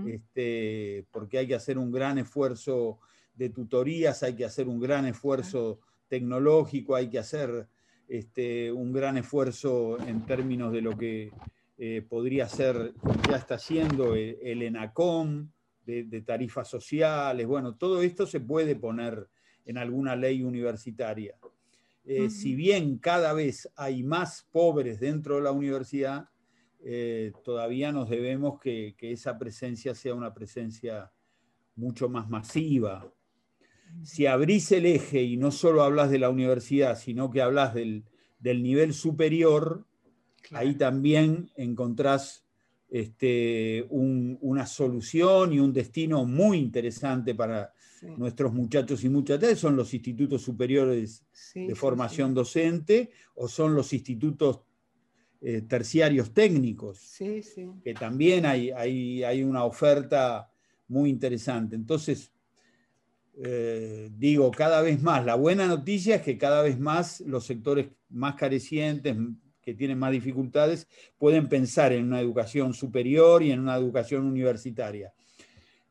este, 0.08 1.06
porque 1.12 1.38
hay 1.38 1.48
que 1.48 1.56
hacer 1.56 1.78
un 1.78 1.92
gran 1.92 2.18
esfuerzo 2.18 3.00
de 3.36 3.50
tutorías, 3.50 4.22
hay 4.24 4.36
que 4.36 4.46
hacer 4.46 4.68
un 4.68 4.80
gran 4.80 5.06
esfuerzo 5.06 5.80
tecnológico, 6.10 6.96
hay 6.96 7.10
que 7.10 7.20
hacer 7.20 7.70
este, 8.10 8.72
un 8.72 8.92
gran 8.92 9.18
esfuerzo 9.18 9.98
en 10.06 10.26
términos 10.26 10.74
de 10.74 10.82
lo 10.82 10.98
que 10.98 11.32
eh, 11.78 12.06
podría 12.08 12.50
ser, 12.50 12.94
ya 13.30 13.38
está 13.38 13.56
haciendo 13.56 14.16
el, 14.16 14.62
ENACOM, 14.62 15.50
de, 15.86 16.04
de 16.04 16.22
tarifas 16.22 16.68
sociales, 16.68 17.48
bueno, 17.48 17.76
todo 17.76 18.02
esto 18.02 18.28
se 18.28 18.40
puede 18.40 18.76
poner 18.76 19.28
en 19.66 19.78
alguna 19.78 20.16
ley 20.16 20.44
universitaria. 20.44 21.36
Eh, 22.12 22.32
si 22.32 22.56
bien 22.56 22.98
cada 22.98 23.34
vez 23.34 23.70
hay 23.76 24.02
más 24.02 24.48
pobres 24.52 25.00
dentro 25.00 25.36
de 25.36 25.42
la 25.42 25.52
universidad, 25.52 26.28
eh, 26.84 27.32
todavía 27.44 27.92
nos 27.92 28.10
debemos 28.10 28.60
que, 28.60 28.96
esa 29.00 29.38
presencia 29.38 29.94
sea 29.94 30.16
una 30.16 30.34
presencia 30.34 31.12
mucho 31.76 32.10
más 32.10 32.28
masiva. 32.28 33.14
si 34.02 34.26
abrís 34.26 34.72
el 34.72 34.88
eje 34.88 35.22
y 35.22 35.38
no 35.38 35.52
solo 35.52 35.84
hablas 35.84 36.10
de 36.10 36.18
la 36.18 36.32
universidad, 36.32 36.98
sino 36.98 37.30
que 37.30 37.44
hablas 37.44 37.76
del, 37.76 38.04
nivel 38.42 38.96
superior, 38.96 39.86
ahí 40.52 40.74
también 40.74 41.52
encontrás 41.56 42.44
este, 42.90 43.86
una 43.90 44.66
solución 44.66 45.54
y 45.54 45.60
un 45.60 45.72
destino 45.72 46.26
muy 46.26 46.58
interesante 46.58 47.36
para 47.36 47.74
nuestros 48.18 48.54
muchachos 48.54 49.04
y 49.04 49.10
muchachas. 49.10 49.60
Son 49.60 49.76
los 49.76 49.94
institutos 49.94 50.42
superiores 50.42 51.24
de 51.54 51.76
formación 51.76 52.34
docente 52.34 53.12
o 53.36 53.48
son 53.48 53.76
los 53.76 53.94
institutos 53.94 54.62
eh, 55.42 55.62
terciarios 55.62 56.34
técnicos, 56.34 57.16
que 57.18 57.94
también 57.94 58.46
hay, 58.46 58.72
hay, 58.72 59.24
hay, 59.24 59.42
una 59.42 59.64
oferta 59.64 60.52
muy 60.90 61.10
interesante. 61.10 61.78
Entonces, 61.78 62.34
eh, 63.42 64.10
digo, 64.18 64.52
cada 64.52 64.82
vez 64.82 65.02
más, 65.02 65.24
la 65.24 65.36
buena 65.36 65.66
noticia 65.66 66.16
es 66.16 66.24
que 66.24 66.38
cada 66.38 66.62
vez 66.62 66.78
más 66.78 67.22
los 67.22 67.46
sectores 67.46 67.88
más 68.10 68.36
carecientes, 68.36 69.16
que 69.70 69.78
tienen 69.78 70.00
más 70.00 70.12
dificultades, 70.12 70.88
pueden 71.18 71.48
pensar 71.48 71.94
en 71.94 72.06
una 72.06 72.20
educación 72.20 72.74
superior 72.74 73.44
y 73.44 73.52
en 73.52 73.60
una 73.60 73.76
educación 73.76 74.26
universitaria. 74.26 75.14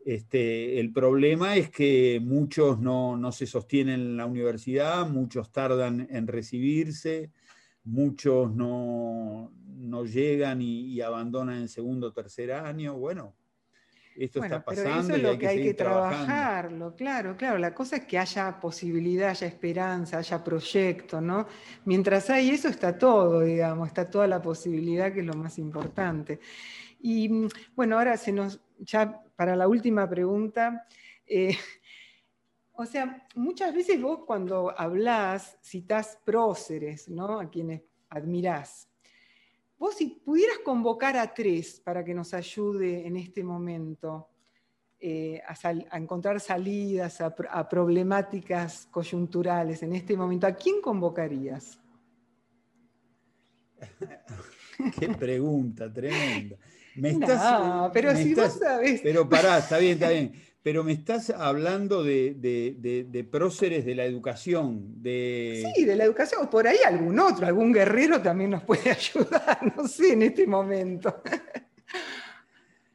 Este, 0.05 0.81
el 0.81 0.93
problema 0.93 1.57
es 1.57 1.71
que 1.71 2.21
muchos 2.23 2.81
no, 2.81 3.17
no, 3.17 3.31
se 3.31 3.47
sostienen 3.47 4.01
en 4.01 4.17
la 4.17 4.27
universidad, 4.27 5.09
muchos 5.09 5.53
tardan 5.53 6.09
en 6.11 6.27
recibirse, 6.27 7.31
muchos 7.85 8.55
no, 8.55 9.53
no 9.79 10.05
llegan 10.05 10.61
y, 10.63 11.01
abandonan 11.01 11.59
en 11.59 11.69
segundo 11.69 12.09
o 12.09 12.13
tercer 12.13 12.53
año. 12.53 12.97
Bueno, 12.97 13.35
esto 14.25 14.43
está 14.43 14.65
pasando. 14.65 14.91
Pero 14.91 15.01
eso 15.01 15.13
es 15.15 15.23
lo 15.23 15.39
que, 15.39 15.47
hay 15.47 15.63
que, 15.63 15.75
trabajarlo, 15.75 16.95
claro, 16.95 17.37
claro. 17.37 17.59
La 17.59 17.75
cosa 17.75 17.97
es 17.97 18.05
que 18.05 18.19
haya 18.19 18.59
posibilidad, 18.61 19.31
haya 19.31 19.47
esperanza, 19.47 20.19
haya 20.19 20.43
proyecto, 20.43 21.21
¿no? 21.21 21.47
Mientras 21.85 22.29
hay 22.31 22.51
eso 22.51 22.69
está 22.69 22.99
todo, 22.99 23.41
digamos, 23.41 23.89
está 23.89 24.09
toda 24.11 24.27
la 24.27 24.43
posibilidad 24.43 25.13
que 25.13 25.21
es 25.21 25.27
lo 25.27 25.35
más 25.35 25.59
importante. 25.59 26.41
Y 27.01 27.49
bueno, 27.77 27.97
ahora 27.97 28.17
se 28.17 28.33
nos, 28.33 28.61
ya 28.79 29.23
para 29.37 29.55
la 29.55 29.69
última 29.69 30.09
pregunta, 30.09 30.87
eh, 31.27 31.57
o 32.73 32.87
sea, 32.87 33.27
muchas 33.35 33.75
veces 33.75 34.01
vos 34.01 34.21
cuando 34.27 34.73
hablás 34.79 35.59
citás 35.63 36.19
próceres, 36.25 37.09
¿no? 37.09 37.41
A 37.41 37.51
quienes 37.51 37.83
admirás. 38.09 38.89
Vos 39.79 39.95
si 39.95 40.07
pudieras 40.07 40.59
convocar 40.59 41.17
a 41.17 41.33
tres 41.33 41.81
para 41.81 42.05
que 42.05 42.13
nos 42.15 42.35
ayude 42.35 43.07
en 43.07 43.17
este 43.17 43.45
momento 43.45 44.29
eh, 45.01 45.41
a, 45.47 45.97
encontrar 45.97 46.41
salidas 46.41 47.21
a, 47.21 47.69
problemáticas 47.69 48.89
coyunturales 48.91 49.83
en 49.83 49.95
este 49.95 50.17
momento, 50.17 50.47
¿a 50.47 50.53
quién 50.53 50.81
convocarías? 50.81 51.79
Qué 54.99 55.09
pregunta 55.09 55.93
tremenda. 55.93 56.57
Me 56.97 57.13
no, 57.15 57.91
pero 57.93 58.17
si 58.17 58.35
vos 58.35 58.55
sabés. 58.55 59.01
Pero 59.03 59.29
pará, 59.29 59.59
está 59.59 59.79
bien, 59.79 59.95
está 59.95 60.11
bien 60.11 60.33
pero 60.69 60.85
me 60.85 60.93
estás 60.93 61.31
hablando 61.31 62.05
de, 62.05 63.27
próceres 63.31 63.87
de 63.87 63.95
la 63.95 64.05
educación. 64.05 65.03
De... 65.03 65.67
Sí, 65.75 65.87
de 65.87 65.97
la 65.97 66.05
educación, 66.05 66.51
por 66.51 66.69
ahí 66.69 66.77
algún 66.87 67.19
otro, 67.19 67.47
algún 67.47 67.73
guerrero 67.73 68.21
también 68.21 68.51
nos 68.51 68.65
puede 68.65 68.91
ayudar, 68.91 69.75
no 69.75 69.89
sé, 69.89 70.13
en 70.13 70.25
este 70.25 70.47
momento. 70.47 71.23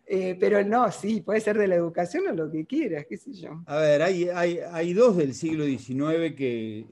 Eh, 0.06 0.38
pero 0.40 0.64
no, 0.64 0.92
sí, 0.92 1.22
puede 1.22 1.40
ser 1.40 1.58
de 1.58 1.68
la 1.68 1.74
educación 1.74 2.28
o 2.28 2.34
lo 2.34 2.52
que 2.52 2.66
quieras, 2.66 3.06
qué 3.10 3.18
sé 3.18 3.34
yo. 3.34 3.64
A 3.66 3.78
ver, 3.78 4.04
hay, 4.04 4.28
hay, 4.30 4.94
dos 4.94 5.18
del 5.18 5.34
siglo 5.34 5.66
XIX 5.66 6.36
que, 6.36 6.86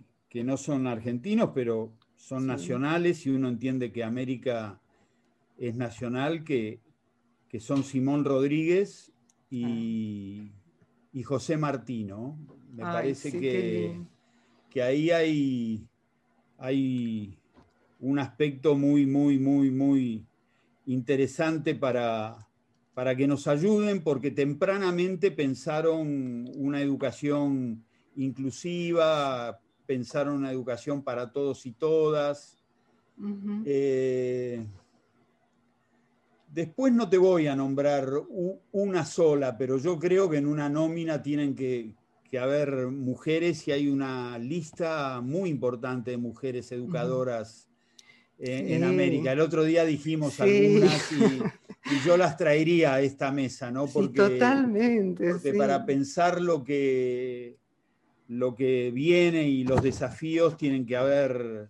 no 0.43 0.57
son 0.57 0.87
argentinos, 0.87 1.51
pero 1.53 1.91
son 2.15 2.47
nacionales 2.47 3.27
y 3.27 3.29
uno 3.29 3.49
entiende 3.49 3.91
que 3.91 4.03
América 4.03 4.81
es 5.59 5.75
nacional, 5.75 6.43
que, 6.43 6.79
que 7.47 7.59
son 7.59 7.83
Simón 7.83 8.25
Rodríguez 8.25 9.11
y, 9.51 10.49
ah 10.55 10.60
y 11.13 11.23
José 11.23 11.57
Martino. 11.57 12.37
Me 12.73 12.83
parece 12.83 13.31
que, 13.31 14.01
que, 14.69 14.81
ahí 14.81 15.11
hay, 15.11 15.87
hay 16.57 17.37
un 17.99 18.19
aspecto 18.19 18.75
muy, 18.75 19.05
muy, 19.05 19.37
muy, 19.37 19.71
muy 19.71 20.25
interesante 20.85 21.75
para, 21.75 22.47
para 22.93 23.15
que 23.15 23.27
nos 23.27 23.47
ayuden, 23.47 24.03
porque 24.03 24.31
tempranamente 24.31 25.31
pensaron 25.31 26.49
una 26.55 26.81
educación 26.81 27.83
inclusiva, 28.15 29.59
pensaron 29.85 30.35
una 30.35 30.51
educación 30.51 31.03
para 31.03 31.31
todos 31.31 31.65
y 31.65 31.73
todas. 31.73 32.57
Después 36.53 36.91
no 36.91 37.09
te 37.09 37.17
voy 37.17 37.47
a 37.47 37.55
nombrar 37.55 38.09
una 38.73 39.05
sola, 39.05 39.57
pero 39.57 39.77
yo 39.77 39.97
creo 39.97 40.29
que 40.29 40.37
en 40.37 40.47
una 40.47 40.67
nómina 40.67 41.23
tienen 41.23 41.55
que, 41.55 41.93
haber 42.39 42.87
mujeres 42.87 43.67
y 43.67 43.73
hay 43.73 43.89
una 43.89 44.37
lista 44.37 45.19
muy 45.21 45.49
importante 45.49 46.11
de 46.11 46.17
mujeres 46.17 46.71
educadoras 46.71 47.67
eh, 48.39 48.67
en 48.69 48.85
América. 48.85 49.33
El 49.33 49.41
otro 49.41 49.65
día 49.65 49.83
dijimos 49.83 50.39
algunas 50.39 51.11
y, 51.11 52.05
yo 52.05 52.15
las 52.15 52.37
traería 52.37 52.93
a 52.95 53.01
esta 53.01 53.31
mesa, 53.31 53.69
¿no? 53.69 53.85
Porque, 53.87 54.15
totalmente. 54.15 55.31
Porque 55.31 55.53
para 55.53 55.85
pensar 55.85 56.41
lo 56.41 56.63
que, 56.63 57.57
lo 58.29 58.55
que 58.55 58.91
viene 58.91 59.49
y 59.49 59.65
los 59.65 59.81
desafíos 59.81 60.55
tienen 60.57 60.85
que 60.85 60.95
haber 60.95 61.69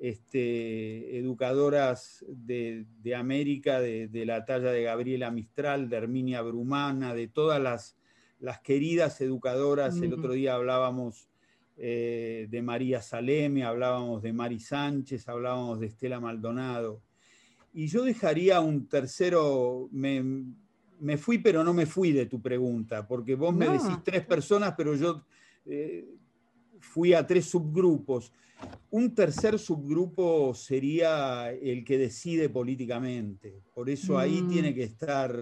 este, 0.00 1.18
educadoras 1.18 2.24
de, 2.28 2.86
América, 3.16 3.80
de, 3.80 4.08
la 4.24 4.44
talla 4.44 4.70
de 4.70 4.82
Gabriela 4.82 5.30
Mistral, 5.30 5.88
de 5.88 5.96
Herminia 5.96 6.42
Brumana, 6.42 7.14
de 7.14 7.28
todas 7.28 7.60
las, 7.60 7.96
las 8.38 8.60
queridas 8.60 9.20
educadoras. 9.20 10.00
El 10.00 10.14
otro 10.14 10.32
día 10.32 10.54
hablábamos 10.54 11.28
eh, 11.76 12.46
de 12.50 12.62
María 12.62 13.00
Saleme, 13.00 13.64
hablábamos 13.64 14.22
de 14.22 14.32
Mari 14.32 14.60
Sánchez, 14.60 15.28
hablábamos 15.28 15.80
de 15.80 15.86
Estela 15.86 16.20
Maldonado. 16.20 17.02
Y 17.72 17.86
yo 17.86 18.02
dejaría 18.04 18.60
un 18.60 18.88
tercero, 18.88 19.88
me, 19.92 21.16
fui 21.16 21.38
pero 21.38 21.62
no 21.62 21.72
me 21.72 21.86
fui 21.86 22.12
de 22.12 22.26
tu 22.26 22.40
pregunta, 22.40 23.06
porque 23.06 23.34
vos 23.34 23.54
me 23.54 23.68
decís 23.68 23.96
tres 24.04 24.24
personas, 24.26 24.74
pero 24.76 24.96
yo 24.96 25.24
eh, 25.66 26.08
fui 26.80 27.14
a 27.14 27.26
tres 27.26 27.46
subgrupos. 27.46 28.32
Un 28.90 29.14
tercer 29.14 29.58
subgrupo 29.58 30.54
sería 30.54 31.52
el 31.52 31.84
que 31.84 31.98
decide 31.98 32.48
políticamente. 32.48 33.62
Por 33.74 33.90
eso 33.90 34.18
ahí 34.18 34.42
mm. 34.42 34.48
tiene 34.48 34.74
que 34.74 34.84
estar. 34.84 35.36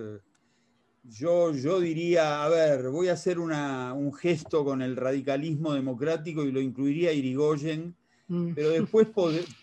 Yo, 1.05 1.53
yo 1.53 1.79
diría, 1.79 2.43
a 2.43 2.49
ver, 2.49 2.91
voy 2.91 3.09
a 3.09 3.13
hacer 3.13 3.39
un 3.39 4.13
gesto 4.13 4.65
con 4.65 4.83
el 4.83 4.97
radicalismo 4.97 5.73
democrático 5.73 6.45
y 6.45 6.51
lo 6.51 6.61
incluiría 6.61 7.11
a 7.11 7.13
Irigoyen, 7.13 7.95
mm. 8.27 8.55
pero 8.55 8.71
después 8.71 9.07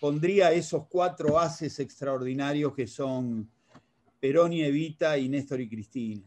pondría 0.00 0.52
esos 0.52 0.86
cuatro 0.88 1.38
haces 1.38 1.78
extraordinarios 1.80 2.74
que 2.74 2.86
son 2.86 3.50
Perón 4.24 4.54
y 4.54 4.62
Evita 4.62 5.18
y 5.18 5.28
Néstor 5.28 5.60
y 5.60 5.68
Cristina. 5.68 6.22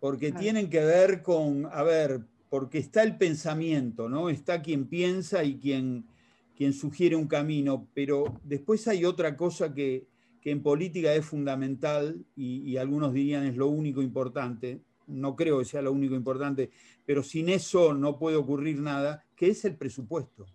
Porque 0.00 0.32
tienen 0.32 0.68
que 0.68 0.84
ver 0.84 1.22
con, 1.22 1.68
a 1.70 1.84
ver, 1.84 2.26
porque 2.50 2.78
está 2.78 3.04
el 3.04 3.16
pensamiento, 3.16 4.08
¿no? 4.08 4.28
Está 4.28 4.60
quien 4.60 4.86
piensa 4.86 5.44
y 5.44 5.58
quien, 5.58 6.04
quien 6.56 6.72
sugiere 6.74 7.16
un 7.16 7.28
camino, 7.28 7.88
pero 7.94 8.40
después 8.44 8.86
hay 8.88 9.04
otra 9.04 9.36
cosa 9.36 9.72
que, 9.72 10.10
en 10.42 10.62
política 10.62 11.14
es 11.14 11.24
fundamental 11.24 12.24
y, 12.34 12.76
algunos 12.76 13.14
dirían 13.14 13.46
es 13.46 13.56
lo 13.56 13.68
único 13.68 14.02
importante, 14.02 14.80
no 15.06 15.36
creo 15.36 15.60
que 15.60 15.64
sea 15.64 15.80
lo 15.80 15.92
único 15.92 16.16
importante, 16.16 16.70
pero 17.06 17.22
sin 17.22 17.48
eso 17.48 17.94
no 17.94 18.18
puede 18.18 18.36
ocurrir 18.36 18.80
nada, 18.80 19.24
que 19.36 19.50
es 19.50 19.64
el 19.64 19.76
presupuesto. 19.76 20.46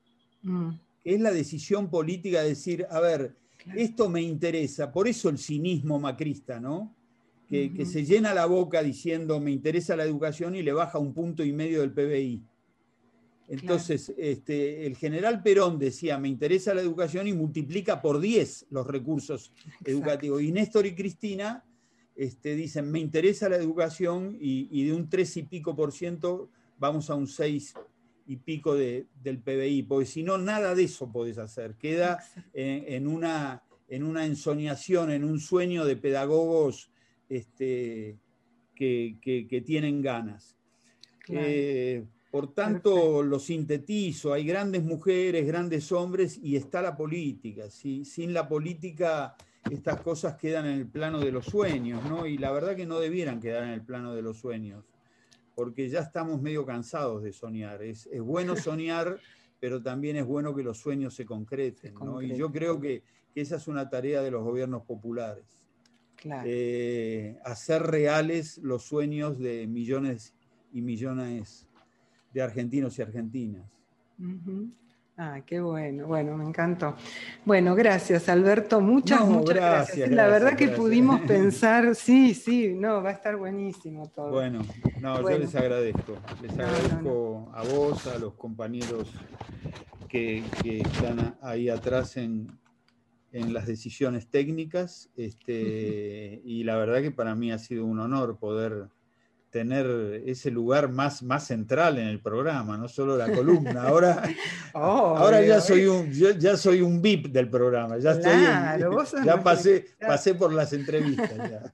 Mm. 0.43 0.71
Es 1.03 1.21
la 1.21 1.31
decisión 1.31 1.89
política 1.89 2.41
de 2.41 2.49
decir, 2.49 2.85
a 2.89 2.99
ver, 2.99 3.35
esto 3.75 4.09
me 4.09 4.21
interesa, 4.21 4.91
por 4.91 5.07
eso 5.07 5.29
el 5.29 5.37
cinismo 5.37 5.99
macrista, 5.99 6.59
¿no? 6.59 6.93
Que, 7.47 7.85
se 7.85 8.05
llena 8.05 8.33
la 8.33 8.45
boca 8.45 8.81
diciendo 8.81 9.39
me 9.39 9.51
interesa 9.51 9.95
la 9.95 10.03
educación 10.03 10.55
y 10.55 10.63
le 10.63 10.73
baja 10.73 10.99
un 10.99 11.13
punto 11.13 11.43
y 11.43 11.53
medio 11.53 11.81
del 11.81 11.91
PBI. 11.91 12.43
Entonces, 13.47 14.11
este, 14.17 14.87
el 14.87 14.95
general 14.95 15.43
Perón 15.43 15.77
decía, 15.77 16.17
me 16.17 16.27
interesa 16.27 16.73
la 16.73 16.81
educación 16.81 17.27
y 17.27 17.33
multiplica 17.33 18.01
por 18.01 18.19
10 18.19 18.67
los 18.71 18.87
recursos 18.87 19.51
educativos. 19.83 20.41
Y 20.41 20.51
Néstor 20.51 20.87
y 20.87 20.95
Cristina 20.95 21.63
este, 22.15 22.55
dicen, 22.55 22.89
me 22.89 22.99
interesa 22.99 23.47
la 23.47 23.57
educación 23.57 24.35
y, 24.39 24.83
de 24.83 24.93
un 24.93 25.09
3 25.09 25.37
y 25.37 25.43
pico 25.43 25.75
por 25.75 25.91
ciento 25.91 26.49
vamos 26.79 27.09
a 27.11 27.15
un 27.15 27.27
6 27.27 27.75
y 28.27 28.37
pico 28.37 28.73
del 28.73 29.39
PBI, 29.43 29.83
porque 29.83 30.07
si 30.07 30.23
no, 30.23 30.39
nada 30.39 30.73
de 30.73 30.85
eso 30.85 31.11
podés 31.11 31.37
hacer. 31.37 31.75
Queda 31.75 32.23
en, 32.53 33.07
una, 33.07 33.61
en 33.87 34.03
una 34.03 34.25
ensoñación, 34.25 35.11
en 35.11 35.23
un 35.23 35.39
sueño 35.39 35.85
de 35.85 35.95
pedagogos 35.95 36.89
este, 37.29 38.17
que, 38.75 39.63
tienen 39.65 40.01
ganas. 40.01 40.55
Eh, 41.27 42.03
Por 42.31 42.53
tanto, 42.53 43.23
lo 43.23 43.39
sintetizo, 43.39 44.33
hay 44.33 44.45
grandes 44.45 44.83
mujeres, 44.83 45.47
grandes 45.47 45.91
hombres 45.91 46.39
y 46.41 46.55
está 46.55 46.81
la 46.81 46.95
política. 46.95 47.69
Sin 47.69 48.33
la 48.33 48.47
política 48.47 49.35
estas 49.71 50.01
cosas 50.01 50.35
quedan 50.35 50.65
en 50.67 50.79
el 50.79 50.87
plano 50.87 51.19
de 51.19 51.31
los 51.31 51.45
sueños, 51.45 52.03
¿no? 52.07 52.27
Y 52.27 52.37
la 52.37 52.51
verdad 52.51 52.75
que 52.75 52.85
no 52.85 52.99
debieran 52.99 53.39
quedar 53.39 53.63
en 53.63 53.71
el 53.71 53.81
plano 53.81 54.13
de 54.13 54.21
los 54.21 54.37
sueños, 54.37 54.85
porque 55.55 55.89
ya 55.89 56.01
estamos 56.01 56.41
medio 56.41 56.65
cansados 56.65 57.23
de 57.23 57.33
soñar. 57.33 57.81
Es, 57.81 58.07
bueno 58.19 58.55
soñar, 58.55 59.17
pero 59.59 59.81
también 59.81 60.17
es 60.17 60.25
bueno 60.25 60.55
que 60.55 60.63
los 60.63 60.77
sueños 60.77 61.15
se 61.15 61.25
concreten, 61.25 61.95
¿no? 61.95 62.21
Y 62.21 62.35
yo 62.35 62.51
creo 62.51 62.79
que, 62.79 63.03
esa 63.33 63.57
es 63.57 63.67
una 63.67 63.89
tarea 63.89 64.21
de 64.21 64.31
los 64.31 64.43
gobiernos 64.43 64.83
populares. 64.83 65.64
Eh, 66.45 67.37
hacer 67.43 67.83
reales 67.83 68.57
los 68.59 68.83
sueños 68.83 69.39
de 69.39 69.67
millones 69.67 70.33
y 70.73 70.81
millones 70.81 71.67
de 72.33 72.41
argentinos 72.41 72.97
y 72.97 73.01
argentinas. 73.01 73.63
Ah, 75.17 75.39
qué 75.45 75.61
bueno, 75.61 76.07
bueno, 76.07 76.35
me 76.35 76.43
encantó. 76.43 76.95
Bueno, 77.45 77.73
gracias 77.73 78.27
Alberto, 78.27 78.81
muchas, 78.81 79.25
muchas 79.25 79.55
gracias. 79.55 80.11
La 80.11 80.27
verdad 80.27 80.57
que 80.57 80.67
pudimos 80.67 81.21
pensar, 81.27 81.95
sí, 81.95 82.33
sí, 82.33 82.73
no, 82.73 83.01
va 83.01 83.11
a 83.11 83.13
estar 83.13 83.37
buenísimo 83.37 84.07
todo. 84.13 84.31
Bueno, 84.31 84.59
no, 84.99 85.21
yo 85.21 85.37
les 85.37 85.55
agradezco, 85.55 86.17
les 86.41 86.51
agradezco 86.51 87.49
a 87.53 87.63
vos, 87.63 88.07
a 88.07 88.17
los 88.17 88.33
compañeros 88.33 89.09
que, 90.09 90.43
están 90.65 91.37
ahí 91.41 91.69
atrás 91.69 92.17
en, 92.17 92.47
en 93.35 93.53
las 93.53 93.67
decisiones 93.67 94.29
técnicas, 94.29 95.09
este, 95.17 96.41
y 96.45 96.63
la 96.63 96.77
verdad 96.77 97.01
que 97.01 97.11
para 97.11 97.35
mí 97.35 97.51
ha 97.51 97.59
sido 97.59 97.85
un 97.85 97.99
honor 97.99 98.37
poder 98.39 98.87
tener 99.49 100.21
ese 100.25 100.51
lugar 100.51 100.89
más, 100.89 101.21
más 101.21 101.45
central 101.45 101.97
en 101.97 102.07
el 102.07 102.21
programa, 102.21 102.77
no 102.77 102.87
solo 102.87 103.17
la 103.17 103.29
columna. 103.29 103.83
Ahora, 103.83 104.23
oh, 104.73 105.17
ahora 105.17 105.41
ya, 105.41 105.59
soy 105.59 105.85
un, 105.85 106.09
ya 106.11 106.55
soy 106.55 106.81
un 106.81 107.01
VIP 107.01 107.27
del 107.27 107.49
programa, 107.49 107.97
ya, 107.97 108.17
ya 109.25 109.43
pasé, 109.43 109.85
pasé 109.99 110.35
por 110.35 110.53
las 110.53 110.73
entrevistas. 110.73 111.31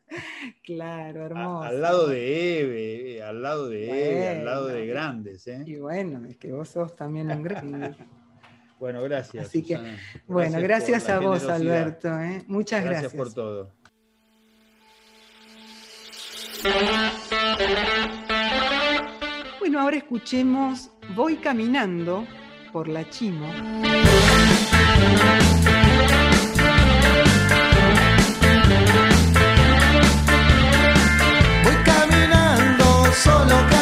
Claro, 0.63 1.25
hermoso. 1.25 1.63
al 1.63 1.81
lado 1.81 2.07
de 2.07 2.61
Eve, 2.61 3.23
al 3.23 3.41
lado 3.41 3.67
de 3.67 3.89
Eve, 3.89 4.29
al 4.29 4.45
lado 4.45 4.67
de 4.67 4.85
grandes. 4.85 5.47
¿eh? 5.47 5.63
Y 5.65 5.77
bueno, 5.77 6.23
es 6.29 6.37
que 6.37 6.53
vos 6.53 6.69
sos 6.69 6.95
también 6.95 7.29
un 7.31 7.41
gran... 7.41 7.95
Bueno, 8.81 9.03
gracias. 9.03 9.45
Así 9.45 9.61
que, 9.61 9.79
bueno, 10.25 10.59
gracias, 10.59 11.07
a 11.07 11.19
vos, 11.19 11.47
Alberto. 11.47 12.19
¿eh? 12.19 12.43
Muchas 12.47 12.83
gracias. 12.83 13.13
Gracias 13.13 13.13
por 13.13 13.31
todo. 13.31 13.71
Bueno, 19.59 19.79
ahora 19.79 19.97
escuchemos 19.97 20.89
Voy 21.15 21.35
caminando 21.37 22.25
por 22.73 22.87
la 22.87 23.07
Chimo. 23.07 23.45
Voy 31.63 31.75
caminando, 31.85 33.05
solo 33.13 33.55
caminando, 33.69 33.80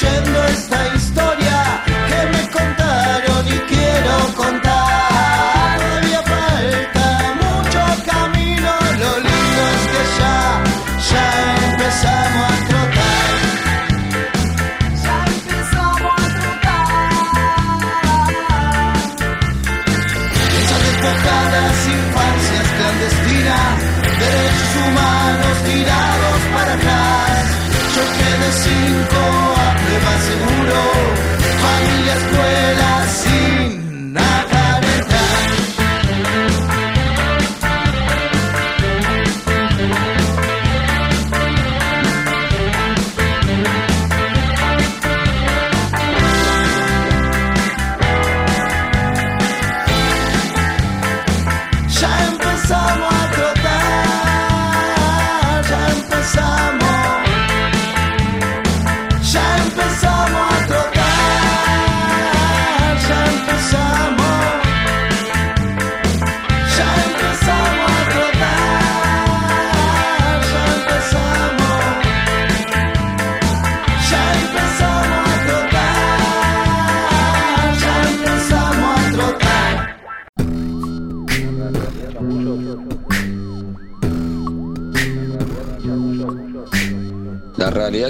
Crescendo 0.00 0.69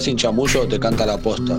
sin 0.00 0.16
chamullo 0.16 0.66
te 0.66 0.80
canta 0.80 1.04
la 1.04 1.18
posta. 1.18 1.56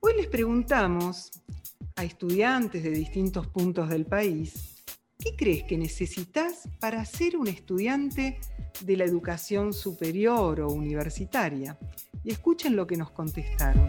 Hoy 0.00 0.12
les 0.16 0.26
preguntamos 0.28 1.30
a 1.96 2.04
estudiantes 2.04 2.82
de 2.82 2.90
distintos 2.90 3.46
puntos 3.48 3.90
del 3.90 4.06
país, 4.06 4.84
¿qué 5.18 5.36
crees 5.36 5.64
que 5.64 5.76
necesitas 5.76 6.68
para 6.80 7.04
ser 7.04 7.36
un 7.36 7.48
estudiante 7.48 8.40
de 8.80 8.96
la 8.96 9.04
educación 9.04 9.74
superior 9.74 10.60
o 10.60 10.68
universitaria? 10.68 11.78
Y 12.24 12.30
escuchen 12.30 12.74
lo 12.74 12.86
que 12.86 12.96
nos 12.96 13.10
contestaron. 13.10 13.88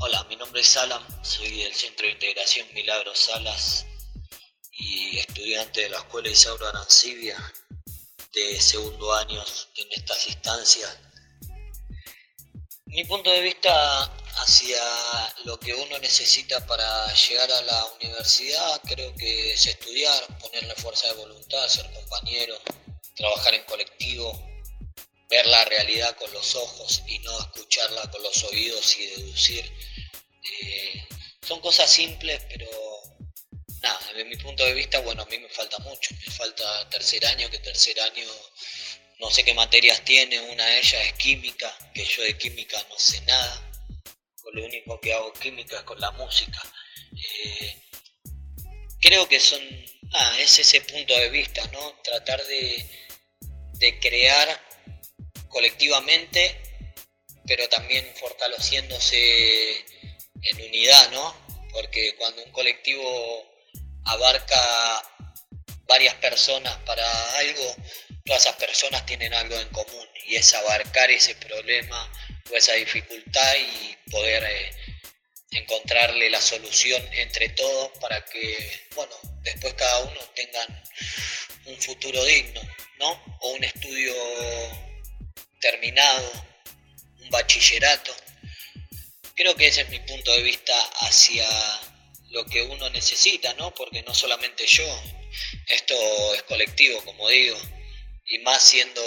Hola, 0.00 0.26
nombre 0.62 0.68
es 0.68 0.76
Alan, 0.76 1.24
soy 1.24 1.58
del 1.58 1.74
Centro 1.74 2.06
de 2.06 2.12
Integración 2.12 2.68
Milagros 2.72 3.18
Salas 3.18 3.84
y 4.70 5.18
estudiante 5.18 5.82
de 5.82 5.88
la 5.88 5.98
Escuela 5.98 6.28
Isauro 6.28 6.68
Arancibia 6.68 7.36
de 8.32 8.60
segundo 8.60 9.12
año 9.12 9.42
en 9.76 9.88
estas 9.90 10.28
instancias. 10.28 10.98
Mi 12.86 13.02
punto 13.04 13.30
de 13.30 13.40
vista 13.40 14.04
hacia 14.36 14.78
lo 15.44 15.58
que 15.58 15.74
uno 15.74 15.98
necesita 15.98 16.64
para 16.66 17.12
llegar 17.12 17.50
a 17.50 17.62
la 17.62 17.84
universidad, 18.00 18.80
creo 18.82 19.12
que 19.16 19.54
es 19.54 19.66
estudiar, 19.66 20.38
ponerle 20.38 20.74
fuerza 20.76 21.08
de 21.08 21.14
voluntad, 21.14 21.66
ser 21.66 21.90
compañero, 21.92 22.56
trabajar 23.16 23.54
en 23.54 23.64
colectivo, 23.64 24.32
ver 25.28 25.46
la 25.46 25.64
realidad 25.64 26.16
con 26.16 26.32
los 26.32 26.54
ojos 26.54 27.02
y 27.08 27.18
no 27.20 27.36
escucharla 27.40 28.08
con 28.12 28.22
los 28.22 28.44
oídos 28.44 28.96
y 28.98 29.06
deducir. 29.06 29.92
Son 31.46 31.60
cosas 31.60 31.90
simples, 31.90 32.40
pero 32.48 32.68
nada, 33.82 33.98
desde 34.08 34.24
mi 34.24 34.36
punto 34.36 34.64
de 34.64 34.74
vista, 34.74 35.00
bueno, 35.00 35.22
a 35.22 35.26
mí 35.26 35.38
me 35.38 35.48
falta 35.48 35.78
mucho, 35.80 36.14
me 36.14 36.32
falta 36.32 36.88
tercer 36.90 37.24
año, 37.26 37.50
que 37.50 37.58
tercer 37.58 38.00
año 38.00 38.24
no 39.22 39.30
sé 39.30 39.44
qué 39.44 39.54
materias 39.54 40.04
tiene, 40.04 40.40
una 40.40 40.66
de 40.66 40.78
ellas 40.80 41.06
es 41.06 41.12
química, 41.12 41.72
que 41.94 42.04
yo 42.04 42.22
de 42.24 42.36
química 42.36 42.76
no 42.90 42.98
sé 42.98 43.20
nada, 43.20 43.72
lo 44.52 44.64
único 44.64 45.00
que 45.00 45.12
hago 45.12 45.32
química 45.34 45.76
es 45.76 45.82
con 45.84 46.00
la 46.00 46.10
música. 46.12 46.60
Eh, 47.12 47.76
creo 49.00 49.28
que 49.28 49.38
son, 49.38 49.60
ah, 50.12 50.36
es 50.40 50.58
ese 50.58 50.80
punto 50.80 51.14
de 51.14 51.30
vista, 51.30 51.64
¿no? 51.72 51.92
Tratar 52.02 52.44
de, 52.44 52.84
de 53.74 54.00
crear 54.00 54.60
colectivamente, 55.48 56.60
pero 57.46 57.68
también 57.68 58.12
fortaleciéndose 58.18 59.84
en 60.42 60.62
unidad, 60.62 61.10
¿no? 61.10 61.34
Porque 61.72 62.14
cuando 62.16 62.42
un 62.44 62.52
colectivo 62.52 63.46
abarca 64.04 65.02
varias 65.86 66.14
personas 66.16 66.76
para 66.86 67.38
algo, 67.38 67.76
todas 68.24 68.42
esas 68.42 68.56
personas 68.56 69.04
tienen 69.06 69.32
algo 69.34 69.58
en 69.58 69.68
común 69.70 70.08
y 70.26 70.36
es 70.36 70.54
abarcar 70.54 71.10
ese 71.10 71.34
problema 71.36 72.10
o 72.50 72.56
esa 72.56 72.72
dificultad 72.74 73.54
y 73.56 74.10
poder 74.10 74.44
eh, 74.44 74.70
encontrarle 75.50 76.30
la 76.30 76.40
solución 76.40 77.02
entre 77.12 77.50
todos 77.50 77.90
para 78.00 78.24
que, 78.24 78.86
bueno, 78.94 79.14
después 79.42 79.74
cada 79.74 79.98
uno 80.00 80.20
tengan 80.34 80.82
un 81.66 81.80
futuro 81.80 82.24
digno, 82.24 82.60
¿no? 82.98 83.38
O 83.40 83.52
un 83.52 83.64
estudio 83.64 84.14
terminado, 85.60 86.32
un 87.20 87.30
bachillerato. 87.30 88.14
Creo 89.34 89.54
que 89.56 89.66
ese 89.66 89.82
es 89.82 89.88
mi 89.88 89.98
punto 90.00 90.32
de 90.32 90.42
vista 90.42 90.74
hacia 91.00 91.46
lo 92.30 92.44
que 92.46 92.62
uno 92.62 92.88
necesita, 92.90 93.52
¿no? 93.54 93.72
Porque 93.74 94.02
no 94.02 94.14
solamente 94.14 94.66
yo, 94.66 94.84
esto 95.68 95.94
es 96.34 96.42
colectivo, 96.44 97.02
como 97.04 97.28
digo, 97.28 97.58
y 98.26 98.38
más 98.38 98.62
siendo, 98.62 99.02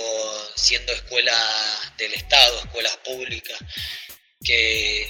siendo 0.55 0.93
escuela 0.93 1.93
del 1.97 2.13
Estado, 2.13 2.59
escuelas 2.59 2.97
públicas, 2.97 3.59
que 4.43 5.09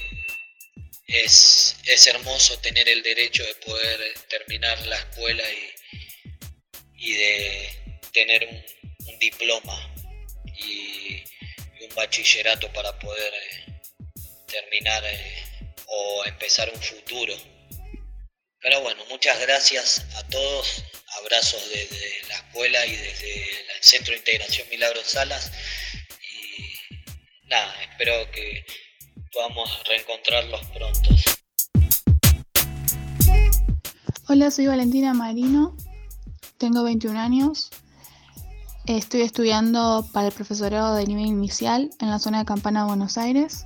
es, 1.07 2.07
hermoso 2.07 2.59
tener 2.59 2.87
el 2.89 3.03
derecho 3.03 3.43
de 3.43 3.55
poder 3.55 4.13
terminar 4.29 4.85
la 4.87 4.97
escuela 4.97 5.43
y, 6.97 7.13
de 7.13 8.01
tener 8.13 8.47
un, 8.47 9.19
diploma 9.19 9.93
y, 10.57 11.23
un 11.81 11.95
bachillerato 11.95 12.71
para 12.73 12.97
poder 12.99 13.33
eh, 13.33 13.74
terminar 14.45 15.03
eh, 15.05 15.43
o 15.87 16.25
empezar 16.25 16.69
un 16.73 16.81
futuro. 16.81 17.33
Pero 18.61 18.81
bueno, 18.81 19.03
muchas 19.09 19.39
gracias 19.41 20.05
a 20.17 20.23
todos, 20.27 20.83
abrazos 21.21 21.69
desde 21.69 22.27
la 22.27 22.35
escuela 22.35 22.85
y 22.85 22.95
desde 22.95 23.43
el 23.75 23.81
Centro 23.83 24.11
de 24.11 24.17
Integración 24.17 24.67
Milagros 24.69 25.05
Salas 25.05 25.51
y 26.33 27.47
nada, 27.47 27.75
espero 27.83 28.31
que 28.31 28.65
podamos 29.31 29.69
reencontrarlos 29.87 30.61
pronto. 30.67 31.09
Hola, 34.27 34.49
soy 34.49 34.65
Valentina 34.65 35.13
Marino, 35.13 35.77
tengo 36.57 36.83
21 36.83 37.19
años, 37.19 37.69
estoy 38.87 39.21
estudiando 39.21 40.09
para 40.11 40.27
el 40.27 40.33
profesorado 40.33 40.95
de 40.95 41.05
nivel 41.05 41.27
inicial 41.27 41.91
en 41.99 42.09
la 42.09 42.17
zona 42.17 42.39
de 42.39 42.45
Campana, 42.45 42.85
Buenos 42.85 43.19
Aires. 43.19 43.65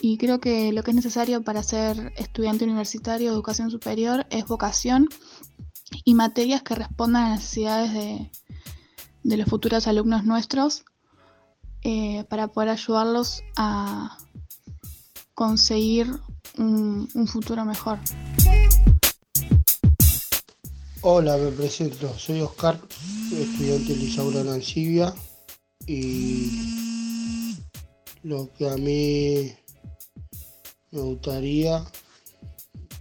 Y 0.00 0.18
creo 0.18 0.40
que 0.40 0.72
lo 0.72 0.82
que 0.82 0.90
es 0.90 0.96
necesario 0.96 1.42
para 1.42 1.62
ser 1.62 2.12
estudiante 2.16 2.64
universitario 2.64 3.30
de 3.30 3.34
educación 3.34 3.70
superior 3.70 4.26
es 4.30 4.46
vocación 4.46 5.08
y 6.04 6.14
materias 6.14 6.62
que 6.62 6.74
respondan 6.74 7.24
a 7.24 7.30
las 7.30 7.40
necesidades 7.40 7.92
de, 9.22 9.36
los 9.36 9.48
futuros 9.48 9.86
alumnos 9.86 10.24
nuestros 10.24 10.84
eh, 11.82 12.24
para 12.28 12.48
poder 12.48 12.70
ayudarlos 12.70 13.42
a 13.56 14.16
conseguir 15.34 16.08
un, 16.58 17.08
futuro 17.26 17.64
mejor. 17.64 17.98
Hola, 21.00 21.36
me 21.36 21.50
presento, 21.50 22.16
soy 22.16 22.40
Oscar, 22.40 22.78
estudiante 23.32 23.94
de 23.94 23.96
Lisaura 23.96 24.44
Nancibia 24.44 25.12
y 25.86 27.56
lo 28.22 28.52
que 28.52 28.70
a 28.70 28.76
mí 28.76 29.52
me 30.92 31.00
gustaría, 31.00 31.84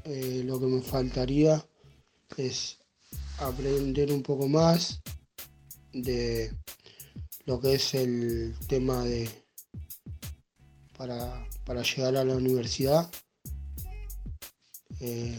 eh, 0.06 0.44
lo 0.46 0.60
que 0.60 0.66
me 0.66 0.82
faltaría 0.82 1.64
es 2.38 2.78
aprender 3.38 4.12
un 4.12 4.24
poco 4.24 4.48
más 4.48 5.02
de 5.92 6.56
lo 7.46 7.60
que 7.60 7.74
es 7.74 7.94
el 7.94 8.56
tema 8.68 9.04
de 9.04 9.30
para, 10.98 11.46
llegar 11.84 12.16
a 12.16 12.24
la 12.24 12.36
universidad. 12.36 13.12
Eh, 15.02 15.38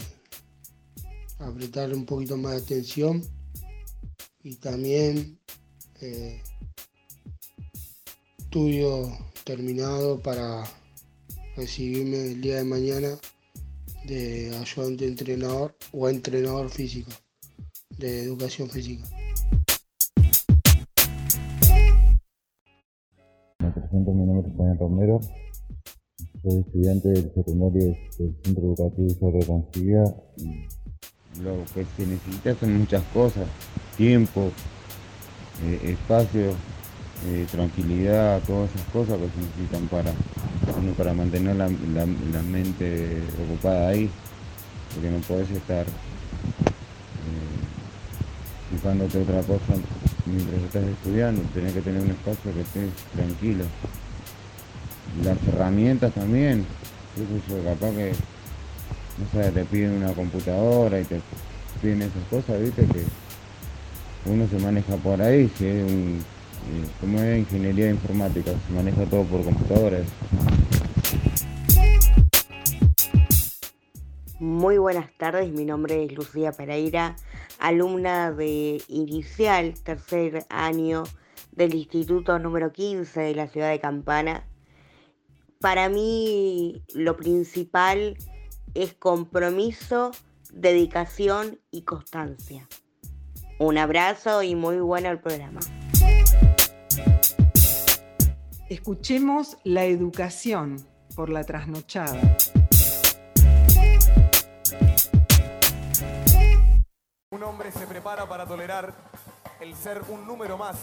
apretar 1.39 1.95
un 1.95 2.05
poquito 2.05 2.37
más 2.37 2.53
de 2.53 2.59
atención 2.59 3.23
y 4.43 4.57
también 4.57 5.39
eh, 6.01 6.43
estudio 8.39 9.17
terminado 9.45 10.21
para 10.21 10.65
recibirme 11.57 12.33
el 12.33 12.41
día 12.41 12.57
de 12.57 12.65
mañana 12.65 13.19
de 14.05 14.57
ayudante 14.57 15.07
entrenador 15.07 15.75
o 15.93 16.09
entrenador 16.09 16.71
físico 16.71 17.11
de 17.99 18.25
educación 18.25 18.69
física. 18.69 19.05
Me 23.59 23.71
presento, 23.71 24.13
mi 24.13 24.27
nombre 24.27 24.51
es 24.51 24.57
Juan 24.57 24.79
Romero, 24.79 25.21
soy 26.43 26.61
estudiante 26.61 27.09
del 27.11 27.33
secundario 27.35 27.97
del 28.19 28.37
Centro 28.43 28.65
Educativo 28.65 29.07
Isabel 29.07 29.47
Concilia. 29.47 30.03
Lo 31.41 31.65
que 31.73 31.87
se 31.97 32.07
necesita 32.07 32.55
son 32.57 32.79
muchas 32.79 33.03
cosas, 33.15 33.47
tiempo, 33.97 34.51
eh, 35.65 35.93
espacio, 35.93 36.51
eh, 37.27 37.47
tranquilidad, 37.51 38.43
todas 38.45 38.75
esas 38.75 38.87
cosas 38.89 39.19
que 39.19 39.29
se 39.29 39.47
necesitan 39.47 39.87
para, 39.89 40.13
para 40.97 41.15
mantener 41.15 41.57
la, 41.57 41.69
mente 41.69 43.19
ocupada 43.45 43.89
ahí, 43.89 44.11
porque 44.95 45.11
no 45.11 45.19
puedes 45.19 45.51
estar 45.51 45.87
eh, 45.87 45.91
fijándote 48.71 49.23
otra 49.23 49.43
cosa 49.43 49.75
mientras 50.27 50.63
estás 50.63 50.85
estudiando, 50.85 51.43
tenés 51.55 51.73
que 51.73 51.81
tener 51.81 52.03
un 52.03 52.11
espacio 52.11 52.53
que 52.53 52.61
estés 52.61 52.91
tranquilo. 53.15 53.65
Las 55.25 55.37
herramientas 55.49 56.13
también, 56.15 56.65
eso 57.17 57.65
capaz 57.65 57.91
que, 57.91 58.13
no 59.19 59.43
sé, 59.43 59.51
te 59.51 59.65
piden 59.65 59.93
una 59.93 60.13
computadora 60.13 61.01
y 61.01 61.05
te 61.05 61.21
piden 61.81 62.03
esas 62.03 62.25
cosas, 62.31 62.61
viste, 62.61 62.87
que 62.87 63.05
uno 64.31 64.47
se 64.49 64.59
maneja 64.59 64.97
por 64.97 65.21
ahí, 65.21 65.51
si 65.59 65.67
es 65.67 65.91
un 65.91 66.25
como 67.01 67.21
es 67.21 67.39
ingeniería 67.39 67.91
informática, 67.91 68.53
se 68.67 68.73
maneja 68.73 69.05
todo 69.07 69.25
por 69.25 69.45
computadores. 69.45 70.07
Muy 74.39 74.79
buenas 74.79 75.11
tardes, 75.17 75.53
mi 75.53 75.65
nombre 75.65 76.05
es 76.05 76.13
Lucía 76.13 76.53
Pereira, 76.53 77.15
alumna 77.59 78.33
de 78.33 78.83
inicial 78.89 79.75
tercer 79.85 80.45
año 80.49 81.05
del 81.53 81.75
Instituto 81.75 82.39
número 82.39 82.73
15 82.73 83.21
de 83.21 83.35
la 83.35 83.47
ciudad 83.47 83.71
de 83.71 83.79
Campana. 83.79 84.45
Para 85.61 85.89
mí 85.89 86.83
lo 86.93 87.17
principal 87.17 88.17
es 88.75 88.95
compromiso, 88.95 90.11
dedicación 90.53 91.61
y 91.71 91.83
constancia. 91.83 92.69
Un 93.59 93.79
abrazo 93.79 94.43
y 94.43 94.57
muy 94.57 94.81
bueno 94.81 95.09
el 95.09 95.21
programa. 95.21 95.61
Escuchemos 98.73 99.59
La 99.65 99.85
educación 99.85 100.83
por 101.15 101.29
la 101.29 101.45
trasnochada. 101.45 102.19
Un 107.33 107.43
hombre 107.43 107.71
se 107.71 107.87
prepara 107.87 108.27
para 108.27 108.47
tolerar 108.47 108.95
el 109.61 109.77
ser 109.77 110.01
un 110.09 110.27
número 110.27 110.57
más 110.57 110.79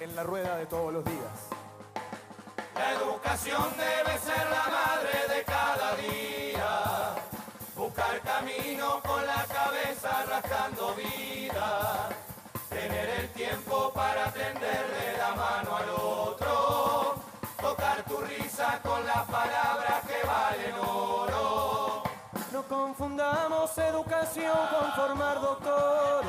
en 0.00 0.16
la 0.16 0.24
rueda 0.24 0.56
de 0.56 0.66
todos 0.66 0.92
los 0.92 1.04
días. 1.04 1.48
La 2.74 2.94
educación 2.94 3.62
debe 3.76 4.18
ser 4.18 4.44
la 4.50 4.66
madre 4.72 5.36
de 5.36 5.44
cada 5.44 5.94
día. 5.94 7.14
con 9.06 9.26
la 9.26 9.46
cabeza 9.46 10.24
rascando 10.28 10.92
vida. 10.96 12.08
Tener 12.68 13.08
el 13.20 13.28
tiempo 13.28 13.92
para 13.94 14.24
tenderle 14.32 15.16
la 15.18 15.36
mano 15.36 15.76
al 15.76 15.90
otro. 15.90 16.87
Las 19.18 19.26
palabras 19.26 20.00
que 20.06 20.26
valen 20.26 20.74
oro. 20.86 22.02
No 22.52 22.62
confundamos 22.62 23.76
educación 23.78 24.58
con 24.72 24.92
formar 24.92 25.40
doctores, 25.40 26.28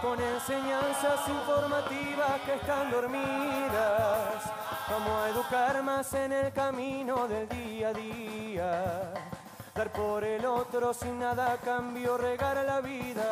con 0.00 0.18
enseñanzas 0.20 1.28
informativas 1.28 2.40
que 2.46 2.54
están 2.54 2.90
dormidas. 2.90 4.36
Vamos 4.88 5.14
a 5.22 5.28
educar 5.28 5.82
más 5.82 6.12
en 6.14 6.32
el 6.32 6.52
camino 6.52 7.28
del 7.28 7.46
día 7.48 7.88
a 7.88 7.92
día. 7.92 9.12
Dar 9.74 9.92
por 9.92 10.24
el 10.24 10.46
otro 10.46 10.94
sin 10.94 11.18
nada 11.18 11.58
cambio, 11.62 12.16
regar 12.16 12.56
la 12.64 12.80
vida. 12.80 13.28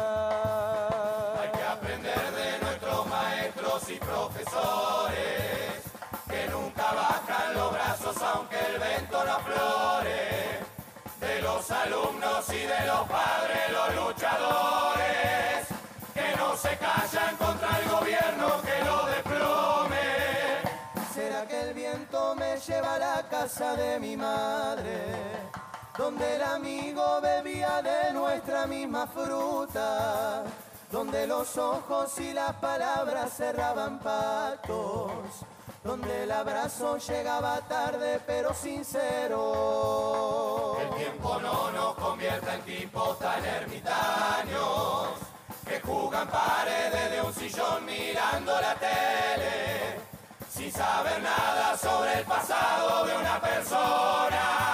Hay 1.41 1.49
que 1.49 1.65
aprender 1.65 2.25
de 2.41 2.59
nuestros 2.59 3.07
maestros 3.07 3.89
y 3.89 3.97
profesores, 3.97 5.83
que 6.29 6.47
nunca 6.49 6.93
bajan 6.93 7.55
los 7.55 7.73
brazos 7.73 7.94
no 9.23 9.33
aflore. 9.33 10.61
De 11.21 11.43
los 11.43 11.71
alumnos 11.71 12.49
y 12.51 12.67
de 12.67 12.87
los 12.87 13.09
padres, 13.09 13.71
los 13.71 13.95
luchadores, 13.95 15.69
que 16.13 16.37
no 16.37 16.57
se 16.57 16.77
callan 16.77 17.37
contra 17.37 17.79
el 17.79 17.89
gobierno 17.89 18.63
que 18.63 18.85
lo 18.85 19.07
desplome. 19.07 20.07
¿Será 21.15 21.47
que 21.47 21.61
el 21.63 21.75
viento 21.75 22.35
me 22.35 22.59
lleva 22.59 22.95
a 22.95 22.99
la 22.99 23.29
casa 23.29 23.77
de 23.77 24.01
mi 24.01 24.17
madre? 24.17 25.15
Donde 25.97 26.37
el 26.37 26.43
amigo 26.43 27.21
bebía 27.21 27.81
de 27.81 28.13
nuestra 28.13 28.67
misma 28.67 29.07
fruta, 29.07 30.43
donde 30.91 31.27
los 31.27 31.57
ojos 31.57 32.19
y 32.19 32.33
las 32.33 32.55
palabras 32.57 33.33
cerraban 33.37 34.01
pactos, 34.01 35.47
donde 35.85 36.25
el 36.25 36.33
abrazo 36.33 36.97
llegaba 36.97 37.61
tarde 37.69 38.19
pero 38.27 38.55
sincero. 38.55 39.39
El 40.81 40.97
tiempo 40.97 41.39
no 41.41 41.71
nos 41.73 41.95
convierta 41.97 42.55
en 42.55 42.63
tipos 42.63 43.19
tan 43.19 43.45
ermitaños 43.45 45.11
que 45.69 45.81
jugan 45.81 46.27
paredes 46.29 47.11
de 47.11 47.21
un 47.21 47.35
sillón 47.35 47.85
mirando 47.85 48.59
la 48.61 48.75
tele 48.77 50.01
sin 50.49 50.73
saber 50.73 51.23
nada 51.23 51.77
sobre 51.77 52.15
el 52.19 52.25
pasado 52.25 53.05
de 53.07 53.17
una 53.17 53.41
persona. 53.41 54.74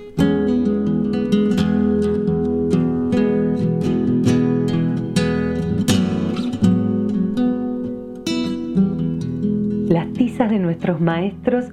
De 10.51 10.59
nuestros 10.59 10.99
maestros 10.99 11.65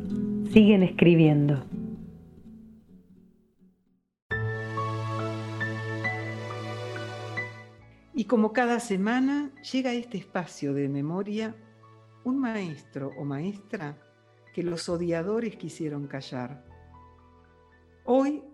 siguen 0.52 0.84
escribiendo. 0.84 1.64
Y 8.14 8.24
como 8.24 8.52
cada 8.52 8.78
semana 8.78 9.50
llega 9.72 9.90
a 9.90 9.94
este 9.94 10.18
espacio 10.18 10.74
de 10.74 10.88
memoria 10.88 11.56
un 12.24 12.38
maestro 12.38 13.10
o 13.18 13.24
maestra 13.24 13.98
que 14.54 14.62
los 14.62 14.88
odiadores 14.88 15.56
quisieron 15.56 16.06
callar. 16.06 16.64
Hoy 18.04 18.44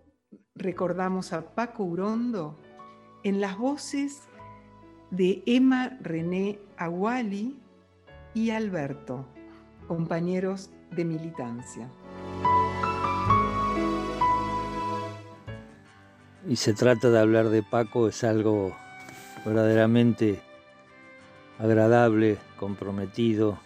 recordamos 0.54 1.34
a 1.34 1.54
Paco 1.54 1.84
Urondo 1.84 2.58
en 3.24 3.42
las 3.42 3.58
voces 3.58 4.22
de 5.10 5.42
Emma 5.44 5.98
René 6.00 6.60
Aguali 6.78 7.58
y 8.32 8.50
Alberto, 8.50 9.33
compañeros 9.86 10.70
de 10.90 11.04
militancia. 11.04 11.88
y 16.48 16.56
se 16.56 16.74
trata 16.74 17.10
de 17.10 17.18
hablar 17.18 17.48
de 17.48 17.62
Paco, 17.62 18.08
es 18.08 18.22
algo 18.22 18.76
verdaderamente 19.44 20.40
agradable, 21.58 22.38
comprometido 22.58 23.58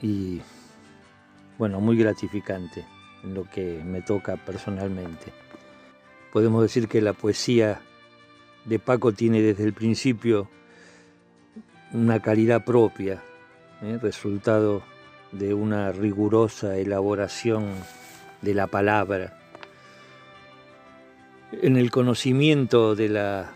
y 0.00 0.40
bueno, 1.58 1.80
muy 1.80 1.96
gratificante 1.96 2.84
en 3.22 3.34
lo 3.34 3.48
que 3.48 3.82
me 3.84 4.02
toca 4.02 4.36
personalmente. 4.36 5.32
Podemos 6.32 6.62
decir 6.62 6.88
que 6.88 7.00
la 7.00 7.12
poesía 7.12 7.80
de 8.64 8.78
Paco 8.78 9.12
tiene 9.12 9.40
desde 9.40 9.64
el 9.64 9.72
principio 9.72 10.48
una 11.92 12.20
calidad 12.20 12.64
propia, 12.64 13.22
¿eh? 13.84 13.98
resultado 14.00 14.82
de 15.32 15.54
una 15.54 15.92
rigurosa 15.92 16.76
elaboración 16.76 17.66
de 18.42 18.54
la 18.54 18.66
palabra 18.66 19.38
en 21.62 21.76
el 21.76 21.90
conocimiento 21.90 22.94
de 22.94 23.08
la 23.08 23.52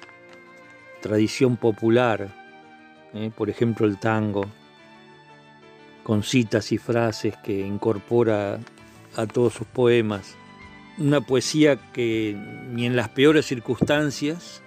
tradición 1.00 1.56
popular, 1.56 2.28
¿eh? 3.14 3.30
por 3.34 3.50
ejemplo 3.50 3.86
el 3.86 3.98
tango, 3.98 4.46
con 6.02 6.22
citas 6.22 6.72
y 6.72 6.78
frases 6.78 7.36
que 7.38 7.60
incorpora 7.60 8.58
a 9.16 9.26
todos 9.26 9.54
sus 9.54 9.66
poemas, 9.66 10.36
una 10.98 11.20
poesía 11.20 11.76
que 11.92 12.36
ni 12.70 12.86
en 12.86 12.96
las 12.96 13.08
peores 13.08 13.46
circunstancias, 13.46 14.62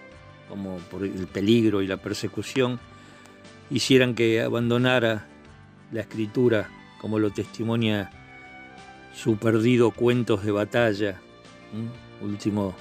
como 0.50 0.78
por 0.78 1.04
el 1.04 1.28
peligro 1.28 1.82
y 1.82 1.88
la 1.88 1.98
persecución, 1.98 2.80
hicieran 3.70 4.16
que 4.16 4.42
abandonara 4.42 5.28
la 5.92 6.02
escritura, 6.02 6.70
como 7.00 7.20
lo 7.20 7.32
testimonia 7.32 8.12
su 9.14 9.38
perdido 9.38 9.92
Cuentos 9.92 10.44
de 10.44 10.52
Batalla, 10.52 11.20
último 12.22 12.76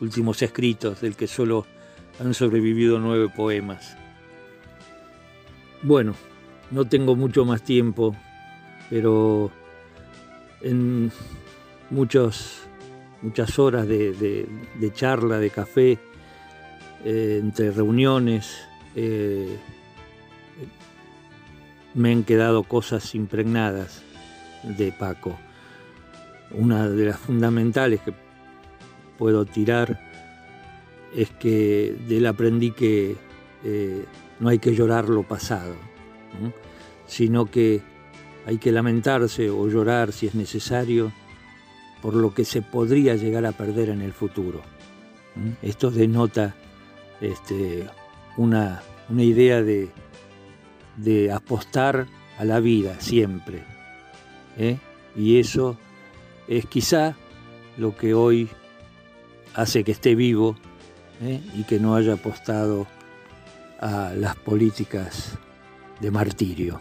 últimos 0.00 0.40
escritos 0.40 1.02
del 1.02 1.14
que 1.14 1.26
solo 1.26 1.66
han 2.18 2.32
sobrevivido 2.32 2.98
nueve 2.98 3.28
poemas. 3.28 3.96
Bueno, 5.82 6.14
no 6.70 6.86
tengo 6.86 7.16
mucho 7.16 7.44
más 7.44 7.62
tiempo, 7.62 8.16
pero 8.88 9.50
en 10.62 11.12
muchos, 11.90 12.62
muchas 13.22 13.58
horas 13.58 13.86
de 13.86 14.46
charla, 14.94 15.38
de 15.38 15.50
café, 15.50 15.98
eh, 17.04 17.40
entre 17.42 17.70
reuniones, 17.70 18.58
eh, 18.94 19.58
me 21.94 22.12
han 22.12 22.24
quedado 22.24 22.62
cosas 22.64 23.14
impregnadas 23.14 24.02
de 24.62 24.92
Paco. 24.92 25.38
Una 26.52 26.88
de 26.88 27.06
las 27.06 27.18
fundamentales 27.18 28.00
que 28.00 28.12
puedo 29.18 29.44
tirar 29.44 30.00
es 31.14 31.30
que 31.30 31.96
de 32.08 32.18
él 32.18 32.26
aprendí 32.26 32.72
que 32.72 33.16
eh, 33.64 34.04
no 34.38 34.48
hay 34.48 34.58
que 34.58 34.74
llorar 34.74 35.08
lo 35.08 35.22
pasado, 35.22 35.74
¿no? 36.40 36.52
sino 37.06 37.46
que 37.46 37.82
hay 38.46 38.58
que 38.58 38.72
lamentarse 38.72 39.50
o 39.50 39.68
llorar 39.68 40.12
si 40.12 40.26
es 40.26 40.34
necesario 40.34 41.12
por 42.00 42.14
lo 42.14 42.32
que 42.32 42.44
se 42.44 42.62
podría 42.62 43.14
llegar 43.16 43.44
a 43.44 43.52
perder 43.52 43.90
en 43.90 44.00
el 44.00 44.12
futuro. 44.12 44.62
Esto 45.62 45.90
denota 45.90 46.54
este, 47.20 47.86
una, 48.36 48.82
una 49.08 49.22
idea 49.22 49.62
de, 49.62 49.90
de 51.02 51.32
apostar 51.32 52.06
a 52.38 52.44
la 52.44 52.60
vida 52.60 53.00
siempre. 53.00 53.64
¿eh? 54.58 54.78
Y 55.16 55.38
eso 55.38 55.76
es 56.48 56.66
quizá 56.66 57.16
lo 57.76 57.96
que 57.96 58.14
hoy 58.14 58.48
hace 59.54 59.84
que 59.84 59.92
esté 59.92 60.14
vivo 60.14 60.56
¿eh? 61.22 61.40
y 61.54 61.64
que 61.64 61.78
no 61.78 61.94
haya 61.94 62.14
apostado 62.14 62.86
a 63.80 64.12
las 64.14 64.36
políticas 64.36 65.38
de 66.00 66.10
martirio. 66.10 66.78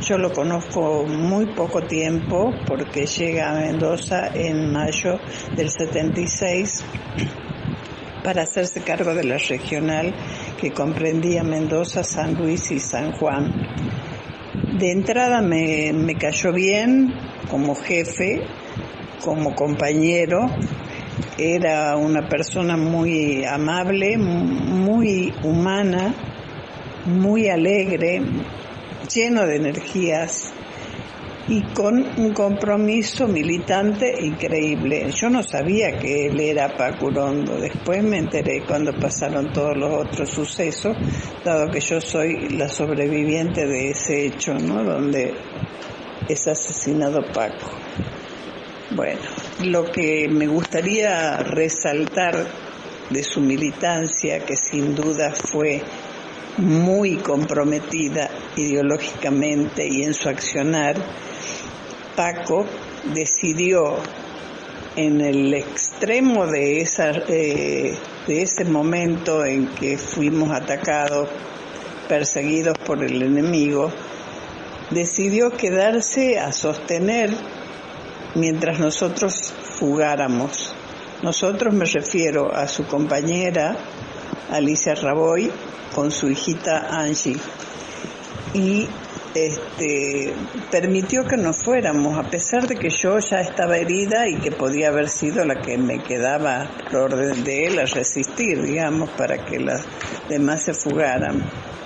Yo 0.00 0.18
lo 0.18 0.32
conozco 0.32 1.04
muy 1.04 1.46
poco 1.46 1.82
tiempo 1.82 2.52
porque 2.66 3.06
llega 3.06 3.50
a 3.50 3.60
Mendoza 3.60 4.28
en 4.34 4.72
mayo 4.72 5.18
del 5.56 5.70
76 5.70 6.84
para 8.26 8.42
hacerse 8.42 8.80
cargo 8.80 9.14
de 9.14 9.22
la 9.22 9.38
regional 9.38 10.12
que 10.60 10.72
comprendía 10.72 11.44
Mendoza, 11.44 12.02
San 12.02 12.34
Luis 12.34 12.72
y 12.72 12.80
San 12.80 13.12
Juan. 13.12 13.52
De 14.80 14.90
entrada 14.90 15.40
me, 15.42 16.12
cayó 16.18 16.52
bien 16.52 17.14
como 17.48 17.76
jefe, 17.76 18.42
como 19.24 19.54
compañero, 19.54 20.40
era 21.38 21.96
una 21.96 22.28
persona 22.28 22.76
muy 22.76 23.44
amable, 23.44 24.18
muy 24.18 25.32
humana, 25.44 26.12
muy 27.04 27.48
alegre, 27.48 28.22
lleno 29.14 29.46
de 29.46 29.54
energías 29.54 30.52
y 31.48 31.62
con 31.74 32.04
un 32.18 32.32
compromiso 32.32 33.28
militante 33.28 34.14
increíble. 34.20 35.10
Yo 35.12 35.30
no 35.30 35.42
sabía 35.42 35.98
que 35.98 36.26
él 36.26 36.40
era 36.40 36.76
Pacurondo, 36.76 37.56
después 37.58 38.02
me 38.02 38.18
enteré 38.18 38.62
cuando 38.66 38.92
pasaron 38.92 39.52
todos 39.52 39.76
los 39.76 40.06
otros 40.06 40.30
sucesos, 40.30 40.96
dado 41.44 41.70
que 41.70 41.80
yo 41.80 42.00
soy 42.00 42.48
la 42.50 42.68
sobreviviente 42.68 43.66
de 43.66 43.90
ese 43.90 44.26
hecho, 44.26 44.54
¿no? 44.54 44.82
Donde 44.82 45.34
es 46.28 46.48
asesinado 46.48 47.22
Paco. 47.32 47.70
Bueno, 48.90 49.20
lo 49.64 49.84
que 49.84 50.28
me 50.28 50.46
gustaría 50.46 51.36
resaltar 51.38 52.34
de 53.10 53.22
su 53.22 53.40
militancia, 53.40 54.44
que 54.44 54.56
sin 54.56 54.94
duda 54.94 55.32
fue 55.32 55.80
muy 56.58 57.16
comprometida 57.16 58.30
ideológicamente 58.56 59.86
y 59.86 60.02
en 60.02 60.14
su 60.14 60.28
accionar, 60.28 60.96
Paco 62.14 62.64
decidió 63.14 63.96
en 64.96 65.20
el 65.20 65.52
extremo 65.52 66.46
de, 66.46 66.80
esa, 66.80 67.10
eh, 67.28 67.94
de 68.26 68.42
ese 68.42 68.64
momento 68.64 69.44
en 69.44 69.66
que 69.68 69.98
fuimos 69.98 70.50
atacados, 70.50 71.28
perseguidos 72.08 72.78
por 72.78 73.04
el 73.04 73.20
enemigo, 73.22 73.92
decidió 74.90 75.50
quedarse 75.50 76.38
a 76.38 76.52
sostener 76.52 77.30
mientras 78.34 78.78
nosotros 78.78 79.52
fugáramos. 79.78 80.74
Nosotros 81.22 81.74
me 81.74 81.84
refiero 81.84 82.54
a 82.54 82.68
su 82.68 82.86
compañera 82.86 83.76
Alicia 84.50 84.94
Raboy 84.94 85.50
con 85.94 86.10
su 86.10 86.28
hijita 86.28 86.88
Angie 86.90 87.36
y 88.54 88.88
este, 89.36 90.32
permitió 90.70 91.24
que 91.24 91.36
nos 91.36 91.62
fuéramos, 91.62 92.16
a 92.18 92.30
pesar 92.30 92.66
de 92.66 92.76
que 92.76 92.88
yo 92.88 93.18
ya 93.18 93.40
estaba 93.40 93.76
herida 93.76 94.26
y 94.28 94.36
que 94.36 94.50
podía 94.50 94.88
haber 94.88 95.10
sido 95.10 95.44
la 95.44 95.60
que 95.60 95.76
me 95.76 96.02
quedaba 96.02 96.70
por 96.90 97.12
orden 97.12 97.44
de 97.44 97.66
él 97.66 97.78
a 97.78 97.84
resistir, 97.84 98.62
digamos, 98.62 99.10
para 99.10 99.44
que 99.44 99.58
las 99.58 99.84
demás 100.30 100.62
se 100.62 100.72
fugaran. 100.72 101.44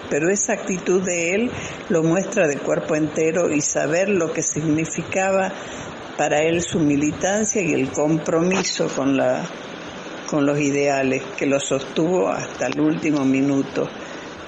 Pero 0.09 0.31
esa 0.31 0.53
actitud 0.53 1.03
de 1.03 1.35
él 1.35 1.51
lo 1.89 2.05
muestra 2.05 2.47
de 2.47 2.57
cuerpo 2.59 2.95
entero 2.95 3.51
y 3.51 3.61
saber 3.61 4.09
lo 4.09 4.33
que 4.33 4.43
significaba 4.43 5.53
para 6.17 6.43
él 6.43 6.63
su 6.63 6.79
militancia 6.79 7.63
y 7.63 7.73
el 7.73 7.91
compromiso 7.91 8.89
con, 8.95 9.17
la, 9.17 9.45
con 10.31 10.47
los 10.47 10.61
ideales 10.61 11.23
que 11.37 11.47
lo 11.47 11.59
sostuvo 11.59 12.29
hasta 12.29 12.69
el 12.69 12.81
último 12.81 13.25
minuto. 13.25 13.89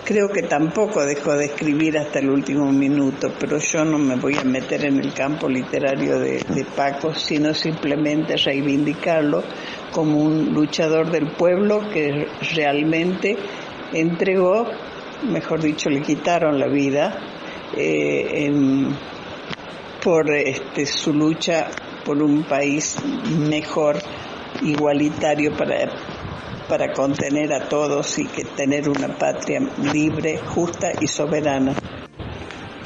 Creo 0.05 0.29
que 0.29 0.43
tampoco 0.43 1.05
dejó 1.05 1.33
de 1.33 1.47
escribir 1.47 1.99
hasta 1.99 2.21
el 2.21 2.31
último 2.31 2.71
minuto, 2.73 3.33
pero 3.39 3.59
yo 3.59 3.85
no 3.85 3.99
me 3.99 4.17
voy 4.17 4.37
a 4.37 4.45
meter 4.45 4.85
en 4.85 4.99
el 4.99 5.13
campo 5.13 5.49
literario 5.49 6.19
de, 6.19 6.67
Paco, 6.77 7.15
sino 7.15 7.53
simplemente 7.55 8.37
reivindicarlo 8.37 9.43
como 9.93 10.19
un 10.19 10.53
luchador 10.55 11.11
del 11.11 11.33
pueblo 11.33 11.89
que 11.93 12.27
realmente 12.55 13.37
entregó, 13.93 14.67
mejor 15.31 15.63
dicho, 15.63 15.89
le 15.89 16.01
quitaron 16.01 16.59
la 16.59 16.69
vida 16.69 17.19
eh, 17.77 18.47
en, 18.47 18.89
por 20.03 20.33
este, 20.33 20.87
su 20.87 21.13
lucha 21.13 21.69
por 22.05 22.21
un 22.21 22.43
país 22.43 22.97
mejor, 23.39 23.99
igualitario 24.61 25.57
para, 25.57 25.89
para 26.69 26.93
contener 26.93 27.53
a 27.53 27.69
todos 27.69 28.19
y 28.19 28.27
que 28.27 28.45
tener 28.45 28.89
una 28.89 29.09
patria 29.09 29.61
libre, 29.93 30.39
justa 30.39 30.93
y 31.01 31.07
soberana. 31.07 31.75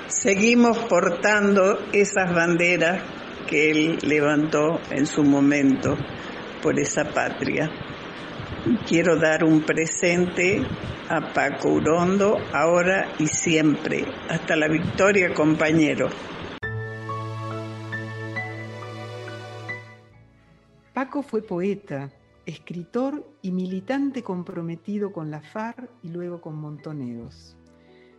Seguimos 0.06 0.78
portando 0.78 1.78
esas 1.92 2.32
banderas 2.32 3.02
que 3.46 3.70
él 3.70 3.98
levantó 4.02 4.80
en 4.90 5.06
su 5.06 5.22
momento 5.22 5.96
por 6.62 6.78
esa 6.78 7.04
patria. 7.04 7.70
Quiero 8.88 9.16
dar 9.16 9.44
un 9.44 9.62
presente 9.62 10.62
a 11.08 11.32
Paco 11.32 11.68
Urondo 11.70 12.36
ahora 12.52 13.12
y 13.18 13.26
siempre. 13.26 14.04
Hasta 14.28 14.56
la 14.56 14.68
victoria, 14.68 15.32
compañero. 15.32 16.08
Fue 21.22 21.40
poeta, 21.40 22.12
escritor 22.44 23.26
y 23.40 23.50
militante 23.50 24.22
comprometido 24.22 25.12
con 25.12 25.30
la 25.30 25.40
FARC 25.40 25.90
y 26.02 26.08
luego 26.10 26.40
con 26.40 26.56
Montoneros. 26.56 27.56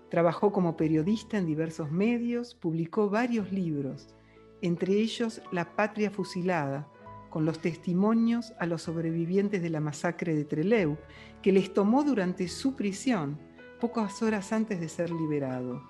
Trabajó 0.10 0.52
como 0.52 0.76
periodista 0.76 1.38
en 1.38 1.46
diversos 1.46 1.92
medios, 1.92 2.56
publicó 2.56 3.10
varios 3.10 3.52
libros, 3.52 4.16
entre 4.62 4.94
ellos 4.94 5.42
La 5.52 5.76
Patria 5.76 6.10
Fusilada, 6.10 6.88
con 7.30 7.46
los 7.46 7.60
testimonios 7.60 8.54
a 8.60 8.66
los 8.66 8.82
sobrevivientes 8.84 9.62
de 9.62 9.70
la 9.70 9.80
masacre 9.80 10.34
de 10.34 10.46
Trelew, 10.46 10.98
que 11.44 11.52
les 11.52 11.74
tomó 11.74 12.04
durante 12.04 12.48
su 12.48 12.76
prisión, 12.76 13.38
pocas 13.80 14.24
horas 14.24 14.52
antes 14.52 14.80
de 14.80 14.90
ser 14.90 15.12
liberado. 15.12 15.84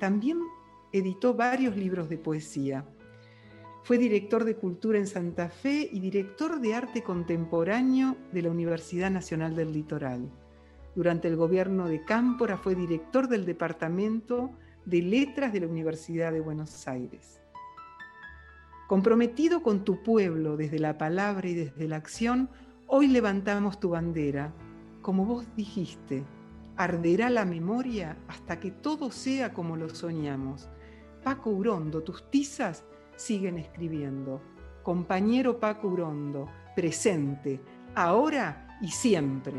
También 0.00 0.38
editó 0.92 1.34
varios 1.34 1.76
libros 1.76 2.08
de 2.08 2.18
poesía, 2.18 2.84
fue 3.82 3.98
director 3.98 4.44
de 4.44 4.56
Cultura 4.56 4.98
en 4.98 5.06
Santa 5.06 5.48
Fe 5.48 5.88
y 5.90 6.00
director 6.00 6.60
de 6.60 6.74
Arte 6.74 7.02
Contemporáneo 7.02 8.16
de 8.32 8.42
la 8.42 8.50
Universidad 8.50 9.10
Nacional 9.10 9.56
del 9.56 9.72
Litoral. 9.72 10.30
Durante 10.94 11.28
el 11.28 11.36
gobierno 11.36 11.88
de 11.88 12.04
Cámpora 12.04 12.58
fue 12.58 12.74
director 12.74 13.28
del 13.28 13.46
Departamento 13.46 14.50
de 14.84 15.02
Letras 15.02 15.52
de 15.52 15.60
la 15.60 15.66
Universidad 15.66 16.32
de 16.32 16.40
Buenos 16.40 16.86
Aires. 16.88 17.40
Comprometido 18.86 19.62
con 19.62 19.84
tu 19.84 20.02
pueblo 20.02 20.56
desde 20.56 20.78
la 20.78 20.98
palabra 20.98 21.48
y 21.48 21.54
desde 21.54 21.88
la 21.88 21.96
acción, 21.96 22.50
hoy 22.86 23.06
levantamos 23.06 23.80
tu 23.80 23.90
bandera. 23.90 24.52
Como 25.00 25.24
vos 25.24 25.46
dijiste, 25.56 26.24
arderá 26.76 27.30
la 27.30 27.44
memoria 27.44 28.16
hasta 28.28 28.60
que 28.60 28.70
todo 28.70 29.10
sea 29.10 29.52
como 29.52 29.76
lo 29.76 29.88
soñamos. 29.88 30.68
Paco 31.22 31.50
Urondo, 31.50 32.02
tus 32.02 32.28
tizas 32.30 32.84
siguen 33.20 33.58
escribiendo. 33.58 34.40
Compañero 34.82 35.60
Paco 35.60 35.88
Urondo, 35.88 36.48
presente, 36.74 37.60
ahora 37.94 38.78
y 38.80 38.88
siempre. 38.88 39.52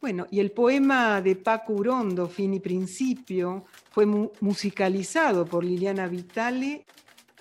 Bueno, 0.00 0.26
y 0.30 0.40
el 0.40 0.50
poema 0.50 1.20
de 1.20 1.36
Paco 1.36 1.74
Urondo, 1.74 2.28
Fin 2.28 2.54
y 2.54 2.60
Principio, 2.60 3.66
fue 3.90 4.06
musicalizado 4.06 5.44
por 5.44 5.64
Liliana 5.64 6.08
Vitale 6.08 6.84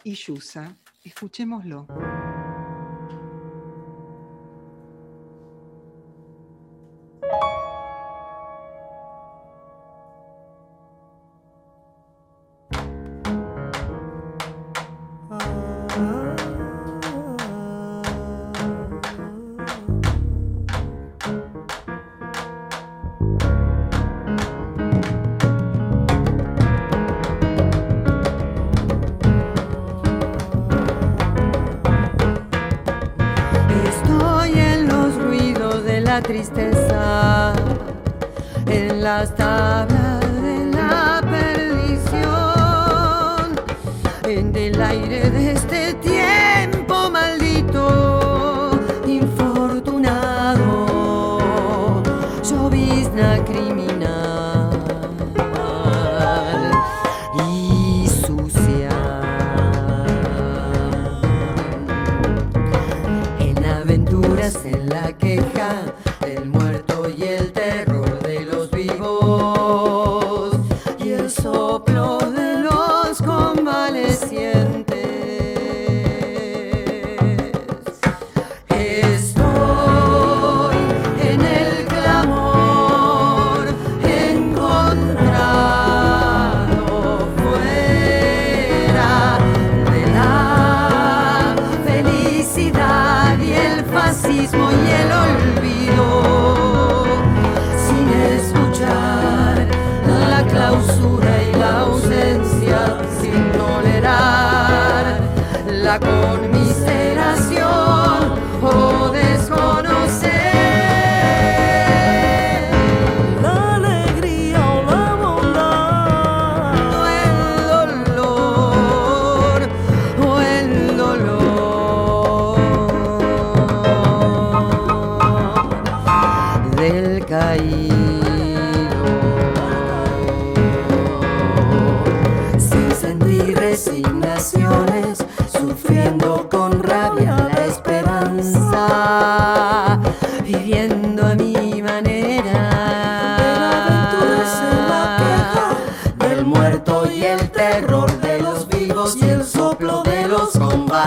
y 0.03 0.13
Yusa. 0.13 0.77
Escuchémoslo. 1.03 1.87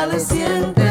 Los 0.03 0.84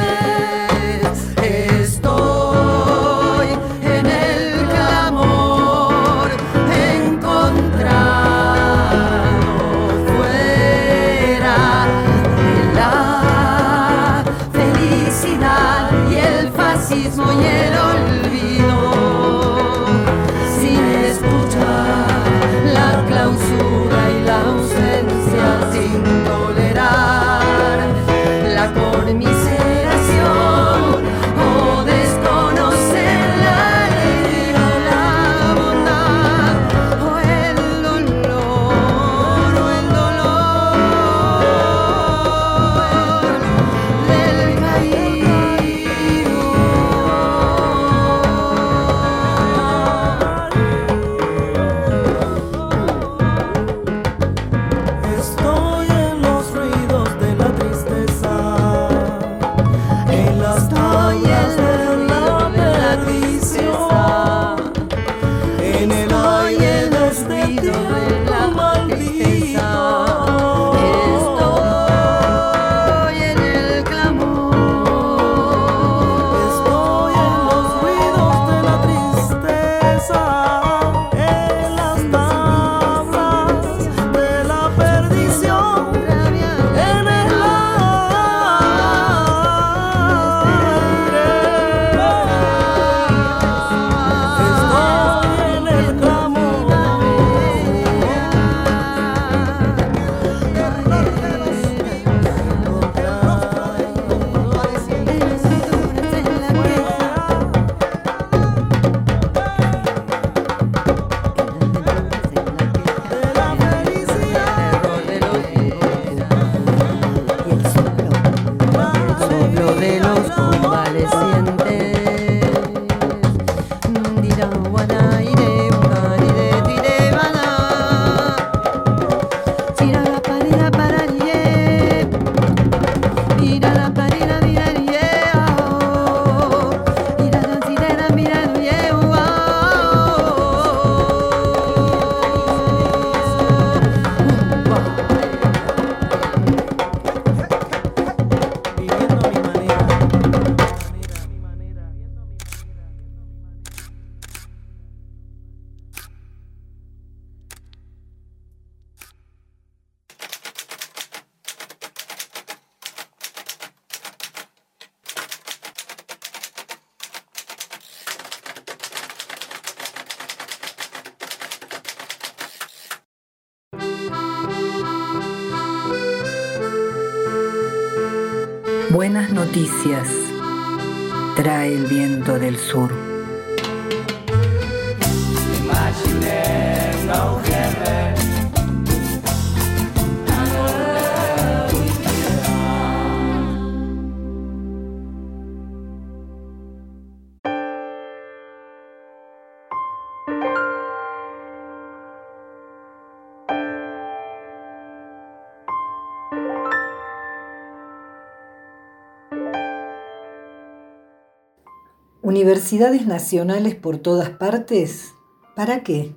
¿Universidades 212.43 213.07
nacionales 213.07 213.73
por 213.73 213.99
todas 213.99 214.29
partes? 214.31 215.13
¿Para 215.55 215.81
qué? 215.81 216.13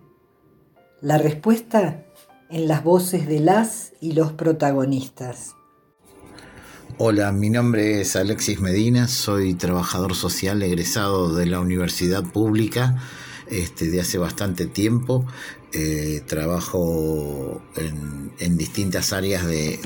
La 1.00 1.18
respuesta 1.18 2.04
en 2.50 2.66
las 2.66 2.82
voces 2.82 3.28
de 3.28 3.38
las 3.38 3.92
y 4.00 4.10
los 4.10 4.32
protagonistas. 4.32 5.54
Hola, 6.98 7.30
mi 7.30 7.48
nombre 7.48 8.00
es 8.00 8.16
Alexis 8.16 8.58
Medina, 8.58 9.06
soy 9.06 9.54
trabajador 9.54 10.16
social 10.16 10.60
egresado 10.64 11.32
de 11.32 11.46
la 11.46 11.60
Universidad 11.60 12.24
Pública 12.24 13.00
este, 13.48 13.88
de 13.88 14.00
hace 14.00 14.18
bastante 14.18 14.66
tiempo. 14.66 15.24
Eh, 15.72 16.24
trabajo 16.26 17.62
en, 17.76 18.32
en 18.40 18.58
distintas 18.58 19.12
áreas 19.12 19.46
de, 19.46 19.78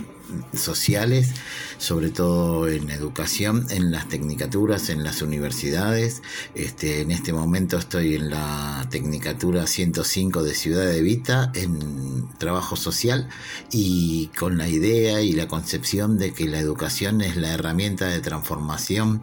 sociales, 0.54 1.32
sobre 1.78 2.10
todo 2.10 2.68
en 2.68 2.90
educación, 2.90 3.66
en 3.70 3.90
las 3.90 4.08
tecnicaturas, 4.08 4.90
en 4.90 5.04
las 5.04 5.22
universidades. 5.22 6.22
Este, 6.54 7.00
en 7.00 7.10
este 7.10 7.32
momento 7.32 7.78
estoy 7.78 8.14
en 8.14 8.30
la 8.30 8.86
Tecnicatura 8.90 9.66
105 9.66 10.42
de 10.42 10.54
Ciudad 10.54 10.86
de 10.86 11.02
Vita, 11.02 11.50
en 11.54 12.28
trabajo 12.38 12.76
social, 12.76 13.28
y 13.70 14.28
con 14.38 14.58
la 14.58 14.68
idea 14.68 15.22
y 15.22 15.32
la 15.32 15.48
concepción 15.48 16.18
de 16.18 16.32
que 16.32 16.48
la 16.48 16.58
educación 16.58 17.20
es 17.20 17.36
la 17.36 17.52
herramienta 17.52 18.06
de 18.06 18.20
transformación 18.20 19.22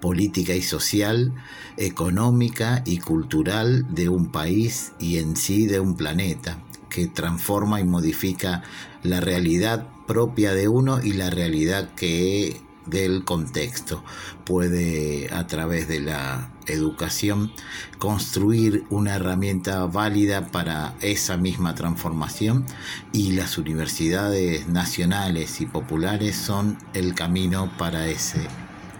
política 0.00 0.54
y 0.54 0.62
social, 0.62 1.32
económica 1.76 2.82
y 2.84 2.98
cultural 2.98 3.86
de 3.94 4.08
un 4.08 4.30
país 4.32 4.92
y 4.98 5.18
en 5.18 5.36
sí 5.36 5.66
de 5.66 5.80
un 5.80 5.96
planeta 5.96 6.58
que 6.88 7.06
transforma 7.06 7.80
y 7.80 7.84
modifica 7.84 8.62
la 9.02 9.20
realidad 9.20 9.86
propia 10.06 10.54
de 10.54 10.68
uno 10.68 11.02
y 11.02 11.12
la 11.12 11.30
realidad 11.30 11.90
que 11.94 12.60
del 12.86 13.24
contexto 13.24 14.02
puede 14.44 15.28
a 15.32 15.46
través 15.46 15.88
de 15.88 16.00
la 16.00 16.50
educación 16.66 17.52
construir 17.98 18.84
una 18.90 19.16
herramienta 19.16 19.84
válida 19.86 20.46
para 20.46 20.94
esa 21.00 21.36
misma 21.36 21.74
transformación 21.74 22.64
y 23.12 23.32
las 23.32 23.58
universidades 23.58 24.68
nacionales 24.68 25.60
y 25.60 25.66
populares 25.66 26.36
son 26.36 26.78
el 26.94 27.14
camino 27.14 27.70
para 27.78 28.08
ese 28.08 28.40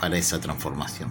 para 0.01 0.17
esa 0.17 0.41
transformación. 0.41 1.11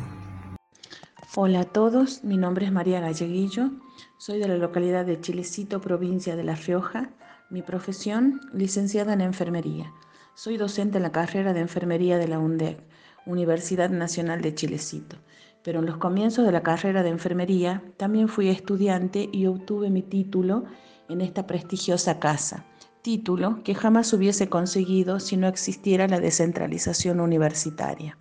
Hola 1.35 1.61
a 1.61 1.65
todos, 1.65 2.23
mi 2.23 2.37
nombre 2.37 2.65
es 2.65 2.71
María 2.71 2.99
Galleguillo, 2.99 3.69
soy 4.18 4.39
de 4.39 4.48
la 4.48 4.57
localidad 4.57 5.06
de 5.06 5.19
Chilecito, 5.22 5.80
provincia 5.80 6.35
de 6.35 6.44
La 6.44 6.56
Rioja 6.56 7.10
mi 7.49 7.61
profesión, 7.61 8.41
licenciada 8.52 9.14
en 9.14 9.22
enfermería. 9.22 9.94
Soy 10.35 10.57
docente 10.57 10.98
en 10.98 11.03
la 11.03 11.11
carrera 11.11 11.53
de 11.53 11.61
enfermería 11.61 12.18
de 12.18 12.27
la 12.27 12.39
UNDEC, 12.39 12.77
Universidad 13.26 13.89
Nacional 13.89 14.41
de 14.41 14.53
Chilecito. 14.53 15.15
Pero 15.64 15.80
en 15.80 15.85
los 15.85 15.98
comienzos 15.98 16.45
de 16.45 16.52
la 16.52 16.61
carrera 16.61 17.03
de 17.03 17.10
enfermería 17.10 17.84
también 17.95 18.27
fui 18.27 18.49
estudiante 18.49 19.30
y 19.31 19.45
obtuve 19.45 19.89
mi 19.89 20.02
título 20.02 20.65
en 21.10 21.22
esta 21.22 21.48
prestigiosa 21.48 22.19
casa, 22.19 22.65
título 23.02 23.64
que 23.64 23.76
jamás 23.76 24.11
hubiese 24.11 24.49
conseguido 24.49 25.19
si 25.22 25.38
no 25.38 25.48
existiera 25.48 26.07
la 26.07 26.19
descentralización 26.19 27.22
universitaria. 27.22 28.18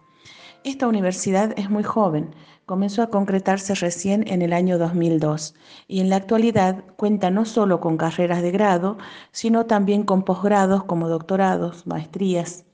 Esta 0.63 0.89
universidad 0.89 1.53
es 1.57 1.69
muy 1.69 1.83
joven, 1.83 2.35
comenzó 2.67 3.03
a 3.03 3.11
concretarse 3.11 3.77
recién 3.77 4.25
en 4.27 4.43
el 4.43 4.53
año 4.53 4.77
2002 4.77 5.55
y 5.87 6.01
en 6.01 6.11
la 6.11 6.17
actualidad 6.17 6.85
cuenta 6.97 7.31
no 7.31 7.45
solo 7.45 7.81
con 7.81 7.97
carreras 7.97 8.43
de 8.43 8.51
grado, 8.51 8.99
sino 9.31 9.67
también 9.67 10.03
con 10.03 10.25
posgrados 10.25 10.83
como 10.83 11.09
doctorados, 11.09 11.87
maestrías, 11.87 12.65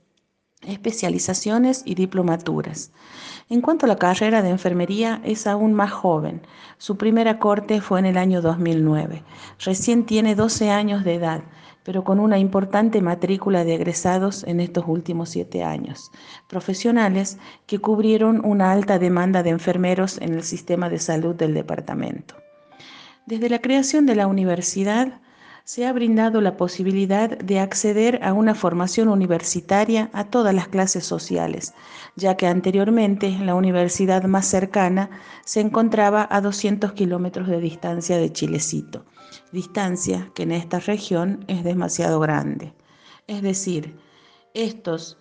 especializaciones 0.63 1.83
y 1.85 1.93
diplomaturas. 1.93 2.91
En 3.49 3.61
cuanto 3.61 3.85
a 3.85 3.89
la 3.89 3.97
carrera 3.97 4.41
de 4.41 4.49
enfermería, 4.49 5.21
es 5.23 5.45
aún 5.45 5.73
más 5.73 5.91
joven. 5.91 6.41
Su 6.79 6.97
primera 6.97 7.37
corte 7.37 7.79
fue 7.79 7.99
en 7.99 8.07
el 8.07 8.17
año 8.17 8.41
2009. 8.41 9.23
Recién 9.59 10.05
tiene 10.05 10.33
12 10.33 10.71
años 10.71 11.03
de 11.03 11.15
edad 11.15 11.43
pero 11.83 12.03
con 12.03 12.19
una 12.19 12.39
importante 12.39 13.01
matrícula 13.01 13.63
de 13.63 13.75
egresados 13.75 14.43
en 14.45 14.59
estos 14.59 14.85
últimos 14.87 15.29
siete 15.29 15.63
años, 15.63 16.11
profesionales 16.47 17.37
que 17.65 17.79
cubrieron 17.79 18.43
una 18.45 18.71
alta 18.71 18.99
demanda 18.99 19.43
de 19.43 19.51
enfermeros 19.51 20.17
en 20.21 20.33
el 20.33 20.43
sistema 20.43 20.89
de 20.89 20.99
salud 20.99 21.35
del 21.35 21.53
departamento. 21.53 22.35
Desde 23.25 23.49
la 23.49 23.59
creación 23.59 24.05
de 24.05 24.15
la 24.15 24.27
universidad, 24.27 25.21
se 25.65 25.85
ha 25.85 25.93
brindado 25.93 26.41
la 26.41 26.57
posibilidad 26.57 27.37
de 27.37 27.59
acceder 27.61 28.19
a 28.21 28.33
una 28.33 28.53
formación 28.53 29.07
universitaria 29.07 30.09
a 30.11 30.25
todas 30.25 30.53
las 30.53 30.67
clases 30.67 31.05
sociales, 31.05 31.73
ya 32.17 32.35
que 32.35 32.47
anteriormente 32.47 33.29
la 33.39 33.55
universidad 33.55 34.23
más 34.25 34.45
cercana 34.45 35.09
se 35.45 35.61
encontraba 35.61 36.27
a 36.29 36.41
200 36.41 36.91
kilómetros 36.91 37.47
de 37.47 37.61
distancia 37.61 38.17
de 38.17 38.33
Chilecito 38.33 39.05
distancia 39.51 40.31
que 40.35 40.43
en 40.43 40.51
esta 40.51 40.79
región 40.79 41.43
es 41.47 41.63
demasiado 41.63 42.19
grande. 42.19 42.73
Es 43.27 43.41
decir, 43.41 43.97
estos 44.53 45.17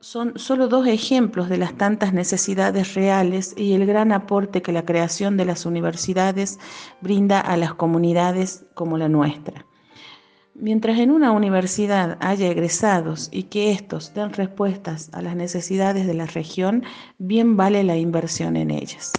son 0.00 0.36
solo 0.36 0.66
dos 0.66 0.86
ejemplos 0.88 1.48
de 1.48 1.58
las 1.58 1.76
tantas 1.76 2.12
necesidades 2.12 2.94
reales 2.94 3.54
y 3.56 3.74
el 3.74 3.86
gran 3.86 4.10
aporte 4.10 4.60
que 4.60 4.72
la 4.72 4.84
creación 4.84 5.36
de 5.36 5.44
las 5.44 5.64
universidades 5.64 6.58
brinda 7.00 7.40
a 7.40 7.56
las 7.56 7.74
comunidades 7.74 8.64
como 8.74 8.98
la 8.98 9.08
nuestra. 9.08 9.64
Mientras 10.54 10.98
en 10.98 11.10
una 11.10 11.30
universidad 11.30 12.18
haya 12.20 12.48
egresados 12.48 13.28
y 13.32 13.44
que 13.44 13.70
estos 13.70 14.12
den 14.12 14.32
respuestas 14.32 15.08
a 15.12 15.22
las 15.22 15.36
necesidades 15.36 16.06
de 16.06 16.14
la 16.14 16.26
región, 16.26 16.82
bien 17.18 17.56
vale 17.56 17.84
la 17.84 17.96
inversión 17.96 18.56
en 18.56 18.70
ellas. 18.70 19.12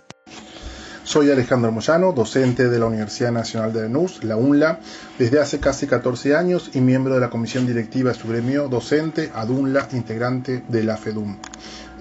Soy 1.06 1.30
Alejandro 1.30 1.70
Moyano, 1.70 2.14
docente 2.14 2.70
de 2.70 2.80
la 2.80 2.86
Universidad 2.86 3.34
Nacional 3.34 3.74
de 3.74 3.82
Lanús, 3.82 4.24
la 4.24 4.38
UNLA, 4.38 4.80
desde 5.20 5.42
hace 5.42 5.60
casi 5.60 5.86
14 5.86 6.34
años 6.34 6.72
y 6.74 6.80
miembro 6.80 7.16
de 7.16 7.20
la 7.20 7.30
comisión 7.30 7.68
directiva 7.68 8.12
de 8.14 8.18
su 8.18 8.30
gremio 8.30 8.70
docente, 8.70 9.30
ADUNLA, 9.36 9.90
integrante 9.92 10.64
de 10.66 10.84
la 10.84 10.96
FEDUM. 10.96 11.38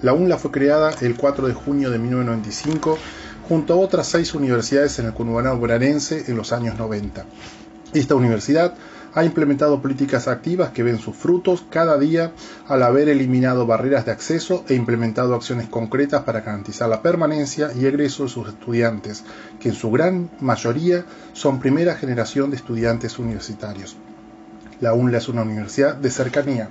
La 0.03 0.13
UNLA 0.13 0.37
fue 0.37 0.51
creada 0.51 0.95
el 1.01 1.17
4 1.17 1.47
de 1.47 1.53
junio 1.53 1.89
de 1.91 1.99
1995 1.99 2.97
junto 3.49 3.73
a 3.73 3.77
otras 3.77 4.07
seis 4.07 4.33
universidades 4.33 4.97
en 4.99 5.07
el 5.07 5.13
conurbano 5.13 5.57
bonaerense 5.57 6.23
en 6.27 6.37
los 6.37 6.53
años 6.53 6.79
90. 6.79 7.25
Esta 7.93 8.15
universidad 8.15 8.73
ha 9.15 9.23
implementado 9.23 9.81
políticas 9.81 10.27
activas 10.27 10.71
que 10.71 10.83
ven 10.83 10.97
sus 10.97 11.15
frutos 11.15 11.65
cada 11.69 11.97
día 11.97 12.31
al 12.67 12.83
haber 12.83 13.09
eliminado 13.09 13.67
barreras 13.67 14.05
de 14.05 14.11
acceso 14.11 14.65
e 14.67 14.73
implementado 14.73 15.35
acciones 15.35 15.67
concretas 15.67 16.23
para 16.23 16.41
garantizar 16.41 16.89
la 16.89 17.01
permanencia 17.01 17.71
y 17.73 17.85
egreso 17.85 18.23
de 18.23 18.29
sus 18.29 18.47
estudiantes, 18.47 19.23
que 19.59 19.69
en 19.69 19.75
su 19.75 19.91
gran 19.91 20.31
mayoría 20.39 21.05
son 21.33 21.59
primera 21.59 21.95
generación 21.95 22.49
de 22.49 22.57
estudiantes 22.57 23.19
universitarios. 23.19 23.97
La 24.81 24.93
UNLA 24.93 25.19
es 25.19 25.29
una 25.29 25.43
universidad 25.43 25.95
de 25.95 26.09
cercanía. 26.09 26.69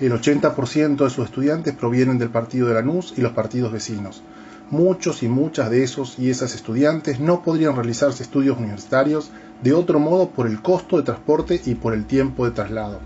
El 0.00 0.12
80% 0.12 1.04
de 1.04 1.10
sus 1.10 1.26
estudiantes 1.26 1.74
provienen 1.74 2.18
del 2.18 2.30
partido 2.30 2.66
de 2.66 2.74
Lanús 2.74 3.14
y 3.16 3.20
los 3.20 3.32
partidos 3.32 3.72
vecinos. 3.72 4.22
Muchos 4.70 5.22
y 5.22 5.28
muchas 5.28 5.70
de 5.70 5.84
esos 5.84 6.18
y 6.18 6.30
esas 6.30 6.54
estudiantes 6.54 7.20
no 7.20 7.42
podrían 7.42 7.76
realizarse 7.76 8.22
estudios 8.22 8.58
universitarios 8.58 9.30
de 9.64 9.72
otro 9.72 9.98
modo 9.98 10.28
por 10.28 10.46
el 10.46 10.60
costo 10.60 10.98
de 10.98 11.04
transporte 11.04 11.58
y 11.64 11.74
por 11.74 11.94
el 11.94 12.04
tiempo 12.04 12.44
de 12.44 12.50
traslado. 12.50 13.00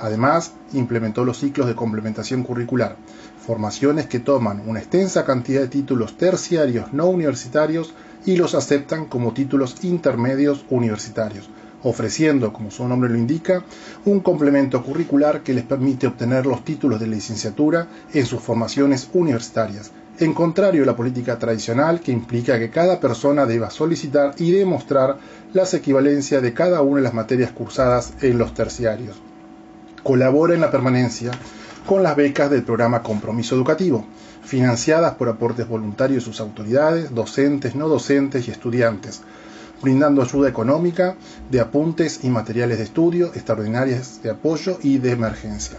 Además, 0.00 0.54
implementó 0.72 1.22
los 1.22 1.38
ciclos 1.38 1.66
de 1.66 1.74
complementación 1.74 2.44
curricular, 2.44 2.96
formaciones 3.46 4.06
que 4.06 4.18
toman 4.18 4.62
una 4.66 4.78
extensa 4.78 5.26
cantidad 5.26 5.60
de 5.60 5.68
títulos 5.68 6.16
terciarios 6.16 6.94
no 6.94 7.08
universitarios 7.08 7.92
y 8.24 8.36
los 8.36 8.54
aceptan 8.54 9.04
como 9.04 9.34
títulos 9.34 9.84
intermedios 9.84 10.64
universitarios, 10.70 11.50
ofreciendo, 11.82 12.54
como 12.54 12.70
su 12.70 12.88
nombre 12.88 13.10
lo 13.10 13.18
indica, 13.18 13.62
un 14.06 14.20
complemento 14.20 14.82
curricular 14.82 15.42
que 15.42 15.52
les 15.52 15.64
permite 15.64 16.06
obtener 16.06 16.46
los 16.46 16.64
títulos 16.64 17.00
de 17.00 17.06
licenciatura 17.06 17.86
en 18.14 18.24
sus 18.24 18.40
formaciones 18.40 19.10
universitarias, 19.12 19.92
en 20.20 20.34
contrario 20.34 20.82
a 20.82 20.86
la 20.86 20.96
política 20.96 21.38
tradicional 21.38 22.00
que 22.00 22.10
implica 22.10 22.58
que 22.58 22.70
cada 22.70 22.98
persona 22.98 23.46
deba 23.46 23.70
solicitar 23.70 24.34
y 24.38 24.50
demostrar 24.50 25.16
las 25.52 25.74
equivalencias 25.74 26.42
de 26.42 26.52
cada 26.52 26.82
una 26.82 26.96
de 26.96 27.02
las 27.02 27.14
materias 27.14 27.52
cursadas 27.52 28.12
en 28.20 28.38
los 28.38 28.52
terciarios. 28.52 29.16
Colabora 30.02 30.54
en 30.54 30.60
la 30.60 30.70
permanencia 30.70 31.30
con 31.86 32.02
las 32.02 32.16
becas 32.16 32.50
del 32.50 32.64
programa 32.64 33.02
Compromiso 33.02 33.54
Educativo, 33.54 34.04
financiadas 34.42 35.14
por 35.14 35.28
aportes 35.28 35.68
voluntarios 35.68 36.24
de 36.24 36.30
sus 36.30 36.40
autoridades, 36.40 37.14
docentes, 37.14 37.74
no 37.74 37.88
docentes 37.88 38.48
y 38.48 38.50
estudiantes, 38.50 39.22
brindando 39.82 40.22
ayuda 40.22 40.48
económica, 40.48 41.16
de 41.50 41.60
apuntes 41.60 42.24
y 42.24 42.28
materiales 42.28 42.78
de 42.78 42.84
estudio, 42.84 43.26
extraordinarias 43.34 44.20
de 44.22 44.30
apoyo 44.30 44.78
y 44.82 44.98
de 44.98 45.12
emergencia. 45.12 45.78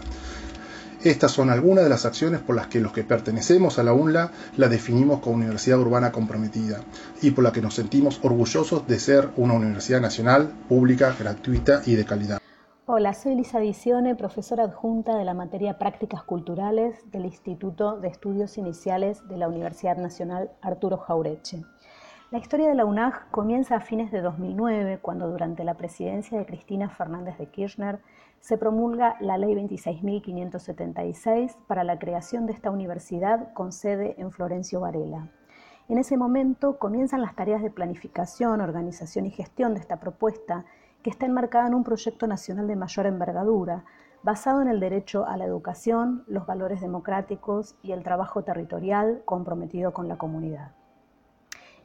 Estas 1.02 1.30
son 1.30 1.48
algunas 1.48 1.82
de 1.82 1.88
las 1.88 2.04
acciones 2.04 2.40
por 2.40 2.54
las 2.54 2.66
que 2.66 2.78
los 2.78 2.92
que 2.92 3.04
pertenecemos 3.04 3.78
a 3.78 3.82
la 3.82 3.94
UNLA 3.94 4.32
la 4.58 4.68
definimos 4.68 5.20
como 5.20 5.36
universidad 5.36 5.78
urbana 5.78 6.12
comprometida 6.12 6.80
y 7.22 7.30
por 7.30 7.42
la 7.42 7.52
que 7.52 7.62
nos 7.62 7.72
sentimos 7.72 8.20
orgullosos 8.22 8.86
de 8.86 8.98
ser 8.98 9.30
una 9.38 9.54
universidad 9.54 10.02
nacional, 10.02 10.52
pública, 10.68 11.16
gratuita 11.18 11.80
y 11.86 11.94
de 11.94 12.04
calidad. 12.04 12.38
Hola, 12.84 13.14
soy 13.14 13.34
Lisa 13.34 13.60
Dicione, 13.60 14.14
profesora 14.14 14.64
adjunta 14.64 15.16
de 15.16 15.24
la 15.24 15.32
materia 15.32 15.78
Prácticas 15.78 16.22
Culturales 16.22 16.94
del 17.10 17.24
Instituto 17.24 17.98
de 17.98 18.08
Estudios 18.08 18.58
Iniciales 18.58 19.26
de 19.26 19.38
la 19.38 19.48
Universidad 19.48 19.96
Nacional 19.96 20.50
Arturo 20.60 20.98
Jaureche. 20.98 21.64
La 22.30 22.38
historia 22.38 22.68
de 22.68 22.74
la 22.74 22.84
UNAG 22.84 23.30
comienza 23.30 23.76
a 23.76 23.80
fines 23.80 24.12
de 24.12 24.20
2009, 24.20 24.98
cuando 25.00 25.30
durante 25.30 25.64
la 25.64 25.78
presidencia 25.78 26.38
de 26.38 26.44
Cristina 26.44 26.90
Fernández 26.90 27.38
de 27.38 27.46
Kirchner 27.46 28.00
se 28.40 28.58
promulga 28.58 29.16
la 29.20 29.38
Ley 29.38 29.54
26.576 29.54 31.56
para 31.66 31.84
la 31.84 31.98
creación 31.98 32.46
de 32.46 32.52
esta 32.52 32.70
universidad 32.70 33.52
con 33.52 33.70
sede 33.70 34.14
en 34.18 34.32
Florencio 34.32 34.80
Varela. 34.80 35.28
En 35.88 35.98
ese 35.98 36.16
momento 36.16 36.78
comienzan 36.78 37.20
las 37.20 37.36
tareas 37.36 37.62
de 37.62 37.70
planificación, 37.70 38.60
organización 38.60 39.26
y 39.26 39.30
gestión 39.30 39.74
de 39.74 39.80
esta 39.80 40.00
propuesta 40.00 40.64
que 41.02 41.10
está 41.10 41.26
enmarcada 41.26 41.66
en 41.66 41.74
un 41.74 41.84
proyecto 41.84 42.26
nacional 42.26 42.66
de 42.66 42.76
mayor 42.76 43.06
envergadura, 43.06 43.84
basado 44.22 44.62
en 44.62 44.68
el 44.68 44.80
derecho 44.80 45.26
a 45.26 45.36
la 45.36 45.44
educación, 45.44 46.24
los 46.26 46.46
valores 46.46 46.80
democráticos 46.80 47.76
y 47.82 47.92
el 47.92 48.02
trabajo 48.02 48.44
territorial 48.44 49.22
comprometido 49.24 49.92
con 49.92 50.08
la 50.08 50.18
comunidad. 50.18 50.72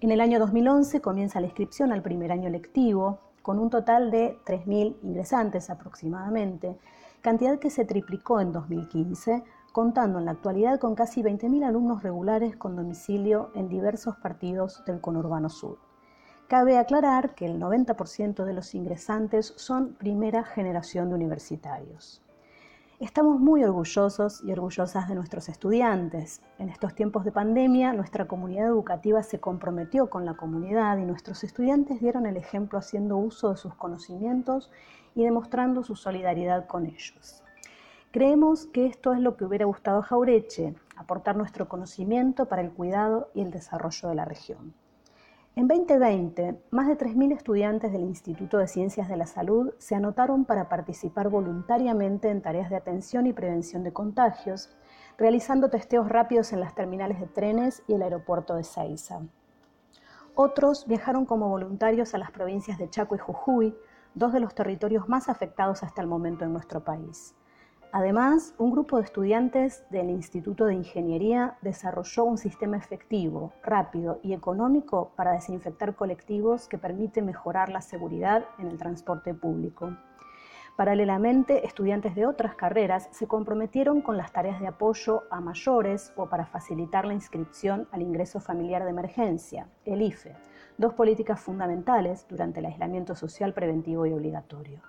En 0.01 0.11
el 0.11 0.21
año 0.21 0.39
2011 0.39 1.01
comienza 1.01 1.39
la 1.39 1.47
inscripción 1.47 1.91
al 1.91 2.01
primer 2.01 2.31
año 2.31 2.49
lectivo, 2.49 3.19
con 3.45 3.59
un 3.59 3.69
total 3.69 4.09
de 4.09 4.39
3.000 4.43 4.95
ingresantes 5.03 5.69
aproximadamente, 5.69 6.79
cantidad 7.21 7.59
que 7.59 7.69
se 7.69 7.85
triplicó 7.85 8.41
en 8.41 8.51
2015, 8.51 9.43
contando 9.71 10.17
en 10.17 10.25
la 10.25 10.31
actualidad 10.31 10.79
con 10.79 10.95
casi 10.95 11.21
20.000 11.21 11.63
alumnos 11.63 12.01
regulares 12.01 12.55
con 12.55 12.75
domicilio 12.75 13.51
en 13.53 13.69
diversos 13.69 14.15
partidos 14.15 14.83
del 14.87 14.99
conurbano 14.99 15.49
sur. 15.49 15.77
Cabe 16.47 16.79
aclarar 16.79 17.35
que 17.35 17.45
el 17.45 17.59
90% 17.61 18.45
de 18.45 18.53
los 18.53 18.73
ingresantes 18.73 19.53
son 19.57 19.93
primera 19.93 20.43
generación 20.43 21.09
de 21.09 21.15
universitarios. 21.15 22.24
Estamos 23.01 23.41
muy 23.41 23.61
orgullosos 23.61 24.41
y 24.41 24.53
orgullosas 24.53 25.09
de 25.09 25.15
nuestros 25.15 25.49
estudiantes. 25.49 26.41
En 26.59 26.69
estos 26.69 26.95
tiempos 26.95 27.25
de 27.25 27.33
pandemia, 27.33 27.91
nuestra 27.91 28.25
comunidad 28.25 28.67
educativa 28.67 29.21
se 29.21 29.41
comprometió 29.41 30.09
con 30.09 30.23
la 30.23 30.37
comunidad 30.37 30.97
y 30.97 31.03
nuestros 31.03 31.43
estudiantes 31.43 31.99
dieron 31.99 32.25
el 32.25 32.37
ejemplo 32.37 32.79
haciendo 32.79 33.17
uso 33.17 33.49
de 33.49 33.57
sus 33.57 33.75
conocimientos 33.75 34.71
y 35.13 35.25
demostrando 35.25 35.83
su 35.83 35.97
solidaridad 35.97 36.67
con 36.67 36.85
ellos. 36.85 37.43
Creemos 38.11 38.65
que 38.67 38.85
esto 38.85 39.11
es 39.11 39.19
lo 39.19 39.35
que 39.35 39.43
hubiera 39.43 39.65
gustado 39.65 39.99
a 39.99 40.03
Jaureche, 40.03 40.73
aportar 40.95 41.35
nuestro 41.35 41.67
conocimiento 41.67 42.45
para 42.45 42.61
el 42.61 42.71
cuidado 42.71 43.29
y 43.33 43.41
el 43.41 43.51
desarrollo 43.51 44.07
de 44.07 44.15
la 44.15 44.23
región. 44.23 44.73
En 45.57 45.69
2020, 45.69 46.61
más 46.71 46.85
de 46.85 46.97
3.000 46.97 47.31
estudiantes 47.31 47.93
del 47.93 48.01
Instituto 48.01 48.57
de 48.57 48.67
Ciencias 48.67 49.07
de 49.07 49.15
la 49.15 49.25
Salud 49.25 49.73
se 49.77 49.95
anotaron 49.95 50.43
para 50.43 50.67
participar 50.67 51.29
voluntariamente 51.29 52.29
en 52.29 52.41
tareas 52.41 52.69
de 52.69 52.75
atención 52.75 53.25
y 53.25 53.31
prevención 53.31 53.81
de 53.81 53.93
contagios, 53.93 54.75
realizando 55.17 55.69
testeos 55.69 56.09
rápidos 56.09 56.51
en 56.51 56.59
las 56.59 56.75
terminales 56.75 57.21
de 57.21 57.27
trenes 57.27 57.83
y 57.87 57.93
el 57.93 58.01
aeropuerto 58.01 58.55
de 58.55 58.65
Seiza. 58.65 59.21
Otros 60.35 60.87
viajaron 60.87 61.25
como 61.25 61.47
voluntarios 61.47 62.13
a 62.13 62.17
las 62.17 62.31
provincias 62.31 62.77
de 62.77 62.89
Chaco 62.89 63.15
y 63.15 63.19
Jujuy, 63.19 63.77
dos 64.13 64.33
de 64.33 64.41
los 64.41 64.55
territorios 64.55 65.07
más 65.07 65.29
afectados 65.29 65.83
hasta 65.83 66.01
el 66.01 66.07
momento 66.07 66.43
en 66.43 66.51
nuestro 66.51 66.83
país. 66.83 67.33
Además, 67.97 68.53
un 68.57 68.71
grupo 68.71 68.97
de 68.97 69.03
estudiantes 69.03 69.85
del 69.89 70.09
Instituto 70.09 70.65
de 70.65 70.73
Ingeniería 70.73 71.55
desarrolló 71.61 72.25
un 72.25 72.37
sistema 72.37 72.75
efectivo, 72.75 73.53
rápido 73.63 74.19
y 74.21 74.33
económico 74.33 75.13
para 75.15 75.31
desinfectar 75.31 75.95
colectivos 75.95 76.67
que 76.67 76.77
permite 76.77 77.21
mejorar 77.21 77.69
la 77.69 77.79
seguridad 77.79 78.43
en 78.59 78.67
el 78.67 78.77
transporte 78.77 79.33
público. 79.33 79.95
Paralelamente, 80.75 81.65
estudiantes 81.65 82.15
de 82.15 82.25
otras 82.25 82.55
carreras 82.55 83.07
se 83.13 83.27
comprometieron 83.27 84.01
con 84.01 84.17
las 84.17 84.33
tareas 84.33 84.59
de 84.59 84.67
apoyo 84.67 85.23
a 85.31 85.39
mayores 85.39 86.11
o 86.17 86.27
para 86.27 86.47
facilitar 86.47 87.05
la 87.05 87.13
inscripción 87.13 87.87
al 87.93 88.01
ingreso 88.01 88.41
familiar 88.41 88.83
de 88.83 88.89
emergencia, 88.89 89.69
el 89.85 90.01
IFE, 90.01 90.35
dos 90.77 90.93
políticas 90.95 91.39
fundamentales 91.39 92.27
durante 92.27 92.59
el 92.59 92.65
aislamiento 92.65 93.15
social 93.15 93.53
preventivo 93.53 94.05
y 94.05 94.11
obligatorio. 94.11 94.81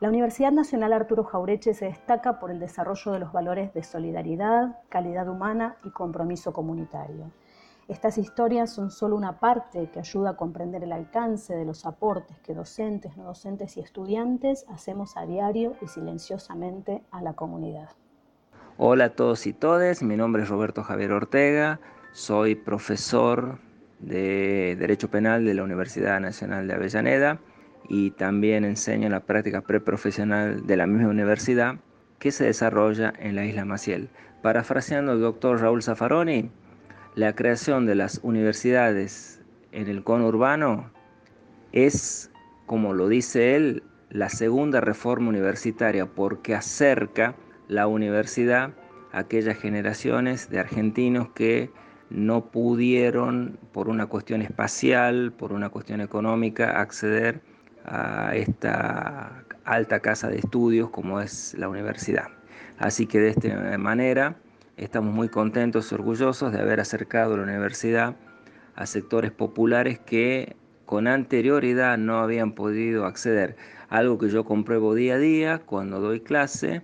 La 0.00 0.08
Universidad 0.08 0.52
Nacional 0.52 0.92
Arturo 0.92 1.24
Jaureche 1.24 1.74
se 1.74 1.86
destaca 1.86 2.38
por 2.38 2.52
el 2.52 2.60
desarrollo 2.60 3.10
de 3.10 3.18
los 3.18 3.32
valores 3.32 3.74
de 3.74 3.82
solidaridad, 3.82 4.78
calidad 4.88 5.28
humana 5.28 5.76
y 5.82 5.90
compromiso 5.90 6.52
comunitario. 6.52 7.32
Estas 7.88 8.16
historias 8.16 8.72
son 8.72 8.92
solo 8.92 9.16
una 9.16 9.40
parte 9.40 9.90
que 9.90 9.98
ayuda 9.98 10.30
a 10.30 10.36
comprender 10.36 10.84
el 10.84 10.92
alcance 10.92 11.56
de 11.56 11.64
los 11.64 11.84
aportes 11.84 12.38
que 12.44 12.54
docentes, 12.54 13.16
no 13.16 13.24
docentes 13.24 13.76
y 13.76 13.80
estudiantes 13.80 14.66
hacemos 14.68 15.16
a 15.16 15.26
diario 15.26 15.74
y 15.82 15.88
silenciosamente 15.88 17.02
a 17.10 17.20
la 17.20 17.32
comunidad. 17.32 17.88
Hola 18.76 19.06
a 19.06 19.10
todos 19.16 19.48
y 19.48 19.52
todes, 19.52 20.04
mi 20.04 20.16
nombre 20.16 20.44
es 20.44 20.48
Roberto 20.48 20.84
Javier 20.84 21.10
Ortega, 21.10 21.80
soy 22.12 22.54
profesor 22.54 23.58
de 23.98 24.76
Derecho 24.78 25.10
Penal 25.10 25.44
de 25.44 25.54
la 25.54 25.64
Universidad 25.64 26.20
Nacional 26.20 26.68
de 26.68 26.74
Avellaneda 26.74 27.40
y 27.88 28.10
también 28.12 28.64
enseño 28.64 29.08
la 29.08 29.20
práctica 29.20 29.62
preprofesional 29.62 30.66
de 30.66 30.76
la 30.76 30.86
misma 30.86 31.08
universidad 31.08 31.76
que 32.18 32.30
se 32.30 32.44
desarrolla 32.44 33.12
en 33.18 33.34
la 33.34 33.44
isla 33.44 33.64
Maciel. 33.64 34.08
Parafraseando 34.42 35.12
al 35.12 35.20
doctor 35.20 35.60
Raúl 35.60 35.82
Zaffaroni, 35.82 36.50
la 37.14 37.34
creación 37.34 37.86
de 37.86 37.94
las 37.94 38.20
universidades 38.22 39.40
en 39.72 39.88
el 39.88 40.04
conurbano 40.04 40.90
es, 41.72 42.30
como 42.66 42.94
lo 42.94 43.08
dice 43.08 43.56
él, 43.56 43.82
la 44.10 44.28
segunda 44.28 44.80
reforma 44.80 45.28
universitaria 45.28 46.06
porque 46.06 46.54
acerca 46.54 47.34
la 47.68 47.86
universidad 47.86 48.72
a 49.12 49.20
aquellas 49.20 49.58
generaciones 49.58 50.50
de 50.50 50.58
argentinos 50.58 51.28
que 51.30 51.70
no 52.10 52.46
pudieron, 52.50 53.58
por 53.72 53.88
una 53.88 54.06
cuestión 54.06 54.40
espacial, 54.40 55.32
por 55.32 55.52
una 55.52 55.68
cuestión 55.68 56.00
económica, 56.00 56.80
acceder 56.80 57.42
a 57.90 58.34
esta 58.34 59.44
alta 59.64 60.00
casa 60.00 60.28
de 60.28 60.38
estudios 60.38 60.90
como 60.90 61.20
es 61.20 61.54
la 61.58 61.68
universidad. 61.68 62.28
Así 62.78 63.06
que 63.06 63.18
de 63.18 63.30
esta 63.30 63.78
manera 63.78 64.36
estamos 64.76 65.12
muy 65.12 65.28
contentos 65.28 65.92
orgullosos 65.92 66.52
de 66.52 66.60
haber 66.60 66.80
acercado 66.80 67.36
la 67.36 67.42
universidad 67.42 68.16
a 68.76 68.86
sectores 68.86 69.32
populares 69.32 69.98
que 69.98 70.56
con 70.86 71.06
anterioridad 71.06 71.98
no 71.98 72.20
habían 72.20 72.52
podido 72.52 73.04
acceder. 73.04 73.56
Algo 73.88 74.18
que 74.18 74.28
yo 74.28 74.44
compruebo 74.44 74.94
día 74.94 75.14
a 75.14 75.18
día 75.18 75.58
cuando 75.58 76.00
doy 76.00 76.20
clase, 76.20 76.82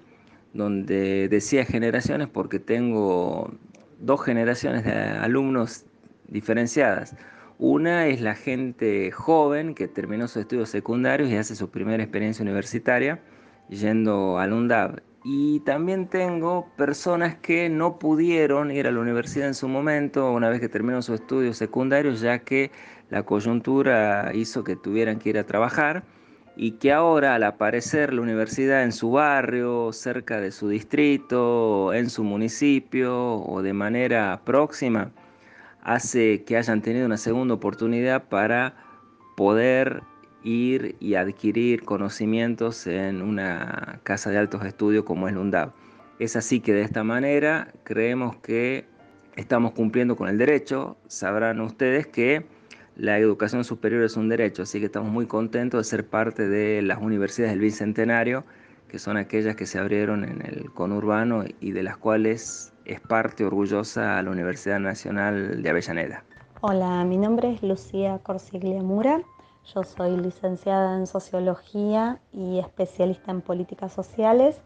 donde 0.53 1.29
decía 1.29 1.65
generaciones 1.65 2.29
porque 2.29 2.59
tengo 2.59 3.55
dos 4.01 4.23
generaciones 4.25 4.85
de 4.85 4.93
alumnos 4.93 5.85
diferenciadas. 6.29 7.15
Una 7.59 8.09
es 8.09 8.21
la 8.21 8.35
gente 8.35 9.13
joven 9.13 9.75
que 9.75 9.87
terminó 9.87 10.27
sus 10.27 10.39
estudios 10.39 10.71
secundarios 10.71 11.31
y 11.31 11.37
hace 11.37 11.55
su 11.55 11.71
primera 11.71 12.03
experiencia 12.03 12.43
universitaria 12.43 13.23
yendo 13.69 14.39
al 14.39 14.53
UNDAV. 14.53 15.03
Y 15.25 15.61
también 15.61 16.09
tengo 16.09 16.69
personas 16.77 17.37
que 17.37 17.69
no 17.69 17.99
pudieron 17.99 18.71
ir 18.71 18.87
a 18.87 18.91
la 18.91 19.01
universidad 19.01 19.47
en 19.47 19.55
su 19.55 19.69
momento, 19.69 20.33
una 20.33 20.51
vez 20.51 20.61
que 20.61 20.69
terminaron 20.69 21.03
sus 21.03 21.21
estudios 21.21 21.57
secundarios, 21.57 22.21
ya 22.21 22.41
que 22.41 22.73
la 23.09 23.23
coyuntura 23.23 24.33
hizo 24.35 24.65
que 24.65 24.77
tuvieran 24.77 25.19
que 25.19 25.31
ir 25.31 25.39
a 25.39 25.47
trabajar 25.47 26.03
y 26.57 26.73
que 26.73 26.93
ahora 26.93 27.37
al 27.37 27.45
aparecer 27.45 28.13
la 28.13 28.21
universidad 28.21 28.83
en 28.83 28.93
su 28.93 29.13
barrio, 29.13 29.93
cerca 29.93 30.41
de 30.41 30.51
su 30.51 30.69
distrito, 30.69 31.95
en 31.95 32.11
su 32.11 32.25
municipio 32.25 33.37
o 33.37 33.63
de 33.63 33.73
manera 33.73 34.43
próxima, 34.45 35.13
hace 35.85 36.45
que 36.45 36.57
hayan 36.57 36.83
tenido 36.83 37.07
una 37.07 37.19
segunda 37.19 37.55
oportunidad 37.55 38.29
para 38.29 38.75
poder 39.37 40.03
ir 40.43 40.97
y 41.01 41.15
adquirir 41.15 41.85
conocimientos 41.85 42.87
en 42.87 43.23
una 43.23 44.01
casa 44.03 44.31
de 44.31 44.39
altos 44.39 44.65
estudios 44.65 45.05
como 45.05 45.29
es 45.29 45.35
LUNDAB. 45.35 45.73
Es 46.19 46.37
así 46.37 46.61
que 46.61 46.73
de 46.73 46.83
esta 46.83 47.03
manera 47.05 47.73
creemos 47.83 48.37
que 48.37 48.87
estamos 49.37 49.73
cumpliendo 49.73 50.17
con 50.17 50.29
el 50.29 50.39
derecho. 50.39 50.97
Sabrán 51.09 51.61
ustedes 51.61 52.07
que 52.07 52.47
la 52.97 53.19
educación 53.19 53.65
superior 53.65 54.05
es 54.05 54.17
un 54.17 54.29
derecho, 54.29 54.63
así 54.63 54.79
que 54.79 54.87
estamos 54.87 55.11
muy 55.11 55.27
contentos 55.27 55.81
de 55.81 55.91
ser 55.91 56.07
parte 56.07 56.49
de 56.49 56.83
las 56.83 57.03
universidades 57.03 57.53
del 57.53 57.61
Bicentenario, 57.61 58.45
que 58.89 58.99
son 58.99 59.17
aquellas 59.17 59.57
que 59.57 59.67
se 59.67 59.79
abrieron 59.79 60.25
en 60.25 60.43
el 60.47 60.71
conurbano 60.71 61.45
y 61.61 61.73
de 61.73 61.83
las 61.83 61.97
cuales 61.97 62.74
es 62.85 63.01
parte 63.01 63.45
orgullosa 63.45 64.19
a 64.19 64.23
la 64.23 64.31
Universidad 64.31 64.81
Nacional 64.81 65.63
de 65.63 65.71
Avellaneda. 65.71 66.25
Hola, 66.61 67.05
mi 67.05 67.17
nombre 67.17 67.53
es 67.53 67.63
Lucía 67.63 68.19
Corsiglia 68.23 68.83
Mura. 68.83 69.23
Yo 69.75 69.83
soy 69.83 70.17
licenciada 70.17 70.97
en 70.97 71.07
Sociología 71.07 72.21
y 72.33 72.59
especialista 72.59 73.31
en 73.31 73.41
Políticas 73.41 73.93
Sociales 73.93 74.61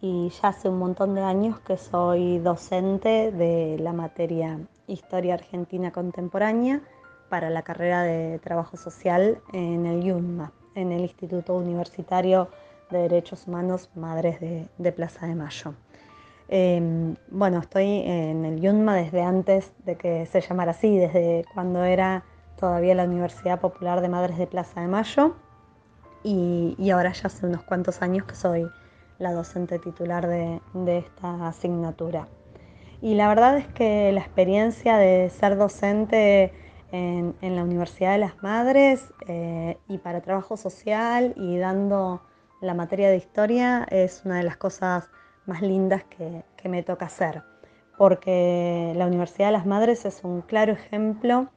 y 0.00 0.28
ya 0.28 0.48
hace 0.48 0.68
un 0.68 0.78
montón 0.78 1.14
de 1.14 1.22
años 1.22 1.60
que 1.60 1.76
soy 1.76 2.38
docente 2.38 3.32
de 3.32 3.78
la 3.80 3.92
materia 3.92 4.58
Historia 4.86 5.34
Argentina 5.34 5.90
Contemporánea 5.92 6.82
para 7.28 7.50
la 7.50 7.62
carrera 7.62 8.02
de 8.02 8.38
Trabajo 8.38 8.76
Social 8.76 9.40
en 9.52 9.86
el 9.86 10.04
IUNMA, 10.04 10.52
en 10.74 10.92
el 10.92 11.00
Instituto 11.00 11.54
Universitario 11.54 12.48
de 12.90 12.98
Derechos 12.98 13.46
Humanos 13.46 13.90
Madres 13.94 14.40
de, 14.40 14.92
Plaza 14.92 15.26
de 15.26 15.34
Mayo. 15.34 15.74
Em, 16.48 17.16
bueno, 17.30 17.58
estoy 17.58 18.02
en 18.04 18.44
el 18.44 18.60
YUNMA 18.60 18.94
desde 18.94 19.22
antes 19.22 19.72
de 19.84 19.96
que 19.96 20.26
se 20.26 20.40
llamara 20.40 20.72
así, 20.72 20.98
desde 20.98 21.44
cuando 21.54 21.84
era 21.84 22.24
todavía 22.58 22.94
la 22.94 23.04
Universidad 23.04 23.60
Popular 23.60 24.00
de 24.00 24.08
Madres 24.08 24.36
de 24.36 24.46
Plaza 24.46 24.80
de 24.80 24.88
Mayo 24.88 25.36
y, 26.22 26.90
ahora 26.90 27.12
ya 27.12 27.26
hace 27.26 27.46
unos 27.46 27.62
cuantos 27.62 28.02
años 28.02 28.24
que 28.24 28.34
soy 28.34 28.66
la 29.18 29.32
docente 29.32 29.78
titular 29.78 30.26
de, 30.26 30.60
esta 30.98 31.46
asignatura. 31.46 32.28
Y 33.00 33.14
la 33.14 33.28
verdad 33.28 33.58
es 33.58 33.66
que 33.68 34.10
la 34.12 34.20
experiencia 34.20 34.96
de 34.96 35.30
ser 35.30 35.56
docente 35.56 36.52
en, 36.92 37.34
la 37.42 37.62
Universidad 37.62 38.12
de 38.12 38.18
las 38.18 38.42
Madres 38.42 39.12
eh, 39.28 39.78
y 39.88 39.98
para 39.98 40.20
trabajo 40.20 40.56
social 40.56 41.34
y 41.36 41.58
dando 41.58 42.22
la 42.60 42.74
materia 42.74 43.10
de 43.10 43.16
historia 43.16 43.86
es 43.90 44.22
una 44.24 44.38
de 44.38 44.44
las 44.44 44.56
cosas 44.56 45.10
más 45.46 45.62
lindas 45.62 46.04
que, 46.04 46.42
me 46.68 46.82
toca 46.82 47.06
hacer, 47.06 47.42
porque 47.98 48.94
la 48.96 49.06
Universidad 49.06 49.48
de 49.48 49.52
las 49.52 49.66
Madres 49.66 50.06
es 50.06 50.24
un 50.24 50.40
claro 50.40 50.72
ejemplo 50.72 51.50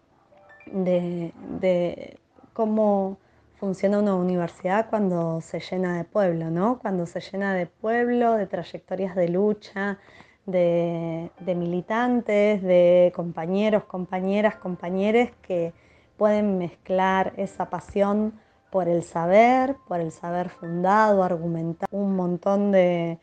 de, 0.66 1.34
de 1.62 2.20
cómo 2.52 3.18
funciona 3.58 4.00
una 4.00 4.16
universidad 4.16 4.90
cuando 4.90 5.40
se 5.40 5.62
llena 5.62 5.98
de 5.98 6.04
pueblo, 6.04 6.50
¿no? 6.50 6.78
Cuando 6.80 7.06
se 7.06 7.22
llena 7.22 7.54
de 7.54 7.68
pueblo, 7.68 8.34
de 8.34 8.48
trayectorias 8.48 9.16
de 9.16 9.30
lucha, 9.30 9.98
de, 10.48 11.30
militantes, 11.46 12.62
de 12.64 13.12
compañeros, 13.16 13.84
compañeras, 13.84 14.56
compañeros 14.56 15.30
que 15.42 15.74
pueden 16.18 16.58
mezclar 16.58 17.34
esa 17.38 17.70
pasión 17.70 18.40
por 18.72 18.88
el 18.88 19.04
saber, 19.04 19.76
por 19.88 20.00
el 20.00 20.12
saber 20.12 20.50
fundado, 20.50 21.24
argumentar 21.24 21.88
un 21.92 22.16
montón 22.16 22.72
de, 22.72 23.20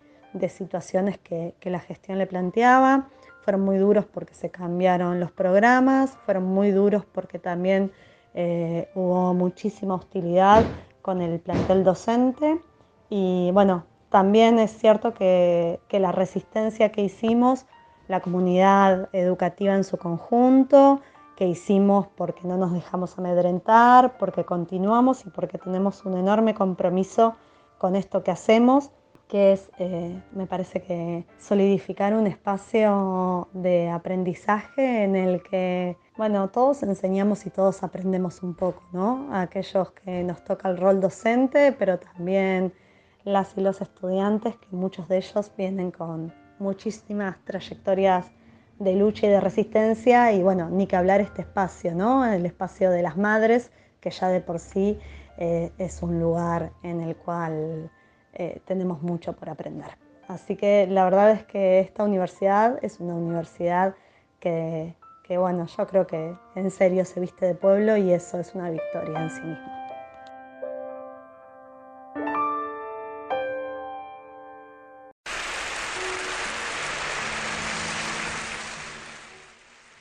situaciones 0.48 1.18
que, 1.18 1.54
que 1.60 1.70
la 1.70 1.80
gestión 1.80 2.18
le 2.18 2.26
planteaba. 2.26 3.08
Fueron 3.44 3.62
muy 3.62 3.78
duros 3.78 4.06
porque 4.06 4.34
se 4.34 4.50
cambiaron 4.50 5.20
los 5.20 5.32
programas, 5.32 6.10
fueron 6.24 6.44
muy 6.44 6.70
duros 6.70 7.04
porque 7.04 7.38
también 7.38 7.92
eh, 8.34 8.88
hubo 8.94 9.32
muchísima 9.32 9.94
hostilidad 9.94 10.64
con 11.02 11.20
el 11.20 11.38
plantel 11.38 11.84
docente 11.84 12.60
y 13.08 13.50
bueno, 13.52 13.84
también 14.10 14.58
es 14.58 14.76
cierto 14.76 15.14
que, 15.14 15.80
la 15.90 16.10
resistencia 16.10 16.90
que 16.90 17.02
hicimos, 17.02 17.66
la 18.08 18.20
comunidad 18.20 19.08
educativa 19.12 19.74
en 19.74 19.84
su 19.84 19.98
conjunto, 19.98 21.00
que 21.36 21.46
hicimos 21.46 22.08
porque 22.16 22.46
no 22.46 22.56
nos 22.56 22.72
dejamos 22.72 23.18
amedrentar, 23.18 24.18
porque 24.18 24.44
continuamos 24.44 25.26
y 25.26 25.30
porque 25.30 25.58
tenemos 25.58 26.04
un 26.04 26.16
enorme 26.16 26.54
compromiso 26.54 27.36
con 27.78 27.94
esto 27.94 28.24
que 28.24 28.32
hacemos, 28.32 28.90
que 29.28 29.52
es, 29.52 29.70
eh, 29.78 30.20
me 30.32 30.46
parece 30.46 30.82
que, 30.82 31.24
solidificar 31.38 32.14
un 32.14 32.26
espacio 32.26 33.48
de 33.52 33.88
aprendizaje 33.90 35.04
en 35.04 35.16
el 35.16 35.42
que 35.42 35.96
bueno, 36.16 36.48
todos 36.48 36.84
enseñamos 36.84 37.44
y 37.44 37.50
todos 37.50 37.82
aprendemos 37.82 38.44
un 38.44 38.54
poco, 38.54 38.84
¿no? 38.92 39.28
aquellos 39.32 39.90
que 39.92 40.22
nos 40.22 40.44
toca 40.44 40.68
el 40.68 40.76
rol 40.76 41.00
docente, 41.00 41.72
pero 41.72 41.98
también 41.98 42.72
las 43.24 43.56
y 43.56 43.60
los 43.60 43.80
estudiantes, 43.80 44.56
que 44.56 44.76
muchos 44.76 45.08
de 45.08 45.16
ellos 45.16 45.50
vienen 45.56 45.90
con 45.90 46.32
muchísimas 46.60 47.36
trayectorias 47.44 48.30
de 48.78 48.94
lucha 48.94 49.26
y 49.26 49.30
de 49.30 49.40
resistencia, 49.40 50.32
y 50.32 50.42
bueno, 50.42 50.70
ni 50.70 50.86
que 50.86 50.94
hablar 50.94 51.20
este 51.20 51.42
espacio, 51.42 51.94
¿no? 51.94 52.24
El 52.24 52.46
espacio 52.46 52.90
de 52.90 53.02
las 53.02 53.16
madres, 53.16 53.72
que 54.00 54.10
ya 54.10 54.28
de 54.28 54.40
por 54.40 54.60
sí 54.60 54.98
eh, 55.36 55.72
es 55.78 56.00
un 56.02 56.20
lugar 56.20 56.70
en 56.84 57.00
el 57.00 57.16
cual 57.16 57.90
eh, 58.34 58.60
tenemos 58.64 59.02
mucho 59.02 59.32
por 59.32 59.48
aprender. 59.48 59.96
Así 60.28 60.56
que 60.56 60.86
la 60.86 61.04
verdad 61.04 61.32
es 61.32 61.44
que 61.44 61.80
esta 61.80 62.04
universidad 62.04 62.78
es 62.82 63.00
una 63.00 63.14
universidad 63.14 63.94
que 64.40 64.94
que 65.24 65.38
bueno, 65.38 65.66
yo 65.66 65.86
creo 65.86 66.06
que 66.06 66.36
en 66.54 66.70
serio 66.70 67.04
se 67.04 67.18
viste 67.18 67.46
de 67.46 67.54
pueblo 67.54 67.96
y 67.96 68.12
eso 68.12 68.38
es 68.38 68.54
una 68.54 68.70
victoria 68.70 69.22
en 69.22 69.30
sí 69.30 69.40
mismo. 69.40 69.84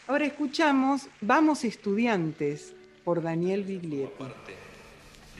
Ahora 0.07 0.25
escuchamos 0.25 1.07
Vamos 1.21 1.63
estudiantes 1.63 2.75
por 3.05 3.23
Daniel 3.23 3.63
Biglietti. 3.63 4.13
Parte 4.19 4.53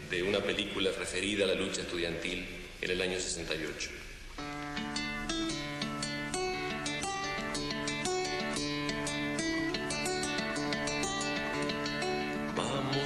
de 0.10 0.24
una 0.24 0.40
película 0.40 0.92
referida 0.98 1.44
a 1.44 1.48
la 1.48 1.56
lucha 1.56 1.82
estudiantil 1.82 2.63
en 2.84 2.92
el 2.92 3.02
año 3.02 3.20
68. 3.20 3.90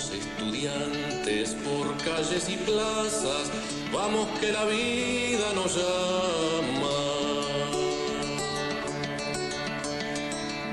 estudiantes 0.07 1.55
por 1.65 1.97
calles 1.97 2.49
y 2.49 2.55
plazas, 2.57 3.51
vamos 3.91 4.27
que 4.39 4.51
la 4.51 4.65
vida 4.65 5.53
nos 5.53 5.75
llama. 5.75 6.97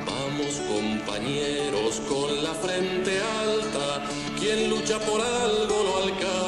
Vamos 0.07 0.55
compañeros 0.69 2.01
con 2.09 2.45
la 2.45 2.55
frente 2.55 3.19
alta, 3.21 4.07
quien 4.39 4.71
lucha 4.71 4.99
por 5.01 5.21
algo 5.21 5.83
lo 5.83 6.05
alcanza. 6.05 6.44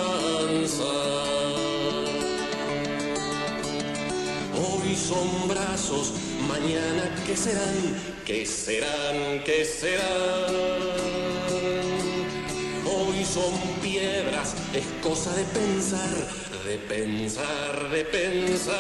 Son 5.09 5.49
brazos, 5.49 6.13
mañana 6.49 7.15
qué 7.27 7.37
serán, 7.37 7.77
qué 8.25 8.45
serán, 8.47 9.43
qué 9.45 9.65
serán 9.65 10.97
son 13.27 13.53
piedras, 13.83 14.55
es 14.73 14.85
cosa 15.03 15.35
de 15.35 15.45
pensar, 15.45 16.15
de 16.65 16.79
pensar, 16.79 17.91
de 17.91 18.05
pensar. 18.05 18.75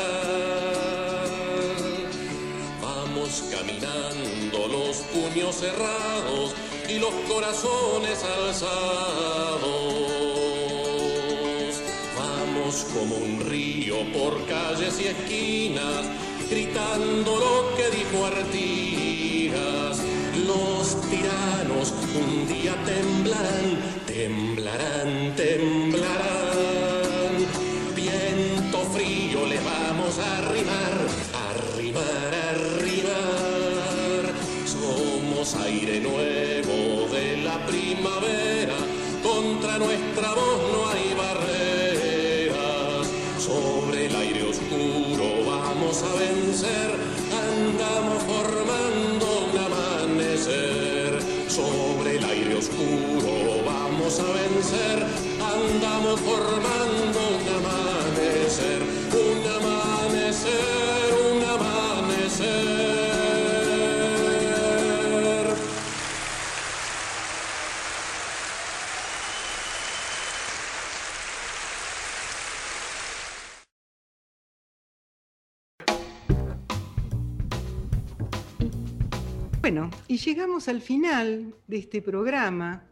Vamos 2.80 3.44
caminando 3.50 4.68
los 4.68 4.96
puños 5.12 5.56
cerrados 5.56 6.54
y 6.88 6.98
los 6.98 7.12
corazones 7.28 8.22
alzados. 8.24 10.15
Como 12.66 13.16
un 13.16 13.40
río 13.48 13.96
por 14.12 14.44
calles 14.46 15.00
y 15.00 15.06
esquinas, 15.06 16.04
gritando 16.50 17.36
lo 17.36 17.76
que 17.76 17.90
dijo 17.96 18.26
Artigas. 18.26 20.02
Los 20.46 21.00
tiranos 21.08 21.94
un 22.14 22.48
día 22.48 22.74
temblarán 22.84 23.96
Temblarán, 24.16 25.36
temblarán, 25.36 26.06
viento 27.94 28.78
frío 28.94 29.44
le 29.46 29.58
vamos 29.60 30.18
a 30.18 30.38
arrimar, 30.38 30.94
arrimar, 31.50 32.34
arrimar. 32.54 34.32
Somos 34.64 35.54
aire 35.66 36.00
nuevo 36.00 37.06
de 37.12 37.36
la 37.44 37.66
primavera, 37.66 38.76
contra 39.22 39.76
nuestra 39.76 40.32
voz 40.32 40.72
no 40.72 40.88
hay 40.88 40.95
formando 56.16 57.18
un 57.36 57.48
amanecer, 57.48 58.82
un 59.12 59.46
amanecer, 59.46 61.14
un 61.30 61.42
amanecer. 61.44 62.76
Bueno, 79.60 79.90
y 80.06 80.18
llegamos 80.18 80.68
al 80.68 80.80
final 80.80 81.54
de 81.66 81.78
este 81.78 82.00
programa 82.00 82.84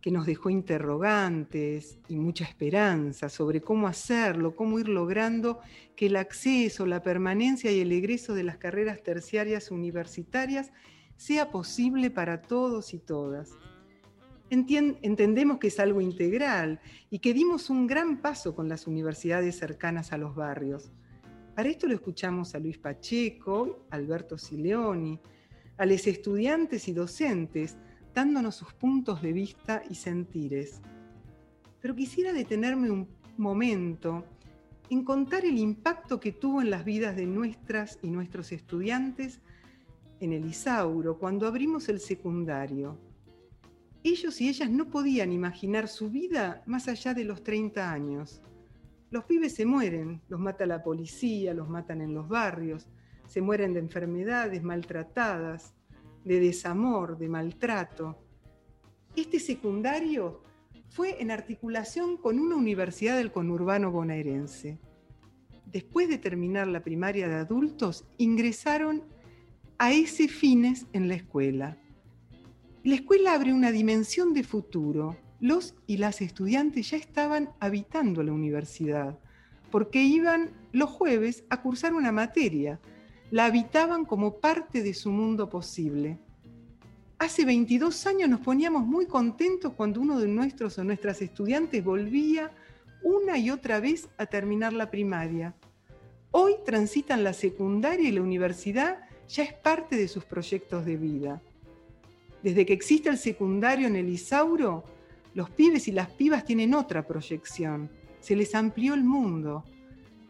que 0.00 0.10
nos 0.10 0.26
dejó 0.26 0.50
interrogantes 0.50 1.98
y 2.08 2.16
mucha 2.16 2.44
esperanza 2.44 3.28
sobre 3.28 3.60
cómo 3.60 3.88
hacerlo, 3.88 4.54
cómo 4.54 4.78
ir 4.78 4.88
logrando 4.88 5.60
que 5.96 6.06
el 6.06 6.16
acceso, 6.16 6.86
la 6.86 7.02
permanencia 7.02 7.72
y 7.72 7.80
el 7.80 7.92
egreso 7.92 8.34
de 8.34 8.44
las 8.44 8.58
carreras 8.58 9.02
terciarias 9.02 9.70
universitarias 9.70 10.70
sea 11.16 11.50
posible 11.50 12.10
para 12.10 12.42
todos 12.42 12.94
y 12.94 12.98
todas. 12.98 13.50
entendemos 14.50 15.58
que 15.58 15.66
es 15.66 15.80
algo 15.80 16.00
integral 16.00 16.80
y 17.10 17.18
que 17.18 17.34
dimos 17.34 17.68
un 17.68 17.86
gran 17.86 18.22
paso 18.22 18.54
con 18.54 18.68
las 18.68 18.86
universidades 18.86 19.58
cercanas 19.58 20.12
a 20.12 20.18
los 20.18 20.34
barrios. 20.34 20.92
Para 21.56 21.68
esto 21.68 21.88
lo 21.88 21.94
escuchamos 21.94 22.54
a 22.54 22.60
Luis 22.60 22.78
Pacheco, 22.78 23.84
Alberto 23.90 24.38
Sileoni, 24.38 25.18
a 25.76 25.86
los 25.86 26.06
estudiantes 26.06 26.86
y 26.86 26.92
docentes, 26.92 27.76
dándonos 28.14 28.56
sus 28.56 28.72
puntos 28.72 29.22
de 29.22 29.32
vista 29.32 29.82
y 29.88 29.94
sentires. 29.94 30.80
Pero 31.80 31.94
quisiera 31.94 32.32
detenerme 32.32 32.90
un 32.90 33.08
momento 33.36 34.24
en 34.90 35.04
contar 35.04 35.44
el 35.44 35.58
impacto 35.58 36.18
que 36.18 36.32
tuvo 36.32 36.60
en 36.60 36.70
las 36.70 36.84
vidas 36.84 37.14
de 37.16 37.26
nuestras 37.26 37.98
y 38.02 38.08
nuestros 38.10 38.52
estudiantes 38.52 39.40
en 40.20 40.32
el 40.32 40.44
Isauro 40.46 41.18
cuando 41.18 41.46
abrimos 41.46 41.88
el 41.88 42.00
secundario 42.00 42.98
ellos 44.04 44.40
y 44.40 44.48
ellas 44.48 44.70
no 44.70 44.88
podían 44.88 45.32
imaginar 45.32 45.88
su 45.88 46.10
vida 46.10 46.62
más 46.66 46.88
allá 46.88 47.14
de 47.14 47.24
los 47.24 47.42
30 47.42 47.90
años. 47.90 48.40
Los 49.10 49.24
pibes 49.24 49.54
se 49.54 49.66
mueren, 49.66 50.20
los 50.28 50.38
mata 50.38 50.66
la 50.66 50.82
policía, 50.82 51.54
los 51.54 51.68
matan 51.68 52.00
en 52.00 52.14
los 52.14 52.28
barrios, 52.28 52.86
se 53.26 53.40
mueren 53.40 53.72
de 53.74 53.80
enfermedades 53.80 54.62
maltratadas, 54.62 55.74
de 56.24 56.40
desamor, 56.40 57.18
de 57.18 57.28
maltrato. 57.28 58.18
Este 59.16 59.40
secundario 59.40 60.42
fue 60.88 61.20
en 61.20 61.30
articulación 61.30 62.16
con 62.16 62.38
una 62.38 62.56
universidad 62.56 63.16
del 63.16 63.32
conurbano 63.32 63.90
bonaerense. 63.90 64.78
Después 65.66 66.08
de 66.08 66.18
terminar 66.18 66.66
la 66.66 66.82
primaria 66.82 67.28
de 67.28 67.34
adultos, 67.34 68.06
ingresaron 68.16 69.04
a 69.78 69.92
ese 69.92 70.28
fines 70.28 70.86
en 70.92 71.08
la 71.08 71.14
escuela. 71.14 71.78
La 72.84 72.94
escuela 72.94 73.34
abre 73.34 73.52
una 73.52 73.70
dimensión 73.70 74.32
de 74.32 74.44
futuro. 74.44 75.16
Los 75.40 75.74
y 75.86 75.98
las 75.98 76.20
estudiantes 76.20 76.90
ya 76.90 76.96
estaban 76.96 77.50
habitando 77.60 78.22
la 78.22 78.32
universidad, 78.32 79.18
porque 79.70 80.02
iban 80.02 80.50
los 80.72 80.90
jueves 80.90 81.44
a 81.50 81.60
cursar 81.60 81.94
una 81.94 82.12
materia. 82.12 82.80
La 83.30 83.44
habitaban 83.44 84.06
como 84.06 84.38
parte 84.38 84.82
de 84.82 84.94
su 84.94 85.10
mundo 85.10 85.50
posible. 85.50 86.18
Hace 87.18 87.44
22 87.44 88.06
años 88.06 88.30
nos 88.30 88.40
poníamos 88.40 88.86
muy 88.86 89.06
contentos 89.06 89.72
cuando 89.74 90.00
uno 90.00 90.18
de 90.18 90.28
nuestros 90.28 90.78
o 90.78 90.84
nuestras 90.84 91.20
estudiantes 91.20 91.84
volvía 91.84 92.50
una 93.02 93.36
y 93.36 93.50
otra 93.50 93.80
vez 93.80 94.08
a 94.16 94.26
terminar 94.26 94.72
la 94.72 94.90
primaria. 94.90 95.54
Hoy 96.30 96.54
transitan 96.64 97.24
la 97.24 97.32
secundaria 97.32 98.08
y 98.08 98.12
la 98.12 98.22
universidad 98.22 99.00
ya 99.28 99.42
es 99.42 99.52
parte 99.52 99.96
de 99.96 100.08
sus 100.08 100.24
proyectos 100.24 100.86
de 100.86 100.96
vida. 100.96 101.42
Desde 102.42 102.64
que 102.64 102.72
existe 102.72 103.08
el 103.08 103.18
secundario 103.18 103.88
en 103.88 103.96
el 103.96 104.08
Isauro, 104.08 104.84
los 105.34 105.50
pibes 105.50 105.86
y 105.88 105.92
las 105.92 106.08
pibas 106.08 106.44
tienen 106.44 106.72
otra 106.72 107.06
proyección. 107.06 107.90
Se 108.20 108.36
les 108.36 108.54
amplió 108.54 108.94
el 108.94 109.04
mundo. 109.04 109.64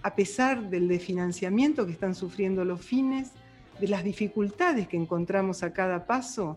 A 0.02 0.14
pesar 0.14 0.70
del 0.70 0.86
desfinanciamiento 0.86 1.84
que 1.84 1.92
están 1.92 2.14
sufriendo 2.14 2.64
los 2.64 2.80
fines, 2.80 3.32
de 3.80 3.88
las 3.88 4.04
dificultades 4.04 4.86
que 4.86 4.96
encontramos 4.96 5.62
a 5.62 5.72
cada 5.72 6.06
paso, 6.06 6.56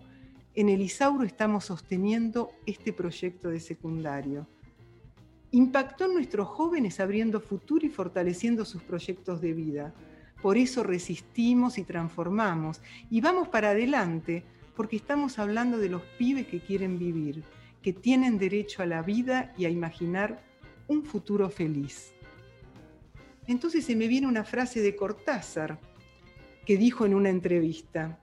en 0.54 0.70
el 0.70 0.82
Isauro 0.82 1.24
estamos 1.24 1.66
sosteniendo 1.66 2.52
este 2.66 2.94
proyecto 2.94 3.50
de 3.50 3.60
secundario. 3.60 4.48
Impactó 5.52 6.06
en 6.06 6.14
nuestros 6.14 6.48
jóvenes 6.48 7.00
abriendo 7.00 7.40
futuro 7.40 7.86
y 7.86 7.90
fortaleciendo 7.90 8.64
sus 8.64 8.84
proyectos 8.84 9.42
de 9.42 9.54
vida. 9.54 9.94
Por 10.42 10.58
eso 10.58 10.84
resistimos 10.84 11.78
y 11.78 11.84
transformamos 11.84 12.82
y 13.10 13.22
vamos 13.22 13.48
para 13.48 13.72
adelante 13.72 14.44
porque 14.76 14.98
estamos 14.98 15.40
hablando 15.40 15.78
de 15.78 15.90
los 15.90 16.02
pibes 16.18 16.48
que 16.48 16.60
quieren 16.60 17.00
vivir, 17.00 17.44
que 17.82 17.94
tienen 17.94 18.38
derecho 18.38 18.84
a 18.84 18.86
la 18.86 19.02
vida 19.02 19.54
y 19.58 19.66
a 19.66 19.70
imaginar 19.70 20.44
un 20.88 21.04
futuro 21.04 21.50
feliz. 21.50 22.14
Entonces 23.52 23.84
se 23.84 23.98
me 23.98 24.08
viene 24.08 24.28
una 24.28 24.46
frase 24.46 24.80
de 24.80 24.96
Cortázar 24.96 25.78
que 26.66 26.78
dijo 26.78 27.06
en 27.06 27.14
una 27.14 27.30
entrevista, 27.30 28.18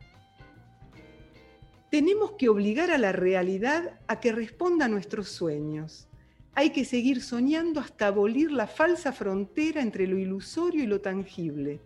tenemos 1.90 2.32
que 2.38 2.48
obligar 2.48 2.90
a 2.90 2.96
la 2.96 3.12
realidad 3.12 4.00
a 4.06 4.20
que 4.20 4.32
responda 4.32 4.86
a 4.86 4.88
nuestros 4.88 5.28
sueños. 5.28 6.09
Hay 6.55 6.70
que 6.70 6.86
seguir 6.86 7.20
soñando 7.20 7.78
hasta 7.78 8.06
abolir 8.06 8.50
la 8.50 8.66
falsa 8.66 9.12
frontera 9.12 9.82
entre 9.82 10.06
lo 10.06 10.16
ilusorio 10.16 10.82
y 10.82 10.86
lo 10.86 11.02
tangible, 11.02 11.82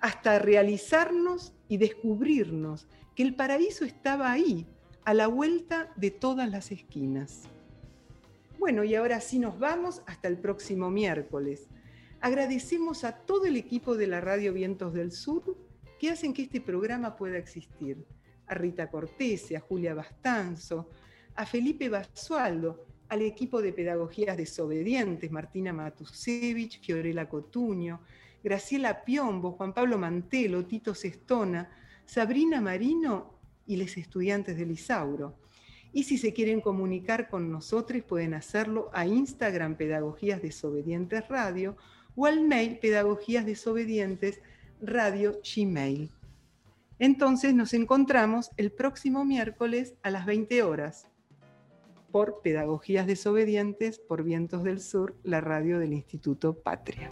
hasta 0.00 0.40
realizarnos 0.40 1.52
y 1.68 1.76
descubrirnos 1.76 2.88
que 3.14 3.22
el 3.22 3.36
paraíso 3.36 3.84
estaba 3.84 4.32
ahí, 4.32 4.66
a 5.04 5.14
la 5.14 5.28
vuelta 5.28 5.92
de 5.94 6.10
todas 6.10 6.50
las 6.50 6.72
esquinas. 6.72 7.44
Bueno, 8.58 8.82
y 8.82 8.96
ahora 8.96 9.20
sí 9.20 9.38
nos 9.38 9.60
vamos 9.60 10.02
hasta 10.06 10.26
el 10.26 10.38
próximo 10.38 10.90
miércoles. 10.90 11.68
Agradecemos 12.20 13.04
a 13.04 13.12
todo 13.12 13.46
el 13.46 13.56
equipo 13.56 13.96
de 13.96 14.08
la 14.08 14.20
Radio 14.20 14.52
Vientos 14.52 14.92
del 14.92 15.12
Sur 15.12 15.56
que 16.00 16.10
hacen 16.10 16.34
que 16.34 16.42
este 16.42 16.60
programa 16.60 17.14
pueda 17.16 17.38
existir. 17.38 18.04
A 18.48 18.54
Rita 18.54 18.90
Cortese, 18.90 19.56
a 19.56 19.60
Julia 19.60 19.94
Bastanzo, 19.94 20.90
a 21.36 21.46
Felipe 21.46 21.88
Basualdo, 21.88 22.86
al 23.08 23.22
equipo 23.22 23.62
de 23.62 23.72
Pedagogías 23.72 24.36
Desobedientes, 24.36 25.30
Martina 25.30 25.72
Matusevich, 25.72 26.80
Fiorella 26.80 27.28
Cotuño, 27.28 28.00
Graciela 28.42 29.04
Piombo, 29.04 29.52
Juan 29.52 29.72
Pablo 29.72 29.96
Mantelo, 29.96 30.64
Tito 30.66 30.94
Sestona, 30.94 31.70
Sabrina 32.04 32.60
Marino 32.60 33.34
y 33.66 33.76
los 33.76 33.96
estudiantes 33.96 34.56
del 34.56 34.72
Isauro. 34.72 35.36
Y 35.92 36.04
si 36.04 36.18
se 36.18 36.32
quieren 36.32 36.60
comunicar 36.60 37.28
con 37.28 37.52
nosotros, 37.52 38.02
pueden 38.02 38.34
hacerlo 38.34 38.90
a 38.92 39.06
Instagram 39.06 39.76
Pedagogías 39.76 40.42
Desobedientes 40.42 41.28
Radio 41.28 41.76
o 42.18 42.26
al 42.26 42.40
mail 42.40 42.78
Pedagogías 42.80 43.46
Desobedientes 43.46 44.40
Radio 44.82 45.40
Gmail. 45.44 46.10
Entonces 46.98 47.54
nos 47.54 47.72
encontramos 47.74 48.50
el 48.56 48.72
próximo 48.72 49.24
miércoles 49.24 49.94
a 50.02 50.10
las 50.10 50.26
20 50.26 50.64
horas 50.64 51.06
por 52.10 52.40
Pedagogías 52.42 53.06
Desobedientes 53.06 54.00
por 54.00 54.24
Vientos 54.24 54.64
del 54.64 54.80
Sur, 54.80 55.14
la 55.22 55.40
radio 55.40 55.78
del 55.78 55.92
Instituto 55.92 56.54
Patria. 56.54 57.08